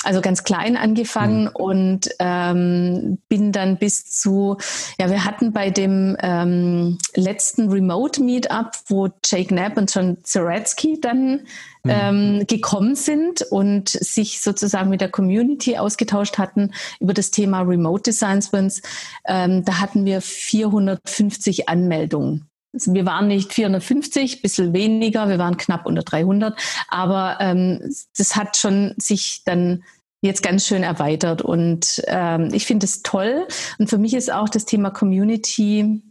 Also 0.03 0.21
ganz 0.21 0.43
klein 0.43 0.77
angefangen 0.77 1.43
mhm. 1.43 1.55
und 1.55 2.09
ähm, 2.19 3.17
bin 3.27 3.51
dann 3.51 3.77
bis 3.77 4.05
zu, 4.05 4.57
ja, 4.97 5.09
wir 5.09 5.25
hatten 5.25 5.51
bei 5.51 5.69
dem 5.69 6.15
ähm, 6.21 6.97
letzten 7.15 7.69
Remote 7.69 8.23
Meetup, 8.23 8.71
wo 8.87 9.09
Jake 9.25 9.49
Knapp 9.49 9.77
und 9.77 9.93
John 9.93 10.17
Zaretsky 10.23 10.99
dann 11.01 11.41
mhm. 11.83 11.89
ähm, 11.89 12.47
gekommen 12.47 12.95
sind 12.95 13.41
und 13.43 13.89
sich 13.89 14.41
sozusagen 14.41 14.89
mit 14.89 15.01
der 15.01 15.09
Community 15.09 15.77
ausgetauscht 15.77 16.37
hatten 16.37 16.71
über 16.99 17.13
das 17.13 17.31
Thema 17.31 17.61
Remote 17.61 18.03
Design 18.03 18.41
Sprints. 18.41 18.81
Ähm, 19.25 19.65
da 19.65 19.79
hatten 19.79 20.05
wir 20.05 20.21
450 20.21 21.67
Anmeldungen. 21.69 22.48
Wir 22.71 23.05
waren 23.05 23.27
nicht 23.27 23.53
450, 23.53 24.41
bisschen 24.41 24.73
weniger, 24.73 25.27
wir 25.27 25.39
waren 25.39 25.57
knapp 25.57 25.85
unter 25.85 26.03
300, 26.03 26.59
aber 26.87 27.37
ähm, 27.39 27.79
das 28.15 28.35
hat 28.35 28.57
schon 28.57 28.93
sich 28.97 29.41
dann 29.43 29.83
jetzt 30.21 30.43
ganz 30.43 30.67
schön 30.67 30.83
erweitert 30.83 31.41
und 31.41 32.03
ähm, 32.07 32.49
ich 32.53 32.65
finde 32.65 32.85
es 32.85 33.01
toll. 33.01 33.47
Und 33.77 33.89
für 33.89 33.97
mich 33.97 34.13
ist 34.13 34.31
auch 34.31 34.49
das 34.49 34.65
Thema 34.65 34.91
Community 34.91 36.01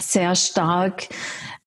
sehr 0.00 0.34
stark, 0.34 1.08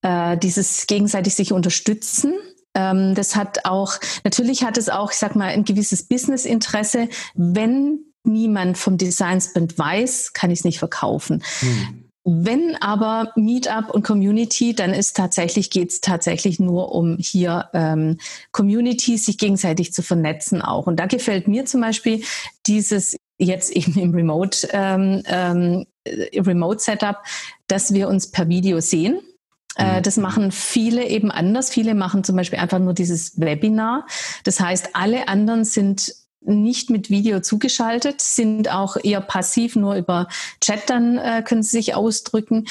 äh, 0.01 0.37
dieses 0.37 0.87
gegenseitig 0.87 1.35
sich 1.35 1.51
unterstützen. 1.51 2.33
Ähm, 2.73 3.15
das 3.15 3.35
hat 3.35 3.65
auch, 3.65 3.95
natürlich 4.23 4.63
hat 4.63 4.77
es 4.77 4.89
auch, 4.89 5.11
ich 5.11 5.17
sag 5.17 5.35
mal, 5.35 5.49
ein 5.49 5.65
gewisses 5.65 6.03
Businessinteresse. 6.03 7.09
Wenn 7.33 7.99
niemand 8.23 8.77
vom 8.77 8.97
Design 8.97 9.41
Sprint 9.41 9.77
weiß, 9.77 10.33
kann 10.33 10.51
ich 10.51 10.59
es 10.59 10.65
nicht 10.65 10.79
verkaufen. 10.79 11.43
Hm. 11.59 12.00
Wenn 12.23 12.75
aber 12.79 13.31
Meetup 13.35 13.89
und 13.89 14.03
Community, 14.03 14.75
dann 14.75 14.93
ist 14.93 15.17
tatsächlich 15.17 15.71
geht 15.71 15.89
es 15.89 16.01
tatsächlich 16.01 16.59
nur 16.59 16.93
um 16.93 17.17
hier 17.17 17.69
ähm, 17.73 18.17
Communities 18.51 19.25
sich 19.25 19.39
gegenseitig 19.39 19.91
zu 19.91 20.03
vernetzen 20.03 20.61
auch. 20.61 20.85
Und 20.85 20.99
da 20.99 21.07
gefällt 21.07 21.47
mir 21.47 21.65
zum 21.65 21.81
Beispiel 21.81 22.23
dieses 22.67 23.15
jetzt 23.39 23.71
eben 23.71 23.97
im 23.99 24.13
Remote 24.13 24.67
ähm, 24.71 25.23
ähm, 25.25 25.85
Remote 26.07 26.79
Setup, 26.79 27.17
dass 27.67 27.93
wir 27.93 28.07
uns 28.07 28.29
per 28.29 28.47
Video 28.47 28.79
sehen. 28.81 29.19
Äh, 29.77 29.97
mhm. 29.97 30.03
Das 30.03 30.17
machen 30.17 30.51
viele 30.51 31.07
eben 31.07 31.31
anders. 31.31 31.69
Viele 31.71 31.95
machen 31.95 32.23
zum 32.23 32.35
Beispiel 32.35 32.59
einfach 32.59 32.79
nur 32.79 32.93
dieses 32.93 33.39
Webinar. 33.39 34.05
Das 34.43 34.59
heißt, 34.59 34.89
alle 34.93 35.27
anderen 35.27 35.63
sind 35.63 36.13
nicht 36.41 36.89
mit 36.89 37.09
Video 37.09 37.39
zugeschaltet, 37.39 38.21
sind 38.21 38.71
auch 38.71 38.97
eher 39.01 39.21
passiv, 39.21 39.75
nur 39.75 39.95
über 39.95 40.27
Chat 40.59 40.89
dann 40.89 41.17
äh, 41.17 41.43
können 41.45 41.63
sie 41.63 41.77
sich 41.77 41.95
ausdrücken. 41.95 42.67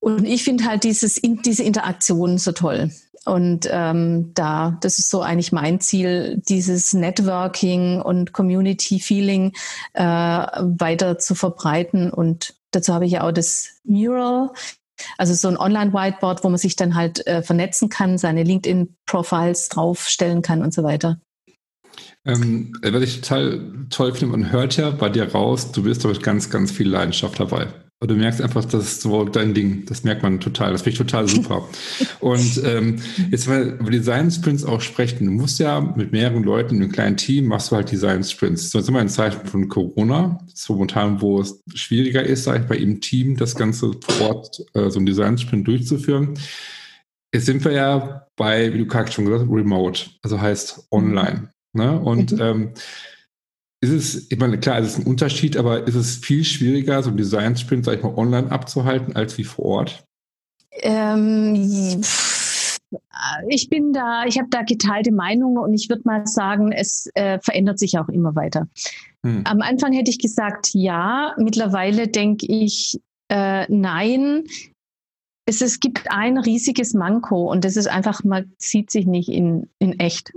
Und 0.00 0.24
ich 0.24 0.44
finde 0.44 0.64
halt 0.64 0.84
dieses, 0.84 1.20
diese 1.22 1.62
Interaktion 1.62 2.38
so 2.38 2.52
toll. 2.52 2.90
Und 3.24 3.68
ähm, 3.70 4.32
da, 4.34 4.78
das 4.80 4.98
ist 4.98 5.10
so 5.10 5.20
eigentlich 5.20 5.52
mein 5.52 5.80
Ziel, 5.80 6.40
dieses 6.48 6.94
Networking 6.94 8.00
und 8.00 8.32
Community-Feeling 8.32 9.52
äh, 9.92 10.02
weiter 10.02 11.18
zu 11.18 11.34
verbreiten. 11.34 12.10
Und 12.10 12.54
dazu 12.70 12.94
habe 12.94 13.06
ich 13.06 13.12
ja 13.12 13.26
auch 13.26 13.32
das 13.32 13.80
Mural, 13.84 14.50
also 15.18 15.34
so 15.34 15.48
ein 15.48 15.58
Online-Whiteboard, 15.58 16.42
wo 16.42 16.48
man 16.48 16.58
sich 16.58 16.76
dann 16.76 16.94
halt 16.94 17.26
äh, 17.26 17.42
vernetzen 17.42 17.88
kann, 17.88 18.18
seine 18.18 18.44
LinkedIn-Profiles 18.44 19.68
draufstellen 19.68 20.42
kann 20.42 20.62
und 20.62 20.72
so 20.72 20.82
weiter. 20.82 21.20
Ähm, 22.28 22.74
was 22.82 23.02
ich 23.02 23.22
total 23.22 23.60
toll 23.88 24.12
finde, 24.12 24.36
man 24.36 24.52
hört 24.52 24.76
ja 24.76 24.90
bei 24.90 25.08
dir 25.08 25.32
raus, 25.32 25.72
du 25.72 25.82
bist 25.82 26.04
mit 26.04 26.22
ganz, 26.22 26.50
ganz 26.50 26.70
viel 26.70 26.88
Leidenschaft 26.88 27.40
dabei. 27.40 27.68
Und 28.00 28.12
du 28.12 28.14
merkst 28.14 28.40
einfach, 28.40 28.64
das 28.64 28.84
ist 28.84 29.00
so 29.00 29.24
dein 29.24 29.54
Ding. 29.54 29.84
Das 29.86 30.04
merkt 30.04 30.22
man 30.22 30.38
total. 30.38 30.70
Das 30.70 30.82
finde 30.82 30.92
ich 30.92 30.98
total 30.98 31.26
super. 31.26 31.68
und 32.20 32.62
ähm, 32.64 33.00
jetzt, 33.30 33.48
weil 33.48 33.70
über 33.80 33.90
Design 33.90 34.30
Sprints 34.30 34.64
auch 34.64 34.80
sprechen, 34.80 35.26
du 35.26 35.32
musst 35.32 35.58
ja 35.58 35.80
mit 35.80 36.12
mehreren 36.12 36.44
Leuten 36.44 36.76
in 36.76 36.82
einem 36.82 36.92
kleinen 36.92 37.16
Team 37.16 37.46
machst 37.46 37.72
du 37.72 37.76
halt 37.76 37.90
Design 37.90 38.22
Sprints. 38.22 38.70
So, 38.70 38.78
jetzt 38.78 38.86
sind 38.86 38.94
wir 38.94 39.00
in 39.00 39.08
Zeiten 39.08 39.48
von 39.48 39.68
Corona, 39.68 40.38
so 40.54 40.74
momentan, 40.74 41.20
wo 41.20 41.40
es 41.40 41.60
schwieriger 41.74 42.22
ist, 42.22 42.44
sage 42.44 42.60
ich, 42.60 42.66
bei 42.66 42.76
im 42.76 43.00
Team 43.00 43.36
das 43.36 43.56
Ganze 43.56 43.90
vor 44.00 44.28
Ort, 44.28 44.64
äh, 44.74 44.90
so 44.90 45.00
ein 45.00 45.06
Design 45.06 45.36
Sprint 45.36 45.66
durchzuführen. 45.66 46.34
Jetzt 47.34 47.46
sind 47.46 47.64
wir 47.64 47.72
ja 47.72 48.26
bei, 48.36 48.72
wie 48.72 48.78
du 48.78 48.86
gerade 48.86 49.10
schon 49.10 49.24
gesagt 49.24 49.42
hast, 49.42 49.52
remote, 49.52 50.10
also 50.22 50.40
heißt 50.40 50.86
online. 50.92 51.50
Ne? 51.74 51.98
Und 52.00 52.32
mhm. 52.32 52.40
ähm, 52.40 52.74
ist 53.80 53.90
es, 53.90 54.30
ich 54.30 54.38
meine, 54.38 54.58
klar, 54.58 54.78
es 54.78 54.88
ist 54.88 54.98
ein 54.98 55.06
Unterschied, 55.06 55.56
aber 55.56 55.86
ist 55.86 55.94
es 55.94 56.16
viel 56.16 56.44
schwieriger, 56.44 57.02
so 57.02 57.10
einen 57.10 57.16
Design-Sprint, 57.16 57.84
sag 57.84 57.98
ich 57.98 58.02
mal, 58.02 58.14
online 58.14 58.50
abzuhalten, 58.50 59.14
als 59.14 59.38
wie 59.38 59.44
vor 59.44 59.64
Ort? 59.64 60.04
Ähm, 60.82 62.02
ich 63.48 63.68
bin 63.68 63.92
da, 63.92 64.24
ich 64.26 64.38
habe 64.38 64.48
da 64.50 64.62
geteilte 64.62 65.12
Meinungen 65.12 65.58
und 65.58 65.74
ich 65.74 65.88
würde 65.88 66.02
mal 66.04 66.26
sagen, 66.26 66.72
es 66.72 67.08
äh, 67.14 67.38
verändert 67.40 67.78
sich 67.78 67.98
auch 67.98 68.08
immer 68.08 68.34
weiter. 68.34 68.68
Hm. 69.24 69.42
Am 69.44 69.60
Anfang 69.60 69.92
hätte 69.92 70.10
ich 70.10 70.18
gesagt, 70.18 70.70
ja. 70.74 71.34
Mittlerweile 71.38 72.08
denke 72.08 72.46
ich, 72.46 73.00
äh, 73.28 73.66
nein. 73.68 74.44
Es, 75.46 75.62
es 75.62 75.80
gibt 75.80 76.10
ein 76.10 76.36
riesiges 76.36 76.94
Manko 76.94 77.50
und 77.50 77.64
das 77.64 77.76
ist 77.76 77.88
einfach, 77.88 78.22
man 78.22 78.52
sieht 78.58 78.90
sich 78.90 79.06
nicht 79.06 79.28
in, 79.28 79.68
in 79.78 79.98
echt. 79.98 80.32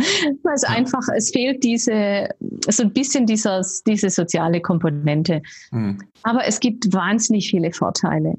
Weil 0.42 0.54
es 0.54 0.64
einfach, 0.64 1.06
es 1.14 1.30
fehlt 1.30 1.62
diese, 1.62 2.28
so 2.68 2.82
ein 2.82 2.92
bisschen 2.92 3.26
dieses, 3.26 3.82
diese 3.84 4.10
soziale 4.10 4.60
Komponente. 4.60 5.42
Mhm. 5.70 5.98
Aber 6.22 6.46
es 6.46 6.60
gibt 6.60 6.92
wahnsinnig 6.92 7.50
viele 7.50 7.72
Vorteile. 7.72 8.34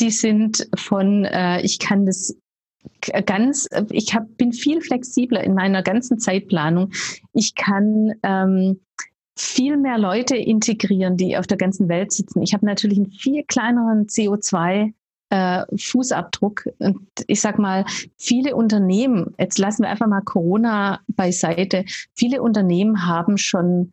Die 0.00 0.10
sind 0.10 0.68
von, 0.76 1.24
äh, 1.24 1.60
ich 1.62 1.78
kann 1.78 2.06
das 2.06 2.36
ganz, 3.26 3.68
ich 3.90 4.14
hab, 4.14 4.36
bin 4.36 4.52
viel 4.52 4.80
flexibler 4.80 5.42
in 5.42 5.54
meiner 5.54 5.82
ganzen 5.82 6.18
Zeitplanung. 6.18 6.92
Ich 7.32 7.54
kann 7.54 8.14
ähm, 8.22 8.80
viel 9.36 9.76
mehr 9.76 9.98
Leute 9.98 10.36
integrieren, 10.36 11.16
die 11.16 11.36
auf 11.36 11.46
der 11.46 11.58
ganzen 11.58 11.88
Welt 11.88 12.12
sitzen. 12.12 12.42
Ich 12.42 12.54
habe 12.54 12.66
natürlich 12.66 12.98
einen 12.98 13.10
viel 13.10 13.44
kleineren 13.44 14.06
CO2 14.06 14.92
äh, 15.30 15.64
Fußabdruck. 15.76 16.68
Und 16.78 17.06
ich 17.26 17.40
sag 17.40 17.58
mal, 17.58 17.84
viele 18.16 18.56
Unternehmen, 18.56 19.34
jetzt 19.38 19.58
lassen 19.58 19.82
wir 19.82 19.90
einfach 19.90 20.06
mal 20.06 20.22
Corona 20.22 21.00
beiseite, 21.08 21.84
viele 22.14 22.42
Unternehmen 22.42 23.06
haben 23.06 23.38
schon 23.38 23.92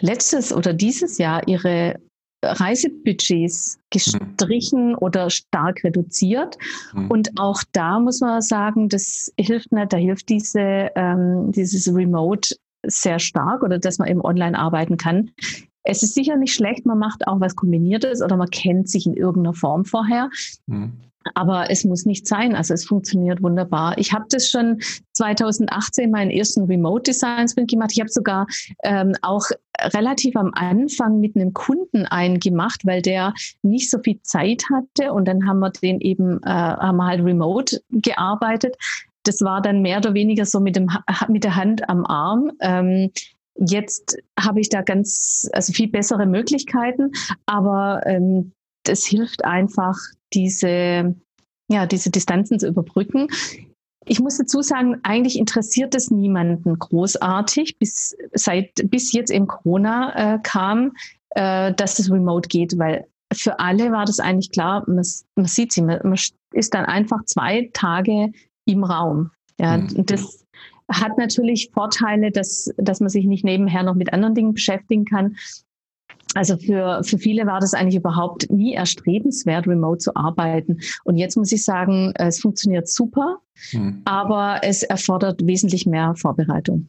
letztes 0.00 0.52
oder 0.52 0.72
dieses 0.72 1.18
Jahr 1.18 1.46
ihre 1.46 2.00
Reisebudgets 2.42 3.78
gestrichen 3.90 4.90
mhm. 4.90 4.98
oder 4.98 5.28
stark 5.30 5.84
reduziert. 5.84 6.56
Mhm. 6.94 7.10
Und 7.10 7.30
auch 7.38 7.62
da 7.72 8.00
muss 8.00 8.20
man 8.20 8.40
sagen, 8.40 8.88
das 8.88 9.32
hilft 9.38 9.72
nicht, 9.72 9.92
da 9.92 9.96
hilft 9.96 10.28
diese, 10.28 10.90
ähm, 10.94 11.52
dieses 11.52 11.94
Remote 11.94 12.56
sehr 12.86 13.18
stark 13.18 13.62
oder 13.62 13.78
dass 13.78 13.98
man 13.98 14.08
eben 14.08 14.22
online 14.22 14.58
arbeiten 14.58 14.96
kann. 14.96 15.32
Es 15.82 16.02
ist 16.02 16.14
sicher 16.14 16.36
nicht 16.36 16.54
schlecht, 16.54 16.86
man 16.86 16.98
macht 16.98 17.26
auch 17.26 17.40
was 17.40 17.56
Kombiniertes 17.56 18.22
oder 18.22 18.36
man 18.36 18.50
kennt 18.50 18.88
sich 18.88 19.06
in 19.06 19.14
irgendeiner 19.14 19.54
Form 19.54 19.84
vorher. 19.84 20.30
Mhm. 20.66 20.92
Aber 21.34 21.70
es 21.70 21.84
muss 21.84 22.06
nicht 22.06 22.26
sein. 22.26 22.54
Also 22.54 22.72
es 22.72 22.86
funktioniert 22.86 23.42
wunderbar. 23.42 23.98
Ich 23.98 24.12
habe 24.12 24.24
das 24.30 24.48
schon 24.48 24.80
2018 25.12 26.10
meinen 26.10 26.30
ersten 26.30 26.64
Remote 26.64 27.02
Design 27.02 27.46
Sprint 27.46 27.70
gemacht. 27.70 27.90
Ich 27.92 28.00
habe 28.00 28.08
sogar 28.08 28.46
ähm, 28.84 29.12
auch 29.20 29.44
relativ 29.94 30.34
am 30.36 30.52
Anfang 30.54 31.20
mit 31.20 31.36
einem 31.36 31.52
Kunden 31.52 32.06
einen 32.06 32.40
gemacht, 32.40 32.82
weil 32.84 33.02
der 33.02 33.34
nicht 33.62 33.90
so 33.90 33.98
viel 33.98 34.20
Zeit 34.22 34.64
hatte. 34.72 35.12
Und 35.12 35.28
dann 35.28 35.46
haben 35.46 35.60
wir 35.60 35.70
den 35.70 36.00
eben, 36.00 36.42
äh, 36.42 36.48
haben 36.48 36.96
wir 36.96 37.06
halt 37.06 37.22
remote 37.22 37.82
gearbeitet. 37.90 38.76
Das 39.24 39.42
war 39.42 39.60
dann 39.60 39.82
mehr 39.82 39.98
oder 39.98 40.14
weniger 40.14 40.46
so 40.46 40.58
mit, 40.58 40.76
dem, 40.76 40.88
mit 41.28 41.44
der 41.44 41.56
Hand 41.56 41.88
am 41.90 42.06
Arm. 42.06 42.50
Ähm, 42.60 43.10
Jetzt 43.60 44.16
habe 44.38 44.60
ich 44.60 44.70
da 44.70 44.80
ganz, 44.82 45.48
also 45.52 45.72
viel 45.72 45.88
bessere 45.88 46.26
Möglichkeiten, 46.26 47.12
aber 47.46 48.00
ähm, 48.06 48.52
das 48.84 49.04
hilft 49.04 49.44
einfach, 49.44 49.96
diese, 50.32 51.14
ja, 51.68 51.86
diese 51.86 52.10
Distanzen 52.10 52.58
zu 52.58 52.68
überbrücken. 52.68 53.28
Ich 54.06 54.18
muss 54.18 54.38
dazu 54.38 54.62
sagen, 54.62 54.96
eigentlich 55.02 55.38
interessiert 55.38 55.94
es 55.94 56.10
niemanden 56.10 56.78
großartig, 56.78 57.78
bis, 57.78 58.16
seit, 58.32 58.70
bis 58.84 59.12
jetzt 59.12 59.30
eben 59.30 59.46
Corona 59.46 60.36
äh, 60.36 60.38
kam, 60.42 60.92
äh, 61.30 61.74
dass 61.74 61.98
es 61.98 62.10
remote 62.10 62.48
geht, 62.48 62.78
weil 62.78 63.06
für 63.32 63.60
alle 63.60 63.92
war 63.92 64.06
das 64.06 64.20
eigentlich 64.20 64.50
klar, 64.50 64.84
man, 64.86 65.04
man 65.36 65.46
sieht 65.46 65.72
sie, 65.72 65.82
man, 65.82 66.00
man 66.02 66.18
ist 66.52 66.74
dann 66.74 66.86
einfach 66.86 67.24
zwei 67.26 67.70
Tage 67.72 68.32
im 68.64 68.84
Raum. 68.84 69.30
Ja, 69.58 69.76
mhm. 69.76 70.06
das 70.06 70.39
hat 70.90 71.18
natürlich 71.18 71.70
Vorteile, 71.72 72.30
dass, 72.30 72.72
dass 72.76 73.00
man 73.00 73.08
sich 73.08 73.24
nicht 73.24 73.44
nebenher 73.44 73.82
noch 73.82 73.94
mit 73.94 74.12
anderen 74.12 74.34
Dingen 74.34 74.54
beschäftigen 74.54 75.04
kann. 75.04 75.36
Also 76.34 76.56
für, 76.56 77.02
für 77.02 77.18
viele 77.18 77.46
war 77.46 77.58
das 77.58 77.74
eigentlich 77.74 77.96
überhaupt 77.96 78.50
nie 78.50 78.74
erstrebenswert, 78.74 79.66
remote 79.66 79.98
zu 79.98 80.14
arbeiten. 80.14 80.78
Und 81.04 81.16
jetzt 81.16 81.36
muss 81.36 81.50
ich 81.50 81.64
sagen, 81.64 82.12
es 82.16 82.40
funktioniert 82.40 82.88
super, 82.88 83.38
hm. 83.70 84.02
aber 84.04 84.60
es 84.62 84.82
erfordert 84.84 85.44
wesentlich 85.44 85.86
mehr 85.86 86.14
Vorbereitung. 86.14 86.88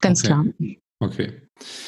Ganz 0.00 0.20
okay. 0.20 0.28
klar. 0.28 0.44
Okay. 1.00 1.32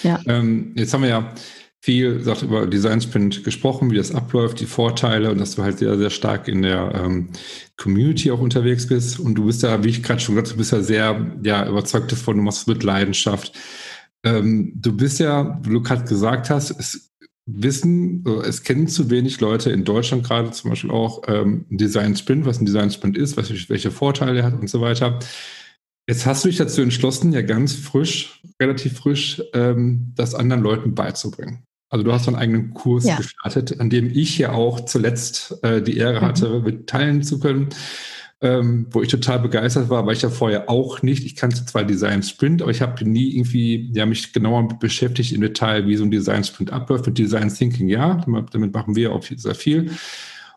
Ja. 0.02 0.18
Ähm, 0.26 0.72
jetzt 0.76 0.92
haben 0.92 1.02
wir 1.02 1.10
ja 1.10 1.34
viel 1.82 2.20
sagt, 2.20 2.42
über 2.42 2.66
Design 2.66 3.00
Sprint 3.00 3.42
gesprochen, 3.42 3.90
wie 3.90 3.96
das 3.96 4.14
abläuft, 4.14 4.60
die 4.60 4.66
Vorteile 4.66 5.30
und 5.30 5.38
dass 5.38 5.54
du 5.54 5.62
halt 5.62 5.78
sehr, 5.78 5.96
sehr 5.96 6.10
stark 6.10 6.46
in 6.46 6.62
der 6.62 6.94
ähm, 6.94 7.30
Community 7.76 8.30
auch 8.30 8.40
unterwegs 8.40 8.86
bist. 8.86 9.18
Und 9.18 9.34
du 9.34 9.46
bist 9.46 9.62
ja, 9.62 9.82
wie 9.82 9.88
ich 9.88 10.02
gerade 10.02 10.20
schon 10.20 10.34
gesagt 10.34 10.48
habe, 10.48 10.56
du 10.56 10.58
bist 10.58 10.72
ja 10.72 10.82
sehr 10.82 11.38
ja, 11.42 11.66
überzeugt 11.66 12.12
davon, 12.12 12.36
du 12.36 12.42
machst 12.42 12.62
es 12.62 12.66
mit 12.66 12.82
Leidenschaft. 12.82 13.52
Ähm, 14.24 14.72
du 14.74 14.94
bist 14.94 15.20
ja, 15.20 15.58
wie 15.62 15.70
du 15.70 15.82
gerade 15.82 16.04
gesagt 16.04 16.50
hast, 16.50 16.70
es 16.70 17.10
wissen, 17.46 18.24
es 18.44 18.62
kennen 18.62 18.86
zu 18.86 19.10
wenig 19.10 19.40
Leute 19.40 19.70
in 19.70 19.84
Deutschland 19.84 20.24
gerade 20.24 20.50
zum 20.50 20.70
Beispiel 20.70 20.90
auch 20.90 21.22
ähm, 21.26 21.64
Design 21.70 22.14
Sprint, 22.14 22.44
was 22.44 22.60
ein 22.60 22.66
Design 22.66 22.90
Sprint 22.90 23.16
ist, 23.16 23.38
was, 23.38 23.50
welche 23.70 23.90
Vorteile 23.90 24.40
er 24.40 24.44
hat 24.44 24.60
und 24.60 24.68
so 24.68 24.82
weiter. 24.82 25.18
Jetzt 26.06 26.26
hast 26.26 26.44
du 26.44 26.48
dich 26.48 26.58
dazu 26.58 26.82
entschlossen, 26.82 27.32
ja 27.32 27.42
ganz 27.42 27.74
frisch, 27.74 28.42
relativ 28.60 28.98
frisch, 28.98 29.42
ähm, 29.54 30.12
das 30.14 30.34
anderen 30.34 30.62
Leuten 30.62 30.94
beizubringen. 30.94 31.64
Also 31.90 32.04
du 32.04 32.12
hast 32.12 32.26
einen 32.28 32.36
eigenen 32.36 32.72
Kurs 32.72 33.04
ja. 33.04 33.16
gestartet, 33.16 33.78
an 33.80 33.90
dem 33.90 34.10
ich 34.10 34.38
ja 34.38 34.52
auch 34.52 34.80
zuletzt 34.80 35.62
äh, 35.62 35.82
die 35.82 35.98
Ehre 35.98 36.22
hatte, 36.22 36.48
mhm. 36.48 36.64
mit 36.64 36.86
teilen 36.86 37.22
zu 37.22 37.38
können 37.40 37.68
ähm, 38.42 38.86
wo 38.90 39.02
ich 39.02 39.08
total 39.08 39.38
begeistert 39.38 39.90
war, 39.90 40.06
weil 40.06 40.16
ich 40.16 40.22
ja 40.22 40.30
vorher 40.30 40.70
auch 40.70 41.02
nicht, 41.02 41.26
ich 41.26 41.36
kannte 41.36 41.64
zwar 41.66 41.84
Design 41.84 42.22
Sprint, 42.22 42.62
aber 42.62 42.70
ich 42.70 42.80
habe 42.80 43.04
nie 43.04 43.34
irgendwie 43.34 43.90
ja, 43.92 44.06
mich 44.06 44.32
genauer 44.32 44.66
beschäftigt 44.78 45.32
im 45.32 45.42
Detail, 45.42 45.86
wie 45.86 45.96
so 45.96 46.04
ein 46.04 46.10
Design 46.10 46.44
Sprint 46.44 46.72
abläuft. 46.72 47.06
Mit 47.06 47.18
Design 47.18 47.52
Thinking, 47.52 47.88
ja, 47.88 48.24
damit 48.50 48.72
machen 48.72 48.96
wir 48.96 49.12
auch 49.12 49.22
sehr 49.22 49.54
viel. 49.54 49.90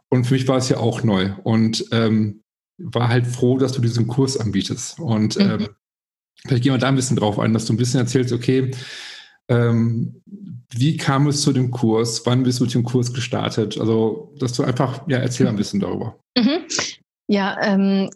Und 0.08 0.26
für 0.26 0.36
mich 0.36 0.48
war 0.48 0.58
es 0.58 0.70
ja 0.70 0.78
auch 0.78 1.04
neu 1.04 1.32
und 1.44 1.86
ähm, 1.92 2.42
war 2.78 3.10
halt 3.10 3.28
froh, 3.28 3.58
dass 3.58 3.74
du 3.74 3.82
diesen 3.82 4.08
Kurs 4.08 4.38
anbietest. 4.38 5.00
Und 5.00 5.36
mhm. 5.38 5.42
ähm, 5.42 5.68
vielleicht 6.46 6.64
gehen 6.64 6.74
wir 6.74 6.78
da 6.78 6.88
ein 6.88 6.96
bisschen 6.96 7.18
drauf 7.18 7.38
ein, 7.38 7.54
dass 7.54 7.66
du 7.66 7.74
ein 7.74 7.78
bisschen 7.78 8.00
erzählst, 8.00 8.32
okay, 8.32 8.72
ähm, 9.50 10.22
wie 10.76 10.98
kam 10.98 11.28
es 11.28 11.42
zu 11.42 11.54
dem 11.54 11.72
Kurs? 11.72 12.26
Wann 12.26 12.44
bist 12.44 12.60
du 12.60 12.66
mit 12.66 12.74
dem 12.74 12.84
Kurs 12.84 13.14
gestartet? 13.14 13.78
Also, 13.80 14.34
dass 14.40 14.54
du 14.54 14.64
einfach, 14.64 15.08
ja, 15.08 15.20
erzähl 15.20 15.48
ein 15.48 15.56
bisschen 15.56 15.80
darüber. 15.80 16.18
Mhm. 16.38 16.66
Ja, 17.28 17.58
ähm, 17.62 18.10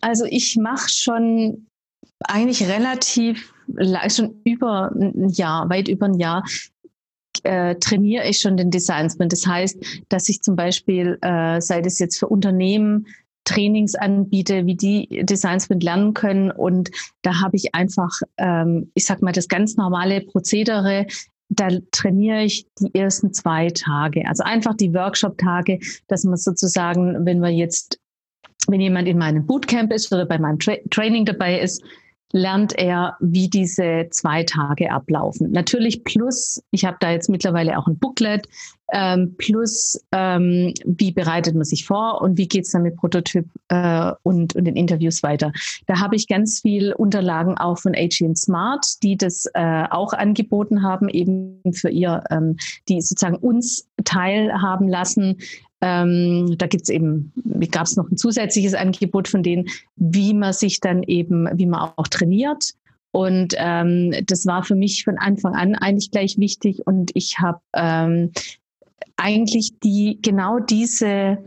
also 0.00 0.24
ich 0.24 0.56
mache 0.56 0.88
schon 0.88 1.66
eigentlich 2.20 2.66
relativ, 2.68 3.52
schon 4.08 4.40
über 4.44 4.92
ein 4.94 5.28
Jahr, 5.30 5.68
weit 5.68 5.88
über 5.88 6.06
ein 6.06 6.18
Jahr, 6.18 6.44
äh, 7.42 7.74
trainiere 7.76 8.28
ich 8.28 8.38
schon 8.38 8.56
den 8.56 8.70
Design 8.70 9.10
Sprint. 9.10 9.32
Das 9.32 9.46
heißt, 9.46 9.78
dass 10.08 10.28
ich 10.28 10.40
zum 10.40 10.56
Beispiel, 10.56 11.18
äh, 11.20 11.60
sei 11.60 11.82
das 11.82 11.98
jetzt 11.98 12.18
für 12.18 12.28
Unternehmen, 12.28 13.06
Trainings 13.44 13.94
anbiete, 13.94 14.64
wie 14.64 14.74
die 14.74 15.24
Design 15.24 15.60
Sprint 15.60 15.82
lernen 15.82 16.14
können. 16.14 16.50
Und 16.50 16.90
da 17.22 17.40
habe 17.40 17.56
ich 17.56 17.74
einfach, 17.74 18.10
ähm, 18.38 18.90
ich 18.94 19.04
sag 19.04 19.20
mal, 19.20 19.32
das 19.32 19.48
ganz 19.48 19.76
normale 19.76 20.22
Prozedere. 20.22 21.06
Da 21.48 21.68
trainiere 21.92 22.44
ich 22.44 22.66
die 22.80 22.94
ersten 22.94 23.32
zwei 23.32 23.68
Tage. 23.68 24.26
Also 24.26 24.42
einfach 24.44 24.74
die 24.74 24.94
Workshop-Tage, 24.94 25.78
dass 26.08 26.24
man 26.24 26.36
sozusagen, 26.36 27.24
wenn 27.26 27.40
wir 27.40 27.50
jetzt 27.50 28.00
wenn 28.66 28.80
jemand 28.80 29.08
in 29.08 29.18
meinem 29.18 29.46
Bootcamp 29.46 29.92
ist 29.92 30.10
oder 30.12 30.24
bei 30.24 30.38
meinem 30.38 30.58
Tra 30.58 30.76
Training 30.90 31.26
dabei 31.26 31.60
ist, 31.60 31.82
lernt 32.32 32.76
er, 32.76 33.16
wie 33.20 33.48
diese 33.48 34.08
zwei 34.10 34.42
Tage 34.42 34.90
ablaufen. 34.90 35.50
Natürlich 35.52 36.02
plus, 36.04 36.62
ich 36.70 36.84
habe 36.84 36.96
da 37.00 37.10
jetzt 37.10 37.28
mittlerweile 37.28 37.78
auch 37.78 37.86
ein 37.86 37.98
Booklet, 37.98 38.48
ähm, 38.92 39.34
plus 39.38 40.04
ähm, 40.12 40.74
wie 40.84 41.12
bereitet 41.12 41.54
man 41.54 41.64
sich 41.64 41.86
vor 41.86 42.20
und 42.20 42.36
wie 42.36 42.48
geht 42.48 42.64
es 42.64 42.72
dann 42.72 42.82
mit 42.82 42.96
Prototyp 42.96 43.46
äh, 43.68 44.12
und, 44.22 44.54
und 44.54 44.64
den 44.64 44.76
Interviews 44.76 45.22
weiter. 45.22 45.52
Da 45.86 46.00
habe 46.00 46.16
ich 46.16 46.28
ganz 46.28 46.60
viel 46.60 46.92
Unterlagen 46.92 47.56
auch 47.56 47.78
von 47.78 47.94
AG 47.94 48.34
Smart, 48.36 48.84
die 49.02 49.16
das 49.16 49.46
äh, 49.54 49.84
auch 49.90 50.12
angeboten 50.12 50.82
haben, 50.82 51.08
eben 51.08 51.60
für 51.72 51.88
ihr, 51.88 52.24
ähm, 52.30 52.56
die 52.88 53.00
sozusagen 53.00 53.36
uns 53.36 53.88
teilhaben 54.04 54.88
lassen, 54.88 55.38
ähm, 55.84 56.56
da 56.56 56.66
gibt 56.66 56.84
es 56.84 56.88
eben, 56.88 57.30
gab 57.70 57.84
es 57.84 57.96
noch 57.96 58.10
ein 58.10 58.16
zusätzliches 58.16 58.72
Angebot 58.72 59.28
von 59.28 59.42
denen, 59.42 59.68
wie 59.96 60.32
man 60.32 60.54
sich 60.54 60.80
dann 60.80 61.02
eben, 61.02 61.46
wie 61.58 61.66
man 61.66 61.92
auch 61.96 62.08
trainiert. 62.08 62.72
Und 63.12 63.54
ähm, 63.58 64.14
das 64.26 64.46
war 64.46 64.64
für 64.64 64.74
mich 64.74 65.04
von 65.04 65.18
Anfang 65.18 65.54
an 65.54 65.74
eigentlich 65.74 66.10
gleich 66.10 66.38
wichtig. 66.38 66.86
Und 66.86 67.10
ich 67.14 67.38
habe 67.38 67.60
ähm, 67.74 68.32
eigentlich 69.16 69.78
die 69.80 70.18
genau 70.22 70.58
diese, 70.58 71.38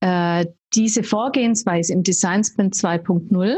äh, 0.00 0.46
diese 0.74 1.02
Vorgehensweise 1.02 1.92
im 1.92 2.04
Design 2.04 2.44
Sprint 2.44 2.76
2.0 2.76 3.56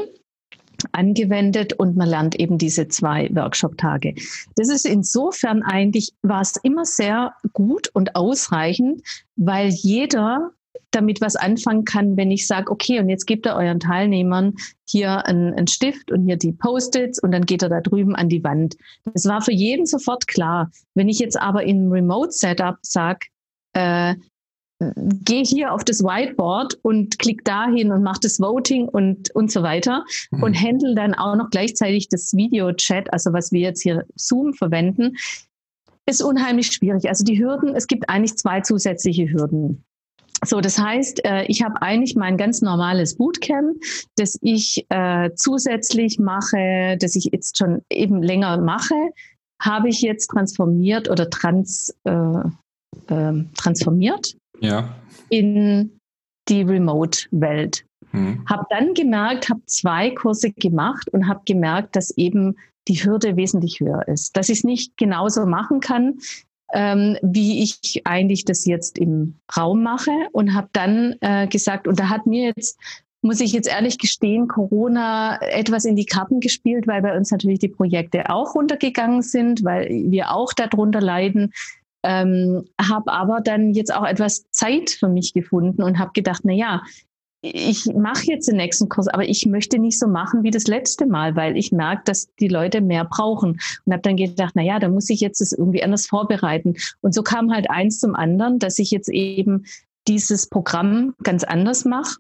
angewendet 0.93 1.73
und 1.75 1.97
man 1.97 2.09
lernt 2.09 2.39
eben 2.39 2.59
diese 2.59 2.89
zwei 2.89 3.29
Workshop-Tage. 3.35 4.15
Das 4.57 4.69
ist 4.69 4.87
insofern 4.87 5.63
eigentlich, 5.63 6.13
war 6.23 6.41
es 6.41 6.57
immer 6.63 6.85
sehr 6.85 7.35
gut 7.53 7.89
und 7.93 8.17
ausreichend, 8.17 9.03
weil 9.37 9.69
jeder 9.69 10.53
damit 10.91 11.21
was 11.21 11.37
anfangen 11.37 11.85
kann, 11.85 12.17
wenn 12.17 12.31
ich 12.31 12.47
sage, 12.47 12.71
okay, 12.71 13.01
und 13.01 13.09
jetzt 13.09 13.27
gebt 13.27 13.47
ihr 13.47 13.55
euren 13.55 13.81
Teilnehmern 13.81 14.55
hier 14.89 15.27
einen, 15.27 15.55
einen 15.55 15.67
Stift 15.67 16.13
und 16.13 16.25
hier 16.25 16.37
die 16.37 16.53
Post-its 16.53 17.21
und 17.21 17.33
dann 17.33 17.47
geht 17.47 17.63
er 17.63 17.69
da 17.69 17.81
drüben 17.81 18.15
an 18.15 18.29
die 18.29 18.45
Wand. 18.45 18.77
Das 19.13 19.27
war 19.27 19.43
für 19.43 19.53
jeden 19.53 19.87
sofort 19.87 20.29
klar. 20.29 20.71
Wenn 20.95 21.09
ich 21.09 21.19
jetzt 21.19 21.41
aber 21.41 21.65
im 21.65 21.91
Remote-Setup 21.91 22.77
sage, 22.83 23.27
äh, 23.73 24.15
geh 24.97 25.45
hier 25.45 25.73
auf 25.73 25.85
das 25.85 26.03
Whiteboard 26.03 26.79
und 26.83 27.19
klick 27.19 27.45
dahin 27.45 27.93
und 27.93 28.03
mach 28.03 28.19
das 28.19 28.41
Voting 28.41 28.89
und, 28.89 29.35
und 29.35 29.51
so 29.51 29.63
weiter 29.63 30.05
mhm. 30.31 30.43
und 30.43 30.61
handle 30.61 30.95
dann 30.95 31.15
auch 31.15 31.37
noch 31.37 31.51
gleichzeitig 31.51 32.09
das 32.09 32.35
Video-Chat, 32.35 33.13
also 33.13 33.33
was 33.33 33.53
wir 33.53 33.61
jetzt 33.61 33.83
hier 33.83 34.05
Zoom 34.17 34.55
verwenden, 34.55 35.17
ist 36.07 36.23
unheimlich 36.23 36.69
schwierig. 36.69 37.09
Also 37.09 37.25
die 37.25 37.39
Hürden, 37.39 37.75
es 37.75 37.87
gibt 37.87 38.09
eigentlich 38.09 38.37
zwei 38.37 38.61
zusätzliche 38.61 39.31
Hürden. 39.31 39.85
So, 40.45 40.61
das 40.61 40.79
heißt, 40.79 41.25
äh, 41.25 41.45
ich 41.45 41.63
habe 41.63 41.81
eigentlich 41.81 42.17
mein 42.17 42.37
ganz 42.37 42.61
normales 42.61 43.17
Bootcamp, 43.17 43.77
das 44.17 44.39
ich 44.43 44.85
äh, 44.91 45.31
zusätzlich 45.35 46.19
mache, 46.19 46.97
das 47.01 47.17
ich 47.17 47.31
jetzt 47.33 47.57
schon 47.57 47.83
eben 47.89 48.23
länger 48.23 48.59
mache, 48.59 48.95
habe 49.61 49.89
ich 49.89 50.03
jetzt 50.03 50.27
transformiert 50.27 51.09
oder 51.09 51.31
trans, 51.31 51.95
äh, 52.05 52.13
äh, 53.09 53.45
transformiert 53.57 54.37
ja. 54.65 54.95
in 55.29 55.99
die 56.49 56.63
Remote-Welt. 56.63 57.85
Hm. 58.11 58.45
Habe 58.49 58.67
dann 58.71 58.95
gemerkt, 58.95 59.49
habe 59.49 59.61
zwei 59.67 60.11
Kurse 60.11 60.53
gemacht 60.53 61.09
und 61.13 61.29
habe 61.29 61.41
gemerkt, 61.47 61.97
dass 61.97 62.11
eben 62.17 62.57
die 62.89 63.03
Hürde 63.03 63.37
wesentlich 63.37 63.81
höher 63.81 64.07
ist, 64.09 64.37
dass 64.37 64.49
ich 64.49 64.59
es 64.59 64.65
nicht 64.65 64.97
genauso 64.97 65.47
machen 65.47 65.81
kann, 65.81 66.19
ähm, 66.73 67.17
wie 67.23 67.63
ich 67.63 68.03
eigentlich 68.05 68.45
das 68.45 68.67
jetzt 68.67 68.99
im 68.99 69.37
Raum 69.57 69.83
mache 69.83 70.13
und 70.33 70.55
habe 70.55 70.69
dann 70.73 71.17
äh, 71.21 71.47
gesagt, 71.47 71.89
und 71.89 71.99
da 71.99 72.09
hat 72.09 72.27
mir 72.27 72.53
jetzt 72.57 72.79
muss 73.25 73.41
ich 73.41 73.55
jetzt 73.55 73.69
ehrlich 73.69 73.97
gestehen, 73.97 74.49
Corona 74.49 75.41
etwas 75.41 75.87
in 75.87 75.97
die 75.97 76.05
Karten 76.05 76.41
gespielt, 76.41 76.87
weil 76.87 77.01
bei 77.01 77.17
uns 77.17 77.31
natürlich 77.31 77.59
die 77.59 77.69
Projekte 77.69 78.29
auch 78.29 78.55
runtergegangen 78.55 79.23
sind, 79.23 79.65
weil 79.65 79.89
wir 79.89 80.31
auch 80.31 80.53
darunter 80.53 81.01
leiden, 81.01 81.51
ähm, 82.05 82.65
habe 82.81 83.11
aber 83.13 83.41
dann 83.41 83.73
jetzt 83.73 83.93
auch 83.93 84.05
etwas 84.05 84.49
Zeit 84.51 84.91
für 84.91 85.09
mich 85.09 85.33
gefunden 85.33 85.83
und 85.83 85.99
habe 85.99 86.13
gedacht, 86.15 86.43
na 86.45 86.53
ja, 86.53 86.83
ich 87.43 87.87
mache 87.95 88.25
jetzt 88.27 88.49
den 88.49 88.57
nächsten 88.57 88.89
Kurs, 88.89 89.09
aber 89.09 89.29
ich 89.29 89.45
möchte 89.45 89.79
nicht 89.79 89.99
so 89.99 90.07
machen 90.07 90.43
wie 90.45 90.51
das 90.51 90.67
letzte 90.67 91.07
Mal, 91.07 91.37
weil 91.37 91.57
ich 91.59 91.73
merke, 91.73 92.03
dass 92.07 92.29
die 92.41 92.49
Leute 92.49 92.81
mehr 92.81 93.05
brauchen. 93.05 93.61
Und 93.85 93.93
habe 93.93 94.03
dann 94.03 94.17
gedacht, 94.17 94.53
na 94.55 94.63
ja, 94.63 94.79
da 94.79 94.89
muss 94.89 95.11
ich 95.11 95.21
jetzt 95.21 95.41
das 95.41 95.53
irgendwie 95.53 95.83
anders 95.83 96.07
vorbereiten. 96.07 96.75
Und 97.03 97.15
so 97.15 97.23
kam 97.23 97.53
halt 97.53 97.69
eins 97.69 98.01
zum 98.01 98.15
anderen, 98.15 98.59
dass 98.59 98.79
ich 98.79 98.91
jetzt 98.91 99.11
eben 99.11 99.67
dieses 100.09 100.47
Programm 100.49 101.15
ganz 101.23 101.45
anders 101.45 101.85
mache. 101.85 102.17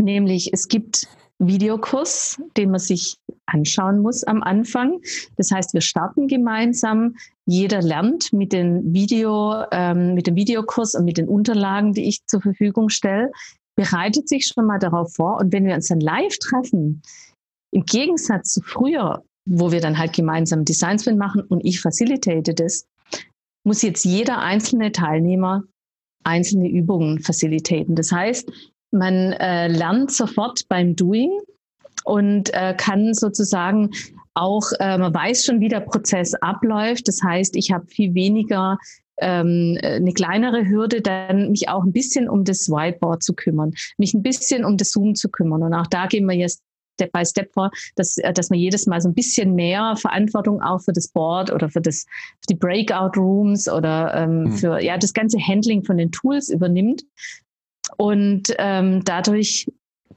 Nämlich 0.00 0.52
es 0.54 0.68
gibt 0.68 1.06
Videokurs, 1.38 2.40
den 2.56 2.70
man 2.70 2.80
sich 2.80 3.18
anschauen 3.44 4.00
muss 4.00 4.24
am 4.24 4.42
Anfang. 4.42 5.00
Das 5.36 5.50
heißt, 5.50 5.74
wir 5.74 5.82
starten 5.82 6.28
gemeinsam. 6.28 7.16
Jeder 7.48 7.80
lernt 7.80 8.32
mit, 8.32 8.52
den 8.52 8.92
Video, 8.92 9.64
ähm, 9.70 10.14
mit 10.14 10.26
dem 10.26 10.34
Videokurs 10.34 10.94
und 10.94 11.04
mit 11.04 11.16
den 11.16 11.28
Unterlagen, 11.28 11.92
die 11.92 12.08
ich 12.08 12.24
zur 12.26 12.42
Verfügung 12.42 12.88
stelle, 12.88 13.30
bereitet 13.76 14.28
sich 14.28 14.46
schon 14.46 14.66
mal 14.66 14.78
darauf 14.78 15.14
vor. 15.14 15.38
Und 15.38 15.52
wenn 15.52 15.64
wir 15.64 15.74
uns 15.74 15.88
dann 15.88 16.00
live 16.00 16.36
treffen, 16.38 17.02
im 17.72 17.84
Gegensatz 17.84 18.52
zu 18.54 18.62
früher, 18.62 19.22
wo 19.48 19.70
wir 19.70 19.80
dann 19.80 19.96
halt 19.98 20.12
gemeinsam 20.12 20.64
Designsprint 20.64 21.18
machen 21.18 21.42
und 21.42 21.64
ich 21.64 21.80
facilitate 21.80 22.54
das, 22.54 22.86
muss 23.64 23.82
jetzt 23.82 24.04
jeder 24.04 24.38
einzelne 24.38 24.92
Teilnehmer 24.92 25.62
einzelne 26.24 26.68
Übungen 26.68 27.20
facilitaten. 27.20 27.94
Das 27.94 28.10
heißt, 28.10 28.50
man 28.90 29.32
äh, 29.32 29.68
lernt 29.68 30.10
sofort 30.10 30.66
beim 30.68 30.96
Doing 30.96 31.30
und 32.04 32.52
äh, 32.54 32.74
kann 32.76 33.14
sozusagen 33.14 33.90
auch, 34.36 34.70
äh, 34.80 34.98
man 34.98 35.14
weiß 35.14 35.44
schon, 35.44 35.60
wie 35.60 35.68
der 35.68 35.80
Prozess 35.80 36.34
abläuft. 36.34 37.08
Das 37.08 37.20
heißt, 37.22 37.56
ich 37.56 37.72
habe 37.72 37.86
viel 37.86 38.14
weniger 38.14 38.78
ähm, 39.18 39.78
eine 39.82 40.12
kleinere 40.12 40.68
Hürde, 40.68 41.00
dann 41.00 41.50
mich 41.50 41.68
auch 41.68 41.84
ein 41.84 41.92
bisschen 41.92 42.28
um 42.28 42.44
das 42.44 42.68
Whiteboard 42.68 43.22
zu 43.22 43.34
kümmern, 43.34 43.72
mich 43.96 44.14
ein 44.14 44.22
bisschen 44.22 44.64
um 44.64 44.76
das 44.76 44.90
Zoom 44.90 45.14
zu 45.14 45.30
kümmern. 45.30 45.62
Und 45.62 45.74
auch 45.74 45.86
da 45.86 46.06
gehen 46.06 46.26
wir 46.26 46.36
jetzt 46.36 46.62
Step 46.96 47.12
by 47.12 47.24
Step 47.24 47.52
vor, 47.52 47.70
dass, 47.94 48.16
äh, 48.18 48.32
dass 48.32 48.50
man 48.50 48.58
jedes 48.58 48.86
Mal 48.86 49.00
so 49.00 49.08
ein 49.08 49.14
bisschen 49.14 49.54
mehr 49.54 49.96
Verantwortung 49.96 50.62
auch 50.62 50.80
für 50.80 50.92
das 50.92 51.08
Board 51.08 51.52
oder 51.52 51.68
für, 51.68 51.80
das, 51.80 52.06
für 52.40 52.46
die 52.50 52.54
Breakout 52.54 53.18
Rooms 53.18 53.68
oder 53.68 54.14
ähm, 54.14 54.44
mhm. 54.44 54.52
für 54.52 54.82
ja, 54.82 54.96
das 54.98 55.12
ganze 55.12 55.38
Handling 55.38 55.84
von 55.84 55.98
den 55.98 56.10
Tools 56.10 56.48
übernimmt. 56.48 57.02
Und 57.98 58.54
ähm, 58.58 59.02
dadurch 59.04 59.66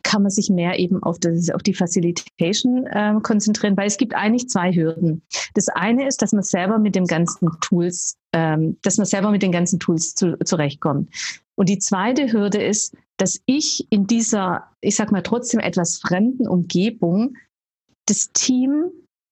kann 0.04 0.22
man 0.22 0.32
sich 0.32 0.50
mehr 0.50 0.80
eben 0.80 1.02
auf, 1.04 1.20
das, 1.20 1.50
auf 1.50 1.64
die 1.64 1.74
Facilitation 1.74 2.86
äh, 2.88 3.14
konzentrieren, 3.22 3.78
weil 3.78 3.88
es 3.88 3.97
gibt 3.97 4.16
eigentlich 4.16 4.50
zwei 4.50 4.74
Hürden. 4.74 5.22
Das 5.54 5.68
eine 5.70 6.08
ist, 6.08 6.22
dass 6.22 6.32
man 6.32 6.43
selber 6.43 6.80
mit 6.80 6.95
dem 6.95 7.06
ganzen 7.06 7.50
Tools, 7.62 8.18
ähm, 8.34 8.78
dass 8.82 8.97
man 8.97 9.06
selber 9.06 9.32
mit 9.32 9.41
den 9.41 9.52
ganzen 9.52 9.80
Tools 9.80 10.16
zu, 10.16 10.38
zurechtkommt. 10.39 11.10
Und 11.56 11.70
die 11.70 11.80
zweite 11.80 12.32
Hürde 12.32 12.64
ist, 12.64 12.95
dass 13.18 13.41
ich 13.45 13.86
in 13.89 14.08
dieser, 14.08 14.64
ich 14.82 14.95
sag 14.95 15.12
mal, 15.12 15.24
trotzdem 15.24 15.60
etwas 15.60 15.97
fremden 15.97 16.47
Umgebung 16.47 17.36
das 18.06 18.32
Team 18.32 18.86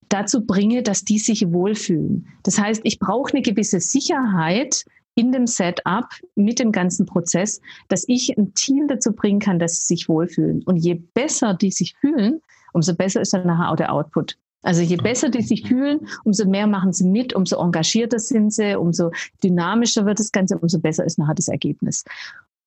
dazu 0.10 0.46
bringe, 0.46 0.84
dass 0.84 1.04
die 1.04 1.20
sich 1.20 1.52
wohlfühlen. 1.52 2.28
Das 2.44 2.60
heißt, 2.60 2.82
ich 2.84 3.00
brauche 3.00 3.34
eine 3.34 3.42
gewisse 3.42 3.80
Sicherheit 3.80 4.86
in 5.18 5.32
dem 5.32 5.48
Setup 5.48 6.06
mit 6.36 6.60
dem 6.60 6.72
ganzen 6.72 7.06
Prozess, 7.06 7.60
dass 7.88 8.06
ich 8.08 8.38
ein 8.38 8.54
Team 8.54 8.88
dazu 8.88 9.12
bringen 9.12 9.40
kann, 9.40 9.58
dass 9.58 9.76
sie 9.76 9.96
sich 9.96 10.08
wohlfühlen. 10.08 10.62
Und 10.64 10.78
je 10.78 10.94
besser 10.94 11.56
die 11.56 11.72
sich 11.72 11.96
fühlen, 12.00 12.40
umso 12.72 12.94
besser 12.96 13.22
ist 13.22 13.34
dann 13.34 13.48
nachher 13.48 13.72
auch 13.72 13.76
der 13.76 13.92
Output. 13.92 14.38
Also 14.62 14.82
je 14.82 14.98
besser 14.98 15.30
die 15.30 15.42
sich 15.42 15.68
fühlen, 15.68 16.08
umso 16.24 16.48
mehr 16.48 16.68
machen 16.68 16.94
sie 16.94 17.06
mit, 17.06 17.34
umso 17.34 17.60
engagierter 17.60 18.20
sind 18.20 18.54
sie, 18.54 18.78
umso 18.78 19.12
dynamischer 19.44 20.06
wird 20.06 20.20
das 20.20 20.32
Ganze, 20.32 20.58
umso 20.58 20.80
besser 20.80 21.04
ist 21.04 21.18
nachher 21.18 21.36
das 21.36 21.48
Ergebnis. 21.48 22.04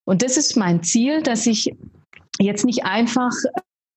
Und 0.03 0.21
das 0.21 0.35
ist 0.35 0.57
mein 0.57 0.83
Ziel, 0.83 1.21
dass 1.23 1.47
ich 1.47 1.73
jetzt 2.39 2.65
nicht 2.65 2.85
einfach 2.85 3.31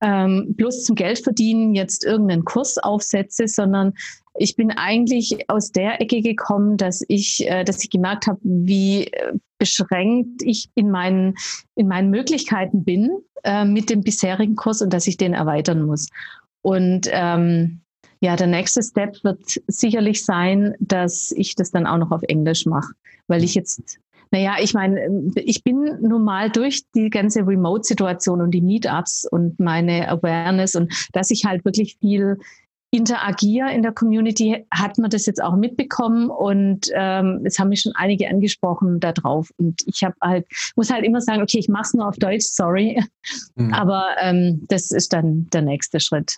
ähm, 0.05 0.55
bloß 0.55 0.85
zum 0.85 0.95
Geld 0.95 1.19
verdienen 1.19 1.75
jetzt 1.75 2.05
irgendeinen 2.05 2.45
Kurs 2.45 2.77
aufsetze, 2.79 3.49
sondern 3.49 3.95
ich 4.37 4.55
bin 4.55 4.71
eigentlich 4.71 5.49
aus 5.49 5.73
der 5.73 6.01
Ecke 6.01 6.21
gekommen, 6.21 6.77
dass 6.77 7.03
ich, 7.09 7.49
äh, 7.49 7.65
dass 7.65 7.83
ich 7.83 7.91
gemerkt 7.91 8.27
habe, 8.27 8.39
wie 8.43 9.07
äh, 9.07 9.33
beschränkt 9.59 10.43
ich 10.43 10.69
in 10.75 10.91
meinen, 10.91 11.35
in 11.75 11.89
meinen 11.89 12.11
Möglichkeiten 12.11 12.85
bin 12.85 13.11
äh, 13.45 13.65
mit 13.65 13.89
dem 13.89 14.03
bisherigen 14.03 14.57
Kurs 14.57 14.83
und 14.83 14.93
dass 14.93 15.07
ich 15.07 15.17
den 15.17 15.33
erweitern 15.33 15.83
muss. 15.83 16.09
Und 16.63 17.09
ähm, 17.11 17.81
ja, 18.21 18.37
der 18.37 18.47
nächste 18.47 18.83
Step 18.83 19.23
wird 19.25 19.61
sicherlich 19.69 20.25
sein, 20.25 20.75
dass 20.81 21.33
ich 21.33 21.55
das 21.55 21.71
dann 21.71 21.87
auch 21.87 21.99
noch 21.99 22.11
auf 22.11 22.23
Englisch 22.25 22.67
mache, 22.67 22.93
weil 23.27 23.43
ich 23.43 23.55
jetzt 23.55 23.99
naja, 24.31 24.57
ich 24.61 24.75
meine, 24.75 25.31
ich 25.37 25.63
bin 25.63 25.99
nun 26.01 26.25
mal 26.25 26.51
durch 26.51 26.83
die 26.95 27.11
ganze 27.11 27.47
Remote-Situation 27.47 28.41
und 28.41 28.51
die 28.51 28.63
Meetups 28.63 29.27
und 29.31 29.59
meine 29.61 30.09
Awareness 30.09 30.75
und 30.75 30.93
dass 31.13 31.31
ich 31.31 31.45
halt 31.45 31.65
wirklich 31.65 31.97
viel 32.01 32.39
interagiere 32.95 33.73
in 33.73 33.83
der 33.83 33.93
Community, 33.93 34.65
hat 34.71 34.99
man 34.99 35.11
das 35.11 35.27
jetzt 35.27 35.43
auch 35.43 35.57
mitbekommen 35.57 36.31
und 36.31 36.89
ähm, 36.95 37.41
es 37.45 37.59
haben 37.59 37.71
mich 37.71 37.81
schon 37.81 37.93
einige 37.97 38.29
angesprochen 38.29 39.01
darauf. 39.01 39.51
Und 39.57 39.83
ich 39.87 40.05
habe 40.05 40.15
halt, 40.23 40.47
muss 40.77 40.91
halt 40.91 41.05
immer 41.05 41.21
sagen, 41.21 41.43
okay, 41.43 41.59
ich 41.59 41.69
mache 41.69 41.83
es 41.83 41.95
nur 41.95 42.07
auf 42.07 42.17
Deutsch, 42.17 42.47
sorry. 42.47 43.03
Mhm. 43.57 43.75
Aber 43.75 44.11
ähm, 44.21 44.65
das 44.69 44.93
ist 44.93 45.13
dann 45.13 45.49
der 45.53 45.63
nächste 45.63 45.99
Schritt. 45.99 46.37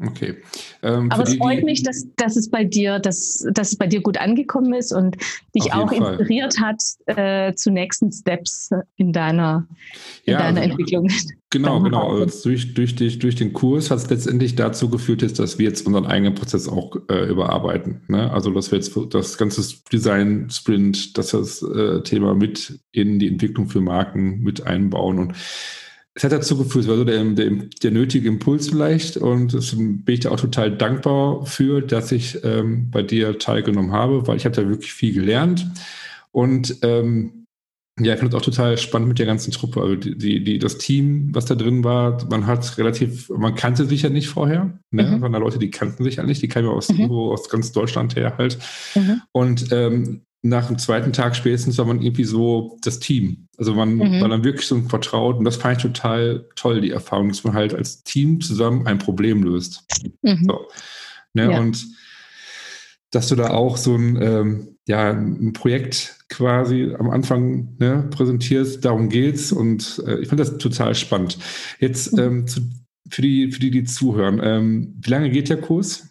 Okay. 0.00 0.36
Ähm, 0.82 1.10
Aber 1.10 1.24
es 1.24 1.30
die, 1.30 1.38
freut 1.38 1.64
mich, 1.64 1.82
dass, 1.82 2.06
dass 2.16 2.36
es 2.36 2.48
bei 2.48 2.62
dir, 2.62 3.00
dass, 3.00 3.44
dass 3.52 3.72
es 3.72 3.78
bei 3.78 3.88
dir 3.88 4.00
gut 4.00 4.16
angekommen 4.16 4.72
ist 4.74 4.92
und 4.92 5.16
dich 5.56 5.72
auch 5.72 5.90
inspiriert 5.90 6.54
Fall. 6.54 6.68
hat 6.68 6.82
äh, 7.06 7.54
zu 7.54 7.72
nächsten 7.72 8.12
Steps 8.12 8.70
in 8.96 9.12
deiner, 9.12 9.66
in 10.24 10.34
ja, 10.34 10.38
deiner 10.38 10.60
also, 10.60 10.70
Entwicklung. 10.70 11.08
Genau, 11.50 11.80
genau. 11.80 12.20
Also 12.20 12.50
durch, 12.50 12.74
durch, 12.74 12.94
dich, 12.94 13.18
durch 13.18 13.34
den 13.34 13.52
Kurs 13.52 13.90
hat 13.90 13.98
es 13.98 14.10
letztendlich 14.10 14.54
dazu 14.54 14.88
geführt, 14.88 15.22
ist, 15.22 15.38
dass 15.40 15.58
wir 15.58 15.66
jetzt 15.66 15.84
unseren 15.84 16.06
eigenen 16.06 16.34
Prozess 16.34 16.68
auch 16.68 16.94
äh, 17.08 17.26
überarbeiten. 17.28 18.02
Ne? 18.06 18.30
Also 18.30 18.52
dass 18.52 18.70
wir 18.70 18.78
jetzt 18.78 18.96
das 19.10 19.36
ganze 19.36 19.62
Design-Sprint, 19.90 21.18
dass 21.18 21.30
das 21.30 21.62
äh, 21.62 22.02
Thema 22.02 22.34
mit 22.34 22.78
in 22.92 23.18
die 23.18 23.28
Entwicklung 23.28 23.68
für 23.68 23.80
Marken 23.80 24.42
mit 24.42 24.64
einbauen 24.64 25.18
und 25.18 25.34
es 26.18 26.24
hat 26.24 26.32
dazu 26.32 26.58
geführt, 26.58 26.84
es 26.84 26.90
war 26.90 26.96
so 26.96 27.04
der, 27.04 27.22
der, 27.24 27.50
der, 27.80 27.90
nötige 27.92 28.28
Impuls 28.28 28.68
vielleicht 28.68 29.16
und 29.16 29.52
bin 30.04 30.14
ich 30.14 30.20
da 30.20 30.30
auch 30.30 30.40
total 30.40 30.76
dankbar 30.76 31.46
für, 31.46 31.80
dass 31.80 32.10
ich 32.10 32.42
ähm, 32.42 32.90
bei 32.90 33.02
dir 33.02 33.38
teilgenommen 33.38 33.92
habe, 33.92 34.26
weil 34.26 34.36
ich 34.36 34.44
habe 34.44 34.56
da 34.56 34.68
wirklich 34.68 34.92
viel 34.92 35.14
gelernt 35.14 35.64
und 36.32 36.76
ähm, 36.82 37.46
ja, 38.00 38.14
ich 38.14 38.18
finde 38.18 38.36
es 38.36 38.40
auch 38.40 38.44
total 38.44 38.78
spannend 38.78 39.08
mit 39.08 39.18
der 39.18 39.26
ganzen 39.26 39.52
Truppe. 39.52 39.80
Also 39.80 39.96
die, 39.96 40.16
die, 40.16 40.44
die, 40.44 40.58
das 40.58 40.78
Team, 40.78 41.30
was 41.32 41.46
da 41.46 41.54
drin 41.54 41.82
war, 41.82 42.24
man 42.28 42.46
hat 42.46 42.78
relativ, 42.78 43.28
man 43.30 43.54
kannte 43.54 43.86
sich 43.86 44.02
ja 44.02 44.08
nicht 44.08 44.28
vorher. 44.28 44.78
Ne? 44.90 45.02
Mhm. 45.02 45.20
Waren 45.20 45.32
da 45.32 45.38
Leute, 45.38 45.58
die 45.58 45.70
kannten 45.70 46.04
sich 46.04 46.16
ja 46.16 46.22
nicht, 46.22 46.40
die 46.40 46.48
kamen 46.48 46.66
ja 46.66 46.72
aus, 46.72 46.90
mhm. 46.90 47.10
aus 47.10 47.48
ganz 47.48 47.72
Deutschland 47.72 48.14
her 48.14 48.34
halt. 48.38 48.58
Mhm. 48.94 49.22
Und 49.32 49.72
ähm, 49.72 50.22
nach 50.42 50.68
dem 50.68 50.78
zweiten 50.78 51.12
Tag 51.12 51.34
spätestens 51.34 51.76
war 51.78 51.86
man 51.86 52.00
irgendwie 52.00 52.24
so 52.24 52.76
das 52.82 53.00
Team. 53.00 53.47
Also 53.58 53.74
man 53.74 53.96
mhm. 53.96 54.20
war 54.20 54.28
dann 54.28 54.44
wirklich 54.44 54.66
so 54.66 54.80
vertraut 54.82 55.36
und 55.36 55.44
das 55.44 55.56
fand 55.56 55.76
ich 55.76 55.82
total 55.82 56.46
toll, 56.54 56.80
die 56.80 56.92
Erfahrung, 56.92 57.28
dass 57.28 57.42
man 57.42 57.54
halt 57.54 57.74
als 57.74 58.04
Team 58.04 58.40
zusammen 58.40 58.86
ein 58.86 58.98
Problem 58.98 59.42
löst. 59.42 59.84
Mhm. 60.22 60.44
So. 60.44 60.68
Ne? 61.34 61.50
Ja. 61.50 61.58
Und 61.58 61.84
dass 63.10 63.28
du 63.28 63.34
da 63.34 63.50
auch 63.50 63.76
so 63.76 63.96
ein, 63.96 64.20
ähm, 64.22 64.76
ja, 64.86 65.10
ein 65.10 65.52
Projekt 65.52 66.16
quasi 66.28 66.94
am 66.98 67.10
Anfang 67.10 67.74
ne, 67.78 68.06
präsentierst, 68.10 68.84
darum 68.84 69.08
geht's 69.08 69.50
und 69.50 70.02
äh, 70.06 70.20
ich 70.20 70.28
finde 70.28 70.44
das 70.44 70.58
total 70.58 70.94
spannend. 70.94 71.38
Jetzt 71.80 72.12
mhm. 72.12 72.18
ähm, 72.18 72.46
zu, 72.46 72.60
für, 73.10 73.22
die, 73.22 73.50
für 73.50 73.60
die, 73.60 73.70
die 73.70 73.84
zuhören, 73.84 74.40
ähm, 74.42 74.94
wie 75.00 75.10
lange 75.10 75.30
geht 75.30 75.48
der 75.48 75.60
Kurs? 75.60 76.06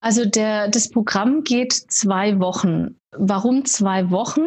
Also 0.00 0.24
der, 0.24 0.68
das 0.68 0.90
Programm 0.90 1.42
geht 1.42 1.72
zwei 1.72 2.38
Wochen. 2.38 2.96
Warum 3.16 3.64
zwei 3.64 4.10
Wochen? 4.10 4.42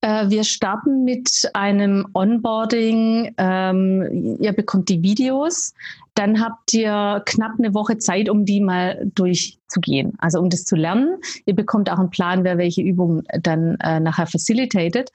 Äh, 0.00 0.30
wir 0.30 0.44
starten 0.44 1.04
mit 1.04 1.50
einem 1.54 2.06
Onboarding. 2.14 3.34
Ähm, 3.36 4.36
ihr 4.40 4.52
bekommt 4.52 4.88
die 4.88 5.02
Videos. 5.02 5.74
Dann 6.14 6.40
habt 6.40 6.72
ihr 6.72 7.22
knapp 7.26 7.52
eine 7.58 7.74
Woche 7.74 7.98
Zeit, 7.98 8.28
um 8.28 8.44
die 8.44 8.60
mal 8.60 9.10
durchzugehen. 9.14 10.14
Also 10.18 10.40
um 10.40 10.50
das 10.50 10.64
zu 10.64 10.76
lernen. 10.76 11.18
Ihr 11.46 11.54
bekommt 11.54 11.90
auch 11.90 11.98
einen 11.98 12.10
Plan, 12.10 12.44
wer 12.44 12.58
welche 12.58 12.82
Übungen 12.82 13.22
dann 13.40 13.76
äh, 13.82 14.00
nachher 14.00 14.26
facilitated. 14.26 15.10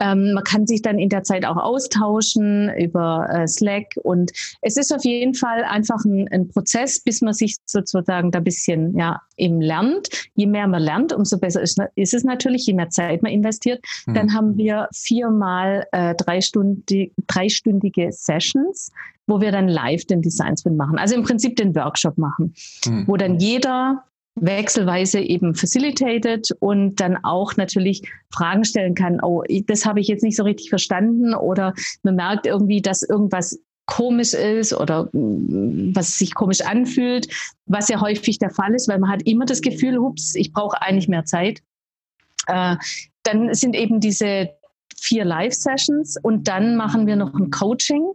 Ähm, 0.00 0.32
man 0.32 0.44
kann 0.44 0.66
sich 0.66 0.82
dann 0.82 0.98
in 0.98 1.08
der 1.08 1.22
Zeit 1.22 1.44
auch 1.44 1.56
austauschen 1.56 2.72
über 2.76 3.28
äh, 3.30 3.46
Slack 3.46 3.94
und 4.02 4.32
es 4.60 4.76
ist 4.76 4.92
auf 4.92 5.04
jeden 5.04 5.34
Fall 5.34 5.64
einfach 5.64 6.04
ein, 6.04 6.28
ein, 6.32 6.48
Prozess, 6.48 7.00
bis 7.00 7.20
man 7.20 7.34
sich 7.34 7.56
sozusagen 7.66 8.30
da 8.30 8.38
ein 8.38 8.44
bisschen 8.44 8.96
ja 8.98 9.20
eben 9.36 9.60
lernt. 9.60 10.08
Je 10.34 10.46
mehr 10.46 10.66
man 10.66 10.82
lernt, 10.82 11.12
umso 11.12 11.38
besser 11.38 11.62
ist, 11.62 11.78
ist 11.94 12.14
es 12.14 12.24
natürlich, 12.24 12.66
je 12.66 12.74
mehr 12.74 12.90
Zeit 12.90 13.22
man 13.22 13.32
investiert. 13.32 13.84
Mhm. 14.06 14.14
Dann 14.14 14.34
haben 14.34 14.56
wir 14.56 14.88
viermal 14.92 15.86
äh, 15.92 16.14
dreistündige, 16.14 17.12
dreistündige 17.26 18.10
Sessions, 18.10 18.90
wo 19.26 19.40
wir 19.40 19.52
dann 19.52 19.68
live 19.68 20.04
den 20.06 20.22
Design 20.22 20.56
Sprint 20.56 20.76
machen. 20.76 20.98
Also 20.98 21.14
im 21.14 21.22
Prinzip 21.22 21.56
den 21.56 21.74
Workshop 21.74 22.18
machen, 22.18 22.54
mhm. 22.86 23.06
wo 23.06 23.16
dann 23.16 23.38
jeder 23.38 24.04
wechselweise 24.34 25.20
eben 25.20 25.54
facilitated 25.54 26.50
und 26.60 27.00
dann 27.00 27.16
auch 27.22 27.56
natürlich 27.56 28.02
Fragen 28.30 28.64
stellen 28.64 28.94
kann, 28.94 29.20
oh, 29.22 29.42
das 29.66 29.84
habe 29.84 30.00
ich 30.00 30.08
jetzt 30.08 30.22
nicht 30.22 30.36
so 30.36 30.44
richtig 30.44 30.70
verstanden 30.70 31.34
oder 31.34 31.74
man 32.02 32.16
merkt 32.16 32.46
irgendwie, 32.46 32.80
dass 32.80 33.02
irgendwas 33.02 33.58
komisch 33.86 34.32
ist 34.32 34.72
oder 34.72 35.08
mm, 35.12 35.94
was 35.94 36.18
sich 36.18 36.34
komisch 36.34 36.62
anfühlt, 36.62 37.28
was 37.66 37.88
ja 37.88 38.00
häufig 38.00 38.38
der 38.38 38.50
Fall 38.50 38.74
ist, 38.74 38.88
weil 38.88 38.98
man 38.98 39.10
hat 39.10 39.22
immer 39.26 39.44
das 39.44 39.60
Gefühl, 39.60 39.98
ups, 39.98 40.34
ich 40.34 40.52
brauche 40.52 40.80
eigentlich 40.80 41.08
mehr 41.08 41.24
Zeit. 41.24 41.60
Äh, 42.46 42.76
dann 43.24 43.52
sind 43.54 43.74
eben 43.74 44.00
diese 44.00 44.50
vier 44.96 45.24
Live-Sessions 45.24 46.16
und 46.22 46.48
dann 46.48 46.76
machen 46.76 47.06
wir 47.06 47.16
noch 47.16 47.34
ein 47.34 47.50
Coaching. 47.50 48.12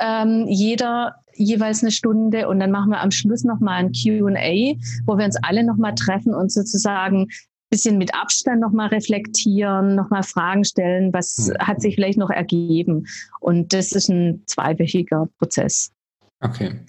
Ähm, 0.00 0.46
jeder 0.48 1.21
jeweils 1.34 1.82
eine 1.82 1.90
Stunde 1.90 2.48
und 2.48 2.60
dann 2.60 2.70
machen 2.70 2.90
wir 2.90 3.00
am 3.00 3.10
Schluss 3.10 3.44
nochmal 3.44 3.84
ein 3.84 3.92
QA, 3.92 4.76
wo 5.06 5.18
wir 5.18 5.24
uns 5.24 5.36
alle 5.42 5.64
nochmal 5.64 5.94
treffen 5.94 6.34
und 6.34 6.52
sozusagen 6.52 7.22
ein 7.22 7.28
bisschen 7.70 7.98
mit 7.98 8.14
Abstand 8.14 8.60
nochmal 8.60 8.88
reflektieren, 8.88 9.94
nochmal 9.94 10.22
Fragen 10.22 10.64
stellen, 10.64 11.12
was 11.12 11.48
mhm. 11.48 11.58
hat 11.58 11.80
sich 11.80 11.94
vielleicht 11.94 12.18
noch 12.18 12.30
ergeben. 12.30 13.06
Und 13.40 13.72
das 13.72 13.92
ist 13.92 14.08
ein 14.08 14.42
zweiwöchiger 14.46 15.28
Prozess. 15.38 15.92
Okay. 16.40 16.80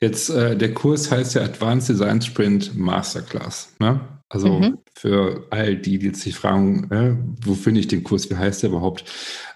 Jetzt, 0.00 0.30
äh, 0.30 0.56
der 0.56 0.72
Kurs 0.72 1.10
heißt 1.10 1.34
ja 1.34 1.42
Advanced 1.42 1.88
Design 1.88 2.22
Sprint 2.22 2.76
Masterclass. 2.76 3.74
Ne? 3.80 4.00
Also 4.28 4.60
mhm. 4.60 4.78
für 4.94 5.46
all 5.50 5.76
die, 5.76 5.98
die 5.98 6.14
sich 6.14 6.34
fragen, 6.34 6.90
äh, 6.90 7.16
wo 7.44 7.54
finde 7.54 7.80
ich 7.80 7.88
den 7.88 8.04
Kurs, 8.04 8.30
wie 8.30 8.36
heißt 8.36 8.62
der 8.62 8.70
überhaupt? 8.70 9.04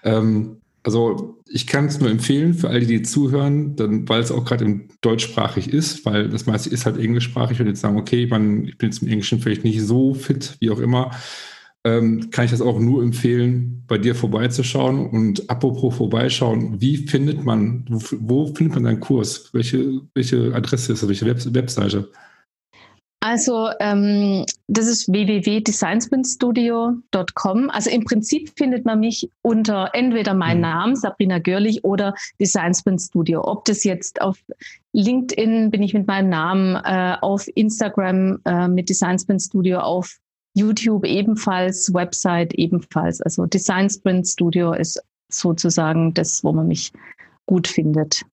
Ähm, 0.03 0.61
Also 0.89 1.37
ich 1.47 1.67
kann 1.67 1.85
es 1.85 1.99
nur 1.99 2.09
empfehlen 2.09 2.55
für 2.55 2.67
alle, 2.69 2.83
die 2.83 3.03
zuhören, 3.03 3.75
dann, 3.75 4.09
weil 4.09 4.21
es 4.21 4.31
auch 4.31 4.43
gerade 4.43 4.87
deutschsprachig 5.01 5.71
ist, 5.71 6.03
weil 6.03 6.29
das 6.29 6.47
meiste 6.47 6.71
ist 6.71 6.87
halt 6.87 6.97
englischsprachig 6.97 7.61
und 7.61 7.67
jetzt 7.67 7.81
sagen, 7.81 7.99
okay, 7.99 8.25
man, 8.25 8.65
ich 8.65 8.75
bin 8.79 8.89
jetzt 8.89 9.03
im 9.03 9.07
Englischen 9.07 9.39
vielleicht 9.39 9.63
nicht 9.63 9.83
so 9.83 10.15
fit, 10.15 10.57
wie 10.59 10.71
auch 10.71 10.79
immer, 10.79 11.11
ähm, 11.83 12.31
kann 12.31 12.45
ich 12.45 12.49
das 12.49 12.61
auch 12.61 12.79
nur 12.79 13.03
empfehlen, 13.03 13.83
bei 13.87 13.99
dir 13.99 14.15
vorbeizuschauen. 14.15 15.05
Und 15.05 15.47
apropos 15.47 15.95
vorbeischauen, 15.95 16.81
wie 16.81 16.97
findet 16.97 17.45
man, 17.45 17.85
wo, 17.87 17.99
wo 18.19 18.47
findet 18.47 18.73
man 18.73 18.85
deinen 18.85 18.99
Kurs? 18.99 19.53
Welche, 19.53 20.01
welche 20.15 20.55
Adresse 20.55 20.93
ist 20.93 21.03
das, 21.03 21.07
welche 21.07 21.27
Web 21.27 21.53
Webseite? 21.53 22.09
Also 23.21 23.69
ähm, 23.81 24.45
das 24.67 24.87
ist 24.87 25.11
www.designsprintstudio.com. 25.11 27.69
Also 27.69 27.89
im 27.89 28.05
Prinzip 28.05 28.57
findet 28.57 28.85
man 28.85 29.01
mich 29.01 29.29
unter 29.41 29.89
entweder 29.93 30.33
meinen 30.33 30.57
mhm. 30.57 30.61
Namen, 30.61 30.95
Sabrina 30.95 31.39
Görlich, 31.39 31.83
oder 31.83 32.15
Designsprint 32.39 33.01
Studio. 33.01 33.43
Ob 33.43 33.65
das 33.65 33.83
jetzt 33.83 34.21
auf 34.21 34.37
LinkedIn 34.93 35.69
bin 35.69 35.83
ich 35.83 35.93
mit 35.93 36.07
meinem 36.07 36.29
Namen, 36.29 36.77
äh, 36.85 37.17
auf 37.19 37.45
Instagram 37.55 38.39
äh, 38.45 38.69
mit 38.69 38.87
Designsprint 38.89 39.41
Studio, 39.41 39.79
auf 39.79 40.17
YouTube 40.55 41.05
ebenfalls, 41.05 41.93
Website 41.93 42.53
ebenfalls. 42.53 43.19
Also 43.21 43.45
Designsprint 43.45 44.27
Studio 44.27 44.71
ist 44.71 45.03
sozusagen 45.29 46.13
das, 46.13 46.41
wo 46.43 46.53
man 46.53 46.67
mich 46.67 46.93
gut 47.45 47.67
findet. 47.67 48.23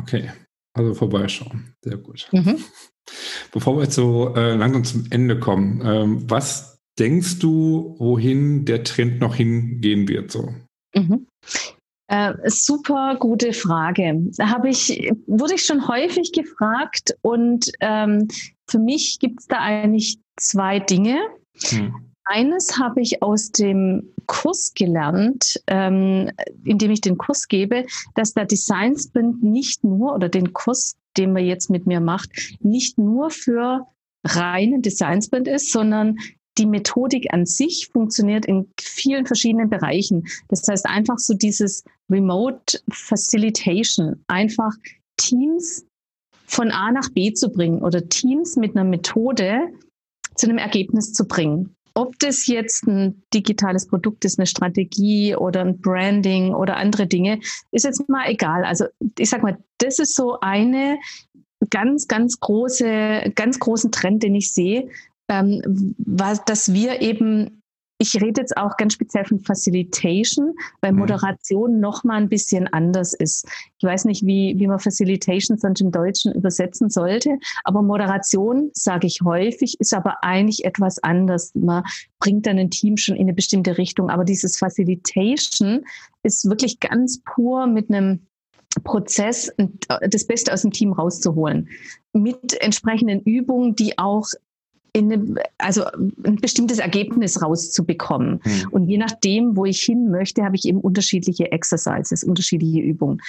Okay, 0.00 0.30
also 0.74 0.94
vorbeischauen. 0.94 1.74
Sehr 1.82 1.96
gut. 1.96 2.28
Mhm. 2.32 2.58
Bevor 3.52 3.76
wir 3.76 3.84
jetzt 3.84 3.94
so 3.94 4.34
äh, 4.34 4.54
langsam 4.54 4.84
zum 4.84 5.06
Ende 5.10 5.38
kommen, 5.38 5.82
ähm, 5.84 6.30
was 6.30 6.78
denkst 6.98 7.38
du, 7.38 7.96
wohin 7.98 8.64
der 8.64 8.84
Trend 8.84 9.20
noch 9.20 9.34
hingehen 9.34 10.08
wird? 10.08 10.30
So? 10.30 10.54
Mhm. 10.94 11.26
Äh, 12.08 12.34
super 12.46 13.16
gute 13.18 13.52
Frage. 13.52 14.14
Da 14.36 14.50
habe 14.50 14.68
ich, 14.68 15.10
wurde 15.26 15.54
ich 15.54 15.64
schon 15.64 15.88
häufig 15.88 16.32
gefragt 16.32 17.16
und 17.22 17.70
ähm, 17.80 18.28
für 18.68 18.78
mich 18.78 19.18
gibt 19.20 19.40
es 19.40 19.46
da 19.46 19.58
eigentlich 19.58 20.18
zwei 20.36 20.80
Dinge. 20.80 21.18
Hm. 21.68 22.13
Eines 22.24 22.78
habe 22.78 23.00
ich 23.02 23.22
aus 23.22 23.50
dem 23.50 24.14
Kurs 24.26 24.72
gelernt, 24.74 25.60
ähm, 25.66 26.30
indem 26.64 26.90
ich 26.90 27.02
den 27.02 27.18
Kurs 27.18 27.48
gebe, 27.48 27.84
dass 28.14 28.32
der 28.32 28.46
Design 28.46 28.96
Sprint 28.96 29.42
nicht 29.42 29.84
nur 29.84 30.14
oder 30.14 30.28
den 30.28 30.52
Kurs 30.52 30.96
den 31.16 31.32
man 31.32 31.44
jetzt 31.44 31.70
mit 31.70 31.86
mir 31.86 32.00
macht, 32.00 32.30
nicht 32.60 32.98
nur 32.98 33.30
für 33.30 33.86
reinen 34.24 34.82
Designsprint 34.82 35.48
ist, 35.48 35.70
sondern 35.70 36.16
die 36.56 36.66
Methodik 36.66 37.32
an 37.32 37.46
sich 37.46 37.88
funktioniert 37.92 38.46
in 38.46 38.68
vielen 38.80 39.26
verschiedenen 39.26 39.68
Bereichen. 39.68 40.26
Das 40.48 40.66
heißt 40.68 40.86
einfach 40.86 41.18
so 41.18 41.34
dieses 41.34 41.84
Remote 42.10 42.80
Facilitation, 42.90 44.24
einfach 44.28 44.72
Teams 45.16 45.84
von 46.46 46.70
A 46.70 46.92
nach 46.92 47.10
B 47.10 47.32
zu 47.32 47.50
bringen 47.50 47.82
oder 47.82 48.08
Teams 48.08 48.56
mit 48.56 48.76
einer 48.76 48.88
Methode 48.88 49.72
zu 50.36 50.46
einem 50.46 50.58
Ergebnis 50.58 51.12
zu 51.12 51.26
bringen. 51.26 51.74
Ob 51.94 52.18
das 52.18 52.46
jetzt 52.46 52.86
ein 52.86 53.22
digitales 53.32 53.86
Produkt 53.86 54.24
ist, 54.24 54.38
eine 54.38 54.46
Strategie 54.46 55.36
oder 55.36 55.60
ein 55.60 55.80
Branding 55.80 56.52
oder 56.52 56.76
andere 56.76 57.06
Dinge, 57.06 57.38
ist 57.70 57.84
jetzt 57.84 58.08
mal 58.08 58.28
egal. 58.28 58.64
Also 58.64 58.86
ich 59.18 59.30
sag 59.30 59.42
mal, 59.42 59.58
das 59.78 60.00
ist 60.00 60.16
so 60.16 60.40
eine 60.40 60.98
ganz, 61.70 62.08
ganz 62.08 62.40
große, 62.40 63.32
ganz 63.34 63.58
großen 63.58 63.92
Trend, 63.92 64.22
den 64.22 64.34
ich 64.34 64.52
sehe, 64.52 64.88
ähm, 65.28 65.94
was, 65.98 66.44
dass 66.44 66.72
wir 66.72 67.00
eben 67.00 67.62
ich 68.04 68.20
rede 68.20 68.42
jetzt 68.42 68.56
auch 68.58 68.76
ganz 68.76 68.92
speziell 68.92 69.24
von 69.24 69.40
Facilitation, 69.40 70.54
weil 70.82 70.92
mhm. 70.92 70.98
Moderation 70.98 71.80
noch 71.80 72.04
mal 72.04 72.16
ein 72.16 72.28
bisschen 72.28 72.66
anders 72.68 73.14
ist. 73.14 73.46
Ich 73.78 73.84
weiß 73.84 74.04
nicht, 74.04 74.26
wie, 74.26 74.54
wie 74.58 74.66
man 74.66 74.78
Facilitation 74.78 75.56
sonst 75.56 75.80
im 75.80 75.90
Deutschen 75.90 76.34
übersetzen 76.34 76.90
sollte, 76.90 77.38
aber 77.64 77.80
Moderation, 77.80 78.70
sage 78.74 79.06
ich 79.06 79.22
häufig, 79.22 79.80
ist 79.80 79.94
aber 79.94 80.22
eigentlich 80.22 80.66
etwas 80.66 81.02
anders. 81.02 81.52
Man 81.54 81.82
bringt 82.18 82.46
dann 82.46 82.58
ein 82.58 82.70
Team 82.70 82.98
schon 82.98 83.16
in 83.16 83.22
eine 83.22 83.32
bestimmte 83.32 83.78
Richtung, 83.78 84.10
aber 84.10 84.24
dieses 84.24 84.58
Facilitation 84.58 85.86
ist 86.22 86.48
wirklich 86.48 86.80
ganz 86.80 87.22
pur 87.24 87.66
mit 87.66 87.90
einem 87.90 88.26
Prozess 88.82 89.50
das 90.10 90.26
Beste 90.26 90.52
aus 90.52 90.62
dem 90.62 90.72
Team 90.72 90.92
rauszuholen. 90.92 91.68
Mit 92.12 92.60
entsprechenden 92.60 93.20
Übungen, 93.20 93.74
die 93.76 93.98
auch 93.98 94.26
in 94.94 95.38
also 95.58 95.84
ein 96.24 96.36
bestimmtes 96.36 96.78
Ergebnis 96.78 97.42
rauszubekommen. 97.42 98.40
Mhm. 98.44 98.68
Und 98.70 98.88
je 98.88 98.96
nachdem, 98.96 99.56
wo 99.56 99.64
ich 99.64 99.82
hin 99.82 100.10
möchte, 100.10 100.44
habe 100.44 100.56
ich 100.56 100.66
eben 100.66 100.80
unterschiedliche 100.80 101.50
Exercises, 101.50 102.22
unterschiedliche 102.22 102.80
Übungen. 102.80 103.20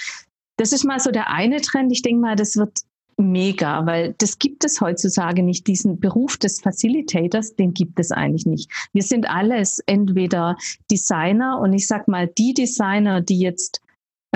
Das 0.56 0.72
ist 0.72 0.84
mal 0.84 1.00
so 1.00 1.10
der 1.10 1.30
eine 1.30 1.60
Trend. 1.60 1.92
Ich 1.92 2.02
denke 2.02 2.20
mal, 2.20 2.36
das 2.36 2.56
wird 2.56 2.82
mega, 3.18 3.84
weil 3.84 4.14
das 4.18 4.38
gibt 4.38 4.64
es 4.64 4.80
heutzutage 4.80 5.42
nicht. 5.42 5.66
Diesen 5.66 5.98
Beruf 5.98 6.36
des 6.36 6.60
Facilitators, 6.60 7.56
den 7.56 7.74
gibt 7.74 7.98
es 7.98 8.12
eigentlich 8.12 8.46
nicht. 8.46 8.70
Wir 8.92 9.02
sind 9.02 9.28
alles 9.28 9.80
entweder 9.86 10.56
Designer 10.90 11.58
und 11.60 11.72
ich 11.72 11.88
sag 11.88 12.06
mal, 12.06 12.28
die 12.28 12.54
Designer, 12.54 13.20
die 13.20 13.40
jetzt 13.40 13.80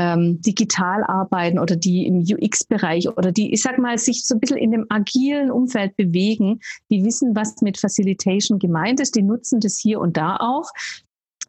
ähm, 0.01 0.41
digital 0.41 1.05
arbeiten 1.05 1.59
oder 1.59 1.77
die 1.77 2.07
im 2.07 2.21
UX-Bereich 2.21 3.07
oder 3.19 3.33
die, 3.33 3.53
ich 3.53 3.61
sag 3.61 3.79
mal, 3.79 3.99
sich 3.99 4.25
so 4.25 4.35
ein 4.35 4.41
bisschen 4.41 4.57
in 4.57 4.71
dem 4.71 4.87
agilen 4.89 5.51
Umfeld 5.51 5.95
bewegen, 5.97 6.61
die 6.91 7.05
wissen, 7.05 7.37
was 7.37 7.61
mit 7.61 7.79
Facilitation 7.79 8.59
gemeint 8.59 9.01
ist, 9.01 9.15
die 9.15 9.23
nutzen 9.23 9.61
das 9.61 9.79
hier 9.79 10.01
und 10.01 10.17
da 10.17 10.37
auch. 10.37 10.71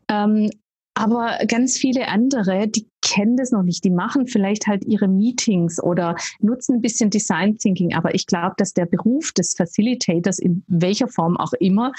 Ähm, 0.09 0.49
aber 0.95 1.37
ganz 1.47 1.77
viele 1.77 2.09
andere, 2.09 2.67
die 2.67 2.89
kennen 3.01 3.37
das 3.37 3.51
noch 3.51 3.63
nicht. 3.63 3.85
Die 3.85 3.89
machen 3.89 4.27
vielleicht 4.27 4.67
halt 4.67 4.83
ihre 4.83 5.07
Meetings 5.07 5.81
oder 5.81 6.17
nutzen 6.41 6.75
ein 6.75 6.81
bisschen 6.81 7.09
Design 7.09 7.57
Thinking. 7.57 7.93
Aber 7.95 8.13
ich 8.13 8.27
glaube, 8.27 8.55
dass 8.57 8.73
der 8.73 8.85
Beruf 8.85 9.31
des 9.31 9.53
Facilitators 9.55 10.39
in 10.39 10.65
welcher 10.67 11.07
Form 11.07 11.37
auch 11.37 11.53
immer 11.53 11.93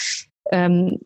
ähm, 0.50 0.98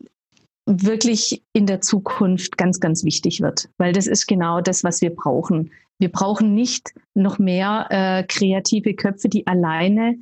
wirklich 0.67 1.43
in 1.53 1.65
der 1.65 1.81
Zukunft 1.81 2.57
ganz, 2.57 2.79
ganz 2.79 3.03
wichtig 3.03 3.41
wird, 3.41 3.69
weil 3.77 3.93
das 3.93 4.05
ist 4.05 4.27
genau 4.27 4.61
das, 4.61 4.83
was 4.83 5.01
wir 5.01 5.15
brauchen. 5.15 5.71
Wir 5.97 6.11
brauchen 6.11 6.53
nicht 6.53 6.93
noch 7.15 7.39
mehr 7.39 7.87
äh, 7.89 8.23
kreative 8.23 8.93
Köpfe, 8.93 9.29
die 9.29 9.47
alleine 9.47 10.19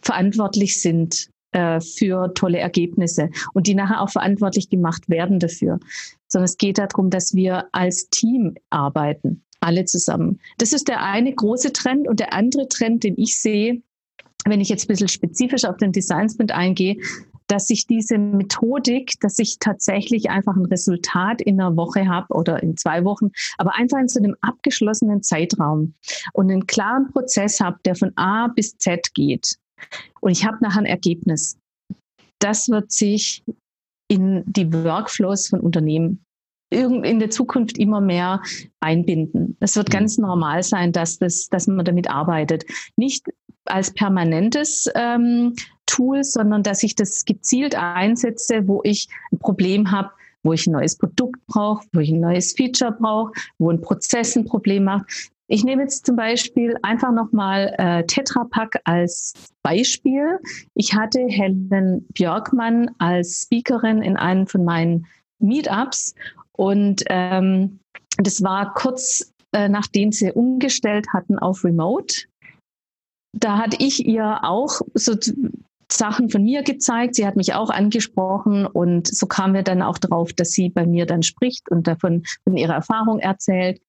verantwortlich 0.00 0.80
sind 0.80 1.28
äh, 1.52 1.80
für 1.80 2.32
tolle 2.34 2.58
Ergebnisse 2.58 3.30
und 3.54 3.66
die 3.66 3.74
nachher 3.74 4.00
auch 4.00 4.10
verantwortlich 4.10 4.70
gemacht 4.70 5.08
werden 5.08 5.40
dafür, 5.40 5.80
sondern 6.28 6.44
es 6.44 6.56
geht 6.56 6.78
darum, 6.78 7.10
dass 7.10 7.34
wir 7.34 7.66
als 7.72 8.08
Team 8.08 8.54
arbeiten, 8.70 9.42
alle 9.60 9.84
zusammen. 9.84 10.40
Das 10.58 10.72
ist 10.72 10.88
der 10.88 11.02
eine 11.02 11.34
große 11.34 11.72
Trend 11.72 12.06
und 12.06 12.20
der 12.20 12.32
andere 12.32 12.68
Trend, 12.68 13.02
den 13.02 13.18
ich 13.18 13.40
sehe, 13.40 13.82
wenn 14.46 14.60
ich 14.60 14.68
jetzt 14.68 14.84
ein 14.84 14.88
bisschen 14.88 15.08
spezifisch 15.08 15.64
auf 15.64 15.76
den 15.76 15.90
Design 15.90 16.28
Sprint 16.28 16.52
eingehe, 16.52 16.96
dass 17.48 17.70
ich 17.70 17.86
diese 17.86 18.18
Methodik, 18.18 19.14
dass 19.20 19.38
ich 19.38 19.58
tatsächlich 19.58 20.30
einfach 20.30 20.54
ein 20.54 20.66
Resultat 20.66 21.42
in 21.42 21.60
einer 21.60 21.76
Woche 21.76 22.06
habe 22.06 22.32
oder 22.34 22.62
in 22.62 22.76
zwei 22.76 23.04
Wochen, 23.04 23.30
aber 23.56 23.74
einfach 23.74 23.98
in 23.98 24.08
so 24.08 24.20
einem 24.20 24.36
abgeschlossenen 24.40 25.22
Zeitraum 25.22 25.94
und 26.32 26.50
einen 26.50 26.66
klaren 26.66 27.10
Prozess 27.10 27.60
habe, 27.60 27.78
der 27.84 27.96
von 27.96 28.12
A 28.16 28.48
bis 28.48 28.76
Z 28.78 29.14
geht. 29.14 29.58
Und 30.20 30.32
ich 30.32 30.44
habe 30.44 30.58
nachher 30.60 30.80
ein 30.80 30.86
Ergebnis. 30.86 31.58
Das 32.38 32.68
wird 32.68 32.92
sich 32.92 33.42
in 34.08 34.44
die 34.46 34.72
Workflows 34.72 35.48
von 35.48 35.60
Unternehmen 35.60 36.24
in 36.70 37.18
der 37.18 37.30
Zukunft 37.30 37.78
immer 37.78 38.00
mehr 38.00 38.42
einbinden. 38.80 39.56
Es 39.60 39.76
wird 39.76 39.90
ganz 39.90 40.18
normal 40.18 40.62
sein, 40.62 40.92
dass, 40.92 41.18
das, 41.18 41.48
dass 41.48 41.66
man 41.66 41.84
damit 41.84 42.10
arbeitet. 42.10 42.66
Nicht 42.96 43.26
als 43.64 43.92
permanentes 43.92 44.86
ähm, 44.94 45.54
Tool, 45.88 46.22
sondern 46.22 46.62
dass 46.62 46.82
ich 46.82 46.94
das 46.94 47.24
gezielt 47.24 47.74
einsetze, 47.76 48.68
wo 48.68 48.80
ich 48.84 49.08
ein 49.32 49.38
Problem 49.38 49.90
habe, 49.90 50.10
wo 50.44 50.52
ich 50.52 50.66
ein 50.66 50.72
neues 50.72 50.96
Produkt 50.96 51.44
brauche, 51.46 51.84
wo 51.92 52.00
ich 52.00 52.10
ein 52.10 52.20
neues 52.20 52.52
Feature 52.52 52.92
brauche, 52.92 53.32
wo 53.58 53.70
ein 53.70 53.80
Prozess 53.80 54.36
ein 54.36 54.44
Problem 54.44 54.84
macht. 54.84 55.30
Ich 55.50 55.64
nehme 55.64 55.82
jetzt 55.82 56.04
zum 56.04 56.16
Beispiel 56.16 56.76
einfach 56.82 57.10
nochmal 57.10 57.74
äh, 57.78 58.04
Tetra 58.04 58.44
Pak 58.44 58.80
als 58.84 59.32
Beispiel. 59.62 60.38
Ich 60.74 60.94
hatte 60.94 61.20
Helen 61.26 62.06
Björkmann 62.12 62.90
als 62.98 63.42
Speakerin 63.42 64.02
in 64.02 64.16
einem 64.16 64.46
von 64.46 64.64
meinen 64.64 65.06
Meetups 65.40 66.14
und 66.52 67.02
ähm, 67.08 67.80
das 68.18 68.42
war 68.42 68.74
kurz 68.74 69.32
äh, 69.52 69.68
nachdem 69.68 70.12
sie 70.12 70.32
umgestellt 70.32 71.06
hatten 71.12 71.38
auf 71.38 71.64
Remote. 71.64 72.26
Da 73.32 73.58
hatte 73.58 73.76
ich 73.80 74.06
ihr 74.06 74.40
auch 74.42 74.80
so 74.94 75.14
Sachen 75.90 76.28
von 76.28 76.42
mir 76.42 76.62
gezeigt. 76.62 77.14
Sie 77.14 77.26
hat 77.26 77.36
mich 77.36 77.54
auch 77.54 77.70
angesprochen 77.70 78.66
und 78.66 79.06
so 79.06 79.26
kamen 79.26 79.54
wir 79.54 79.62
dann 79.62 79.82
auch 79.82 79.98
darauf, 79.98 80.32
dass 80.32 80.50
sie 80.50 80.68
bei 80.68 80.86
mir 80.86 81.06
dann 81.06 81.22
spricht 81.22 81.70
und 81.70 81.86
davon 81.86 82.24
von 82.44 82.56
ihrer 82.56 82.74
Erfahrung 82.74 83.18
erzählt. 83.18 83.80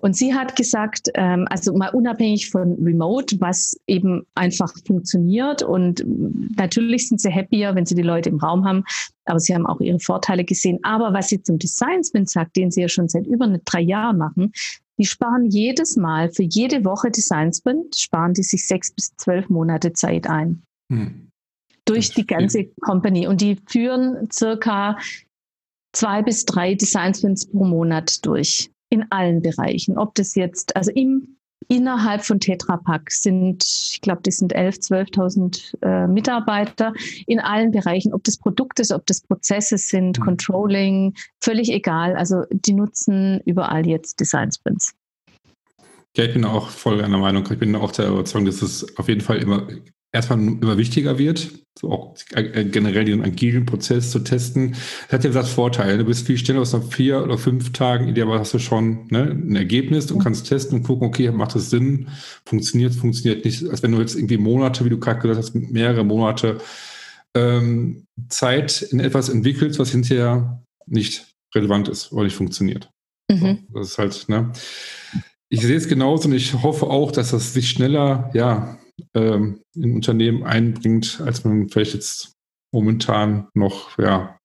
Und 0.00 0.16
sie 0.16 0.34
hat 0.34 0.56
gesagt, 0.56 1.10
ähm, 1.14 1.46
also 1.50 1.74
mal 1.74 1.88
unabhängig 1.88 2.50
von 2.50 2.74
Remote, 2.82 3.40
was 3.40 3.76
eben 3.86 4.22
einfach 4.34 4.72
funktioniert. 4.86 5.62
Und 5.62 6.04
natürlich 6.56 7.08
sind 7.08 7.20
sie 7.20 7.32
happier, 7.32 7.74
wenn 7.74 7.86
sie 7.86 7.94
die 7.94 8.02
Leute 8.02 8.28
im 8.28 8.38
Raum 8.38 8.64
haben, 8.64 8.84
aber 9.24 9.40
sie 9.40 9.54
haben 9.54 9.66
auch 9.66 9.80
ihre 9.80 9.98
Vorteile 9.98 10.44
gesehen. 10.44 10.78
Aber 10.82 11.12
was 11.12 11.28
sie 11.28 11.42
zum 11.42 11.58
Design 11.58 12.04
Spin 12.04 12.26
sagt, 12.26 12.56
den 12.56 12.70
sie 12.70 12.82
ja 12.82 12.88
schon 12.88 13.08
seit 13.08 13.26
über 13.26 13.48
drei 13.64 13.80
Jahren 13.80 14.18
machen, 14.18 14.52
die 14.98 15.06
sparen 15.06 15.46
jedes 15.46 15.96
Mal 15.96 16.30
für 16.30 16.42
jede 16.42 16.84
Woche 16.84 17.10
Design 17.10 17.52
Spin, 17.52 17.84
sparen 17.94 18.34
die 18.34 18.42
sich 18.42 18.66
sechs 18.66 18.92
bis 18.92 19.16
zwölf 19.16 19.48
Monate 19.48 19.92
Zeit 19.92 20.28
ein. 20.28 20.62
Hm. 20.90 21.29
Durch 21.92 22.10
die 22.10 22.26
ganze 22.26 22.66
Company. 22.80 23.26
Und 23.26 23.40
die 23.40 23.56
führen 23.66 24.28
circa 24.32 24.96
zwei 25.92 26.22
bis 26.22 26.44
drei 26.44 26.74
Design 26.74 27.14
Spins 27.14 27.46
pro 27.46 27.64
Monat 27.64 28.24
durch 28.24 28.70
in 28.90 29.06
allen 29.10 29.42
Bereichen. 29.42 29.98
Ob 29.98 30.14
das 30.14 30.34
jetzt, 30.34 30.76
also 30.76 30.90
im, 30.92 31.36
innerhalb 31.68 32.24
von 32.24 32.40
Tetra 32.40 32.76
Pak 32.76 33.10
sind, 33.10 33.64
ich 33.64 34.00
glaube, 34.00 34.20
das 34.24 34.36
sind 34.36 34.54
11.000, 34.54 35.14
12.000 35.14 35.82
äh, 35.82 36.06
Mitarbeiter 36.08 36.92
in 37.26 37.38
allen 37.40 37.70
Bereichen, 37.70 38.12
ob 38.12 38.24
das 38.24 38.36
Produkte 38.36 38.82
ist, 38.82 38.92
ob 38.92 39.06
das 39.06 39.20
Prozesse 39.20 39.78
sind, 39.78 40.18
mhm. 40.18 40.24
Controlling, 40.24 41.14
völlig 41.40 41.70
egal. 41.72 42.16
Also 42.16 42.44
die 42.50 42.72
nutzen 42.72 43.40
überall 43.44 43.86
jetzt 43.86 44.18
Design 44.18 44.50
Sprints. 44.50 44.94
Ja, 46.16 46.24
ich 46.24 46.32
bin 46.32 46.44
auch 46.44 46.68
voll 46.68 47.00
einer 47.02 47.18
Meinung. 47.18 47.48
Ich 47.50 47.58
bin 47.58 47.76
auch 47.76 47.92
der 47.92 48.08
Überzeugung, 48.08 48.46
dass 48.46 48.62
es 48.62 48.98
auf 48.98 49.08
jeden 49.08 49.20
Fall 49.20 49.38
immer 49.38 49.68
erstmal 50.12 50.38
immer 50.38 50.76
wichtiger 50.76 51.18
wird, 51.18 51.50
so 51.78 51.90
auch 51.90 52.16
äh, 52.32 52.64
generell 52.64 53.04
den 53.04 53.22
agilen 53.22 53.64
Prozess 53.64 54.10
zu 54.10 54.20
testen. 54.20 54.72
Das 54.72 55.12
hat 55.12 55.24
ja 55.24 55.30
gesagt 55.30 55.48
Vorteile. 55.48 55.98
Du 55.98 56.04
bist 56.04 56.26
viel 56.26 56.36
schneller 56.36 56.60
aus 56.60 56.76
vier 56.90 57.22
oder 57.22 57.38
fünf 57.38 57.72
Tagen, 57.72 58.08
idealerweise 58.08 58.40
hast 58.40 58.54
du 58.54 58.58
schon 58.58 59.06
ne, 59.10 59.30
ein 59.30 59.56
Ergebnis 59.56 60.10
und 60.10 60.22
kannst 60.22 60.48
testen 60.48 60.78
und 60.78 60.84
gucken, 60.84 61.06
okay, 61.06 61.30
macht 61.30 61.54
das 61.54 61.70
Sinn, 61.70 62.08
funktioniert, 62.44 62.94
funktioniert 62.94 63.44
nicht, 63.44 63.68
als 63.68 63.82
wenn 63.82 63.92
du 63.92 64.00
jetzt 64.00 64.16
irgendwie 64.16 64.38
Monate, 64.38 64.84
wie 64.84 64.90
du 64.90 64.98
gerade 64.98 65.20
gesagt 65.20 65.38
hast, 65.38 65.54
mehrere 65.54 66.04
Monate 66.04 66.58
ähm, 67.34 68.06
Zeit 68.28 68.82
in 68.82 69.00
etwas 69.00 69.28
entwickelst, 69.28 69.78
was 69.78 69.90
hinterher 69.90 70.62
nicht 70.86 71.26
relevant 71.54 71.88
ist 71.88 72.12
oder 72.12 72.24
nicht 72.24 72.36
funktioniert. 72.36 72.90
Mhm. 73.30 73.60
So, 73.72 73.78
das 73.78 73.88
ist 73.90 73.98
halt, 73.98 74.28
ne? 74.28 74.52
Ich 75.52 75.62
sehe 75.62 75.76
es 75.76 75.88
genauso 75.88 76.28
und 76.28 76.34
ich 76.34 76.54
hoffe 76.62 76.86
auch, 76.86 77.10
dass 77.10 77.32
das 77.32 77.54
sich 77.54 77.70
schneller, 77.70 78.30
ja, 78.34 78.78
ähm, 79.14 79.62
in 79.74 79.94
Unternehmen 79.94 80.44
einbringt, 80.44 81.20
als 81.24 81.44
man 81.44 81.68
vielleicht 81.68 81.94
jetzt 81.94 82.32
momentan 82.72 83.48
noch, 83.54 83.98
ja. 83.98 84.38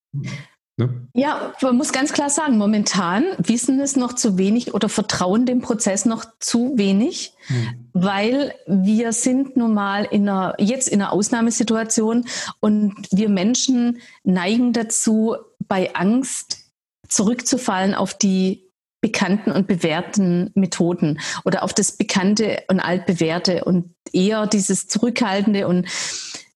Ne? 0.77 1.07
Ja, 1.13 1.53
man 1.61 1.77
muss 1.77 1.93
ganz 1.93 2.11
klar 2.11 2.29
sagen, 2.29 2.57
momentan 2.57 3.23
wissen 3.37 3.79
es 3.79 3.95
noch 3.95 4.11
zu 4.11 4.37
wenig 4.37 4.73
oder 4.73 4.89
vertrauen 4.89 5.45
dem 5.45 5.61
Prozess 5.61 6.03
noch 6.03 6.25
zu 6.39 6.77
wenig, 6.77 7.33
hm. 7.47 7.89
weil 7.93 8.53
wir 8.67 9.13
sind 9.13 9.55
nun 9.55 9.73
mal 9.73 10.03
in 10.03 10.27
einer, 10.27 10.53
jetzt 10.59 10.89
in 10.89 11.01
einer 11.01 11.13
Ausnahmesituation 11.13 12.25
und 12.59 12.93
wir 13.11 13.29
Menschen 13.29 13.99
neigen 14.23 14.73
dazu, 14.73 15.37
bei 15.59 15.95
Angst 15.95 16.65
zurückzufallen 17.07 17.95
auf 17.95 18.13
die 18.13 18.64
bekannten 19.05 19.51
und 19.51 19.67
bewährten 19.67 20.49
Methoden 20.55 21.19
oder 21.43 21.61
auf 21.61 21.75
das 21.75 21.91
Bekannte 21.91 22.63
und 22.69 22.79
altbewährte 22.79 23.63
und 23.63 23.93
eher 24.11 24.47
dieses 24.47 24.87
Zurückhaltende 24.87 25.67
und 25.67 25.85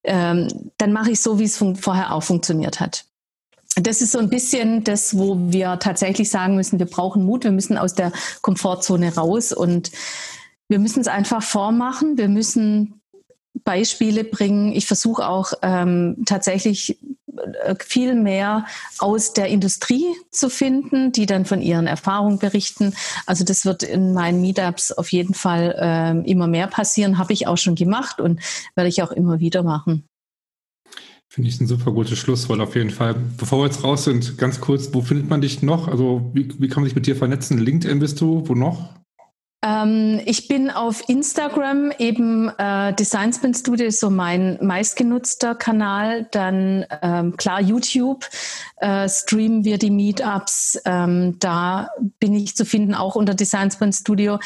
ähm, 0.03 0.71
dann 0.79 0.91
mache 0.91 1.11
ich 1.11 1.19
so, 1.19 1.37
wie 1.37 1.43
es 1.43 1.63
vorher 1.79 2.11
auch 2.11 2.23
funktioniert 2.23 2.79
hat. 2.79 3.05
Das 3.75 4.01
ist 4.01 4.13
so 4.13 4.17
ein 4.17 4.31
bisschen 4.31 4.83
das, 4.83 5.15
wo 5.15 5.37
wir 5.51 5.77
tatsächlich 5.77 6.31
sagen 6.31 6.55
müssen, 6.55 6.79
wir 6.79 6.87
brauchen 6.87 7.23
Mut, 7.23 7.43
wir 7.43 7.51
müssen 7.51 7.77
aus 7.77 7.93
der 7.93 8.11
Komfortzone 8.41 9.13
raus 9.13 9.53
und 9.53 9.91
wir 10.69 10.79
müssen 10.79 11.01
es 11.01 11.07
einfach 11.07 11.43
vormachen, 11.43 12.17
wir 12.17 12.29
müssen 12.29 12.99
Beispiele 13.63 14.23
bringen. 14.23 14.71
Ich 14.71 14.87
versuche 14.87 15.27
auch 15.27 15.53
ähm, 15.61 16.23
tatsächlich 16.25 16.97
viel 17.79 18.15
mehr 18.15 18.65
aus 18.99 19.33
der 19.33 19.47
Industrie 19.47 20.05
zu 20.31 20.49
finden, 20.49 21.11
die 21.11 21.25
dann 21.25 21.45
von 21.45 21.61
ihren 21.61 21.87
Erfahrungen 21.87 22.39
berichten. 22.39 22.93
Also 23.25 23.43
das 23.43 23.65
wird 23.65 23.83
in 23.83 24.13
meinen 24.13 24.41
Meetups 24.41 24.91
auf 24.91 25.11
jeden 25.11 25.33
Fall 25.33 25.75
äh, 25.77 26.29
immer 26.29 26.47
mehr 26.47 26.67
passieren, 26.67 27.17
habe 27.17 27.33
ich 27.33 27.47
auch 27.47 27.57
schon 27.57 27.75
gemacht 27.75 28.19
und 28.19 28.39
werde 28.75 28.89
ich 28.89 29.01
auch 29.03 29.11
immer 29.11 29.39
wieder 29.39 29.63
machen. 29.63 30.03
Finde 31.31 31.49
ich 31.49 31.61
ein 31.61 31.67
super 31.67 31.91
gutes 31.91 32.17
Schlusswort 32.17 32.59
auf 32.59 32.75
jeden 32.75 32.89
Fall. 32.89 33.15
Bevor 33.37 33.59
wir 33.59 33.65
jetzt 33.65 33.83
raus 33.83 34.03
sind, 34.03 34.39
ganz 34.39 34.59
kurz, 34.61 34.93
wo 34.93 35.01
findet 35.01 35.29
man 35.29 35.41
dich 35.41 35.61
noch? 35.61 35.87
Also 35.87 36.31
wie, 36.33 36.49
wie 36.59 36.67
kann 36.67 36.81
man 36.81 36.85
sich 36.85 36.95
mit 36.95 37.05
dir 37.05 37.15
vernetzen? 37.15 37.59
LinkedIn 37.59 37.99
bist 37.99 38.19
du, 38.19 38.47
wo 38.47 38.55
noch? 38.55 38.95
Ähm, 39.61 40.21
ich 40.25 40.47
bin 40.47 40.69
auf 40.69 41.09
Instagram 41.09 41.91
eben 41.97 42.49
äh, 42.57 42.93
Design 42.93 43.33
Spin 43.33 43.53
Studio 43.53 43.87
ist 43.87 43.99
so 43.99 44.09
mein 44.09 44.57
meistgenutzter 44.61 45.53
Kanal. 45.53 46.27
Dann 46.31 46.85
ähm, 47.01 47.35
klar 47.35 47.59
YouTube 47.59 48.25
äh, 48.77 49.09
streamen 49.09 49.65
wir 49.65 49.77
die 49.77 49.91
Meetups. 49.91 50.81
Ähm, 50.85 51.37
da 51.39 51.89
bin 52.19 52.35
ich 52.35 52.55
zu 52.55 52.65
finden 52.65 52.95
auch 52.95 53.15
unter 53.15 53.33
Design 53.33 53.69
Spin 53.69 53.91
Studio. 53.91 54.39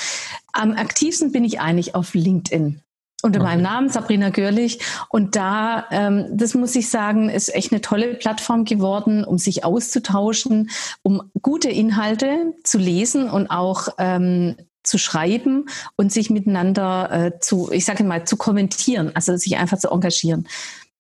Am 0.52 0.72
aktivsten 0.72 1.32
bin 1.32 1.44
ich 1.44 1.60
eigentlich 1.60 1.94
auf 1.94 2.16
LinkedIn 2.16 2.82
unter 3.22 3.40
okay. 3.40 3.50
meinem 3.50 3.62
Namen 3.62 3.90
Sabrina 3.90 4.30
Görlich. 4.32 4.80
Und 5.10 5.36
da, 5.36 5.86
ähm, 5.92 6.26
das 6.32 6.56
muss 6.56 6.76
ich 6.76 6.90
sagen, 6.90 7.30
ist 7.30 7.54
echt 7.56 7.72
eine 7.72 7.82
tolle 7.82 8.16
Plattform 8.16 8.66
geworden, 8.66 9.24
um 9.24 9.38
sich 9.38 9.64
auszutauschen, 9.64 10.70
um 11.04 11.32
gute 11.42 11.70
Inhalte 11.70 12.54
zu 12.64 12.78
lesen 12.80 13.30
und 13.30 13.50
auch 13.50 13.90
ähm, 13.98 14.56
zu 14.84 14.98
schreiben 14.98 15.66
und 15.96 16.12
sich 16.12 16.30
miteinander 16.30 17.10
äh, 17.12 17.40
zu, 17.40 17.72
ich 17.72 17.86
sage 17.86 18.04
mal, 18.04 18.26
zu 18.26 18.38
kommentieren, 18.38 19.12
also 19.16 19.36
sich 19.38 19.58
einfach 19.58 19.80
zu 19.80 19.90
engagieren, 19.90 20.48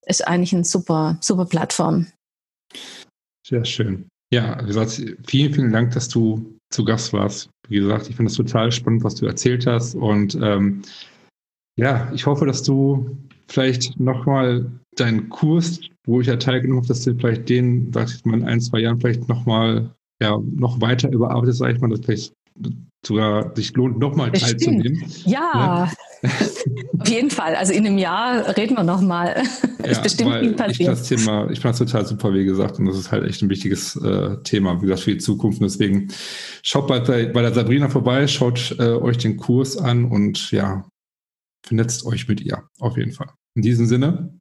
ist 0.06 0.28
eigentlich 0.28 0.54
eine 0.54 0.64
super, 0.64 1.18
super 1.22 1.46
Plattform. 1.46 2.08
Sehr 3.46 3.66
schön. 3.66 4.08
Ja, 4.34 4.60
wie 4.62 4.68
gesagt, 4.68 5.02
vielen, 5.28 5.54
vielen 5.54 5.72
Dank, 5.72 5.92
dass 5.92 6.08
du 6.08 6.58
zu 6.72 6.84
Gast 6.84 7.14
warst. 7.14 7.50
Wie 7.68 7.80
gesagt, 7.80 8.10
ich 8.10 8.16
finde 8.16 8.32
es 8.32 8.38
total 8.38 8.72
spannend, 8.72 9.04
was 9.04 9.16
du 9.16 9.28
erzählt 9.28 9.68
hast. 9.68 9.96
Und 9.96 10.36
ähm, 10.42 10.82
ja, 11.78 12.12
ich 12.14 12.26
hoffe, 12.26 12.46
dass 12.46 12.64
du 12.64 13.16
vielleicht 13.48 14.00
nochmal 14.00 14.66
deinen 14.96 15.30
Kurs, 15.30 15.80
wo 16.08 16.22
ich 16.22 16.28
ja 16.28 16.38
teilgenommen 16.38 16.82
habe, 16.82 16.88
dass 16.88 17.04
du 17.04 17.16
vielleicht 17.16 17.48
den, 17.50 17.92
sag 17.94 18.10
ich 18.10 18.26
mal, 18.26 18.40
in 18.40 18.48
ein, 18.48 18.62
zwei 18.62 18.80
Jahren 18.80 19.00
vielleicht 19.00 19.28
nochmal 19.28 19.94
ja, 20.22 20.40
noch 20.56 20.82
weiter 20.82 21.12
überarbeitet, 21.12 21.56
sage 21.56 21.74
ich 21.74 21.82
mal, 21.82 21.90
dass 21.90 22.02
vielleicht 22.02 22.34
sogar 23.06 23.56
sich 23.56 23.74
lohnt, 23.74 24.00
nochmal 24.00 24.32
teilzunehmen. 24.32 25.04
Ja, 25.26 25.90
ne? 26.22 26.30
auf 27.00 27.08
jeden 27.08 27.30
Fall. 27.30 27.56
Also 27.56 27.74
in 27.74 27.86
einem 27.86 27.98
Jahr 27.98 28.56
reden 28.56 28.76
wir 28.76 28.84
nochmal. 28.84 29.44
Ja, 29.80 29.86
ist 29.92 30.04
bestimmt 30.04 30.36
viel 30.36 30.54
passiert. 30.54 30.80
Ich, 30.80 30.86
das 30.86 31.08
Thema, 31.08 31.50
ich 31.50 31.60
fand 31.60 31.74
es 31.74 31.80
total 31.80 32.06
super, 32.06 32.34
wie 32.34 32.46
gesagt, 32.46 32.80
und 32.80 32.86
das 32.86 32.98
ist 32.98 33.12
halt 33.12 33.26
echt 33.26 33.42
ein 33.42 33.50
wichtiges 33.50 33.96
äh, 33.98 34.38
Thema, 34.44 34.78
wie 34.82 34.86
gesagt, 34.86 35.02
für 35.02 35.12
die 35.12 35.18
Zukunft. 35.18 35.60
Und 35.60 35.66
deswegen 35.66 36.08
schaut 36.62 36.88
bei, 36.88 37.00
bei 37.00 37.42
der 37.42 37.54
Sabrina 37.54 37.90
vorbei, 37.90 38.28
schaut 38.28 38.76
äh, 38.80 38.84
euch 38.84 39.18
den 39.18 39.38
Kurs 39.38 39.78
an 39.78 40.06
und 40.06 40.52
ja, 40.52 40.86
vernetzt 41.66 42.06
euch 42.06 42.28
mit 42.28 42.42
ihr, 42.42 42.64
auf 42.80 42.98
jeden 42.98 43.12
Fall. 43.12 43.30
In 43.56 43.62
diesem 43.62 43.86
Sinne, 43.86 44.40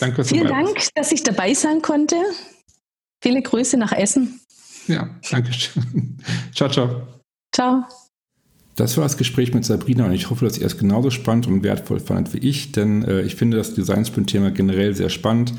danke 0.00 0.24
Vielen 0.24 0.48
Dank, 0.48 0.74
warst. 0.74 0.92
dass 0.94 1.12
ich 1.12 1.22
dabei 1.22 1.54
sein 1.54 1.82
konnte. 1.82 2.16
Viele 3.22 3.42
Grüße 3.42 3.76
nach 3.76 3.92
Essen. 3.92 4.40
Ja, 4.86 5.10
danke 5.30 5.52
schön. 5.52 6.18
ciao, 6.54 6.70
ciao. 6.70 7.17
Ciao. 7.58 7.82
Das 8.76 8.96
war 8.96 9.02
das 9.02 9.16
Gespräch 9.16 9.52
mit 9.52 9.64
Sabrina 9.64 10.06
und 10.06 10.12
ich 10.12 10.30
hoffe, 10.30 10.44
dass 10.44 10.58
ihr 10.58 10.66
es 10.66 10.78
genauso 10.78 11.10
spannend 11.10 11.48
und 11.48 11.64
wertvoll 11.64 11.98
fandet 11.98 12.32
wie 12.32 12.38
ich, 12.38 12.70
denn 12.70 13.02
äh, 13.02 13.22
ich 13.22 13.34
finde 13.34 13.56
das 13.56 13.74
Design 13.74 14.04
Sprint-Thema 14.04 14.52
generell 14.52 14.94
sehr 14.94 15.08
spannend 15.08 15.54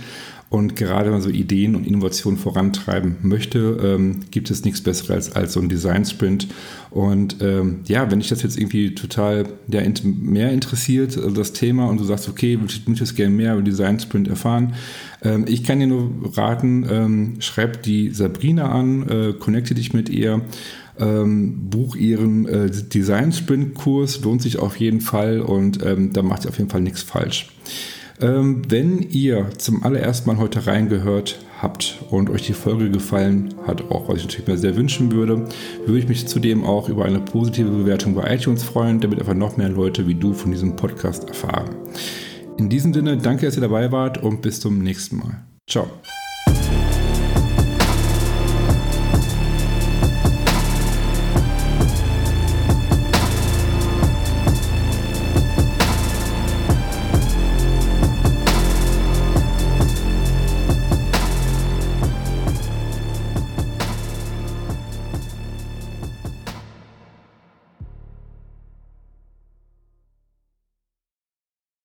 und 0.49 0.75
gerade 0.75 1.05
wenn 1.05 1.13
man 1.13 1.21
so 1.21 1.29
Ideen 1.29 1.75
und 1.75 1.85
Innovationen 1.85 2.39
vorantreiben 2.39 3.17
möchte, 3.21 3.77
ähm, 3.83 4.21
gibt 4.31 4.49
es 4.49 4.65
nichts 4.65 4.81
Besseres 4.81 5.11
als, 5.11 5.35
als 5.35 5.53
so 5.53 5.59
ein 5.59 5.69
Design 5.69 6.05
Sprint. 6.05 6.47
Und 6.89 7.37
ähm, 7.41 7.81
ja, 7.85 8.09
wenn 8.09 8.19
dich 8.19 8.29
das 8.29 8.41
jetzt 8.41 8.57
irgendwie 8.57 8.95
total 8.95 9.45
ja, 9.67 9.81
mehr 10.03 10.51
interessiert, 10.51 11.17
also 11.17 11.29
das 11.29 11.53
Thema, 11.53 11.87
und 11.87 11.99
du 11.99 12.03
sagst, 12.03 12.27
okay, 12.27 12.57
ich 12.65 12.87
möchte 12.87 13.13
gerne 13.13 13.35
mehr 13.35 13.53
über 13.53 13.61
Design 13.61 13.99
Sprint 13.99 14.27
erfahren, 14.27 14.73
ähm, 15.21 15.45
ich 15.47 15.63
kann 15.63 15.79
dir 15.79 15.87
nur 15.87 16.09
raten, 16.35 16.83
ähm, 16.89 17.35
schreib 17.41 17.83
die 17.83 18.09
Sabrina 18.09 18.71
an, 18.71 19.07
äh, 19.07 19.33
connecte 19.33 19.75
dich 19.75 19.93
mit 19.93 20.09
ihr. 20.09 20.41
Ähm, 20.99 21.69
buch 21.69 21.95
ihren 21.95 22.47
äh, 22.47 22.69
Design 22.69 23.31
Sprint 23.31 23.75
Kurs, 23.75 24.21
lohnt 24.21 24.41
sich 24.41 24.59
auf 24.59 24.77
jeden 24.77 25.01
Fall 25.01 25.39
und 25.39 25.83
ähm, 25.85 26.11
da 26.13 26.21
macht 26.21 26.45
ihr 26.45 26.49
auf 26.49 26.57
jeden 26.57 26.69
Fall 26.69 26.81
nichts 26.81 27.03
falsch. 27.03 27.47
Ähm, 28.21 28.63
wenn 28.67 28.99
ihr 28.99 29.49
zum 29.57 29.83
allerersten 29.83 30.29
Mal 30.29 30.37
heute 30.37 30.67
reingehört 30.67 31.39
habt 31.61 31.99
und 32.09 32.29
euch 32.29 32.45
die 32.45 32.53
Folge 32.53 32.89
gefallen 32.89 33.53
hat, 33.65 33.89
auch 33.91 34.09
was 34.09 34.17
ich 34.17 34.23
natürlich 34.23 34.47
mir 34.47 34.57
sehr 34.57 34.75
wünschen 34.75 35.11
würde, 35.11 35.45
würde 35.85 35.99
ich 35.99 36.07
mich 36.07 36.27
zudem 36.27 36.65
auch 36.65 36.89
über 36.89 37.05
eine 37.05 37.19
positive 37.19 37.69
Bewertung 37.69 38.15
bei 38.15 38.33
iTunes 38.35 38.63
freuen, 38.63 38.99
damit 38.99 39.19
einfach 39.19 39.35
noch 39.35 39.57
mehr 39.57 39.69
Leute 39.69 40.07
wie 40.07 40.15
du 40.15 40.33
von 40.33 40.51
diesem 40.51 40.75
Podcast 40.75 41.29
erfahren. 41.29 41.69
In 42.57 42.69
diesem 42.69 42.93
Sinne, 42.93 43.17
danke, 43.17 43.45
dass 43.45 43.55
ihr 43.55 43.61
dabei 43.61 43.91
wart 43.91 44.21
und 44.21 44.41
bis 44.41 44.59
zum 44.59 44.79
nächsten 44.79 45.17
Mal. 45.17 45.45
Ciao. 45.69 45.87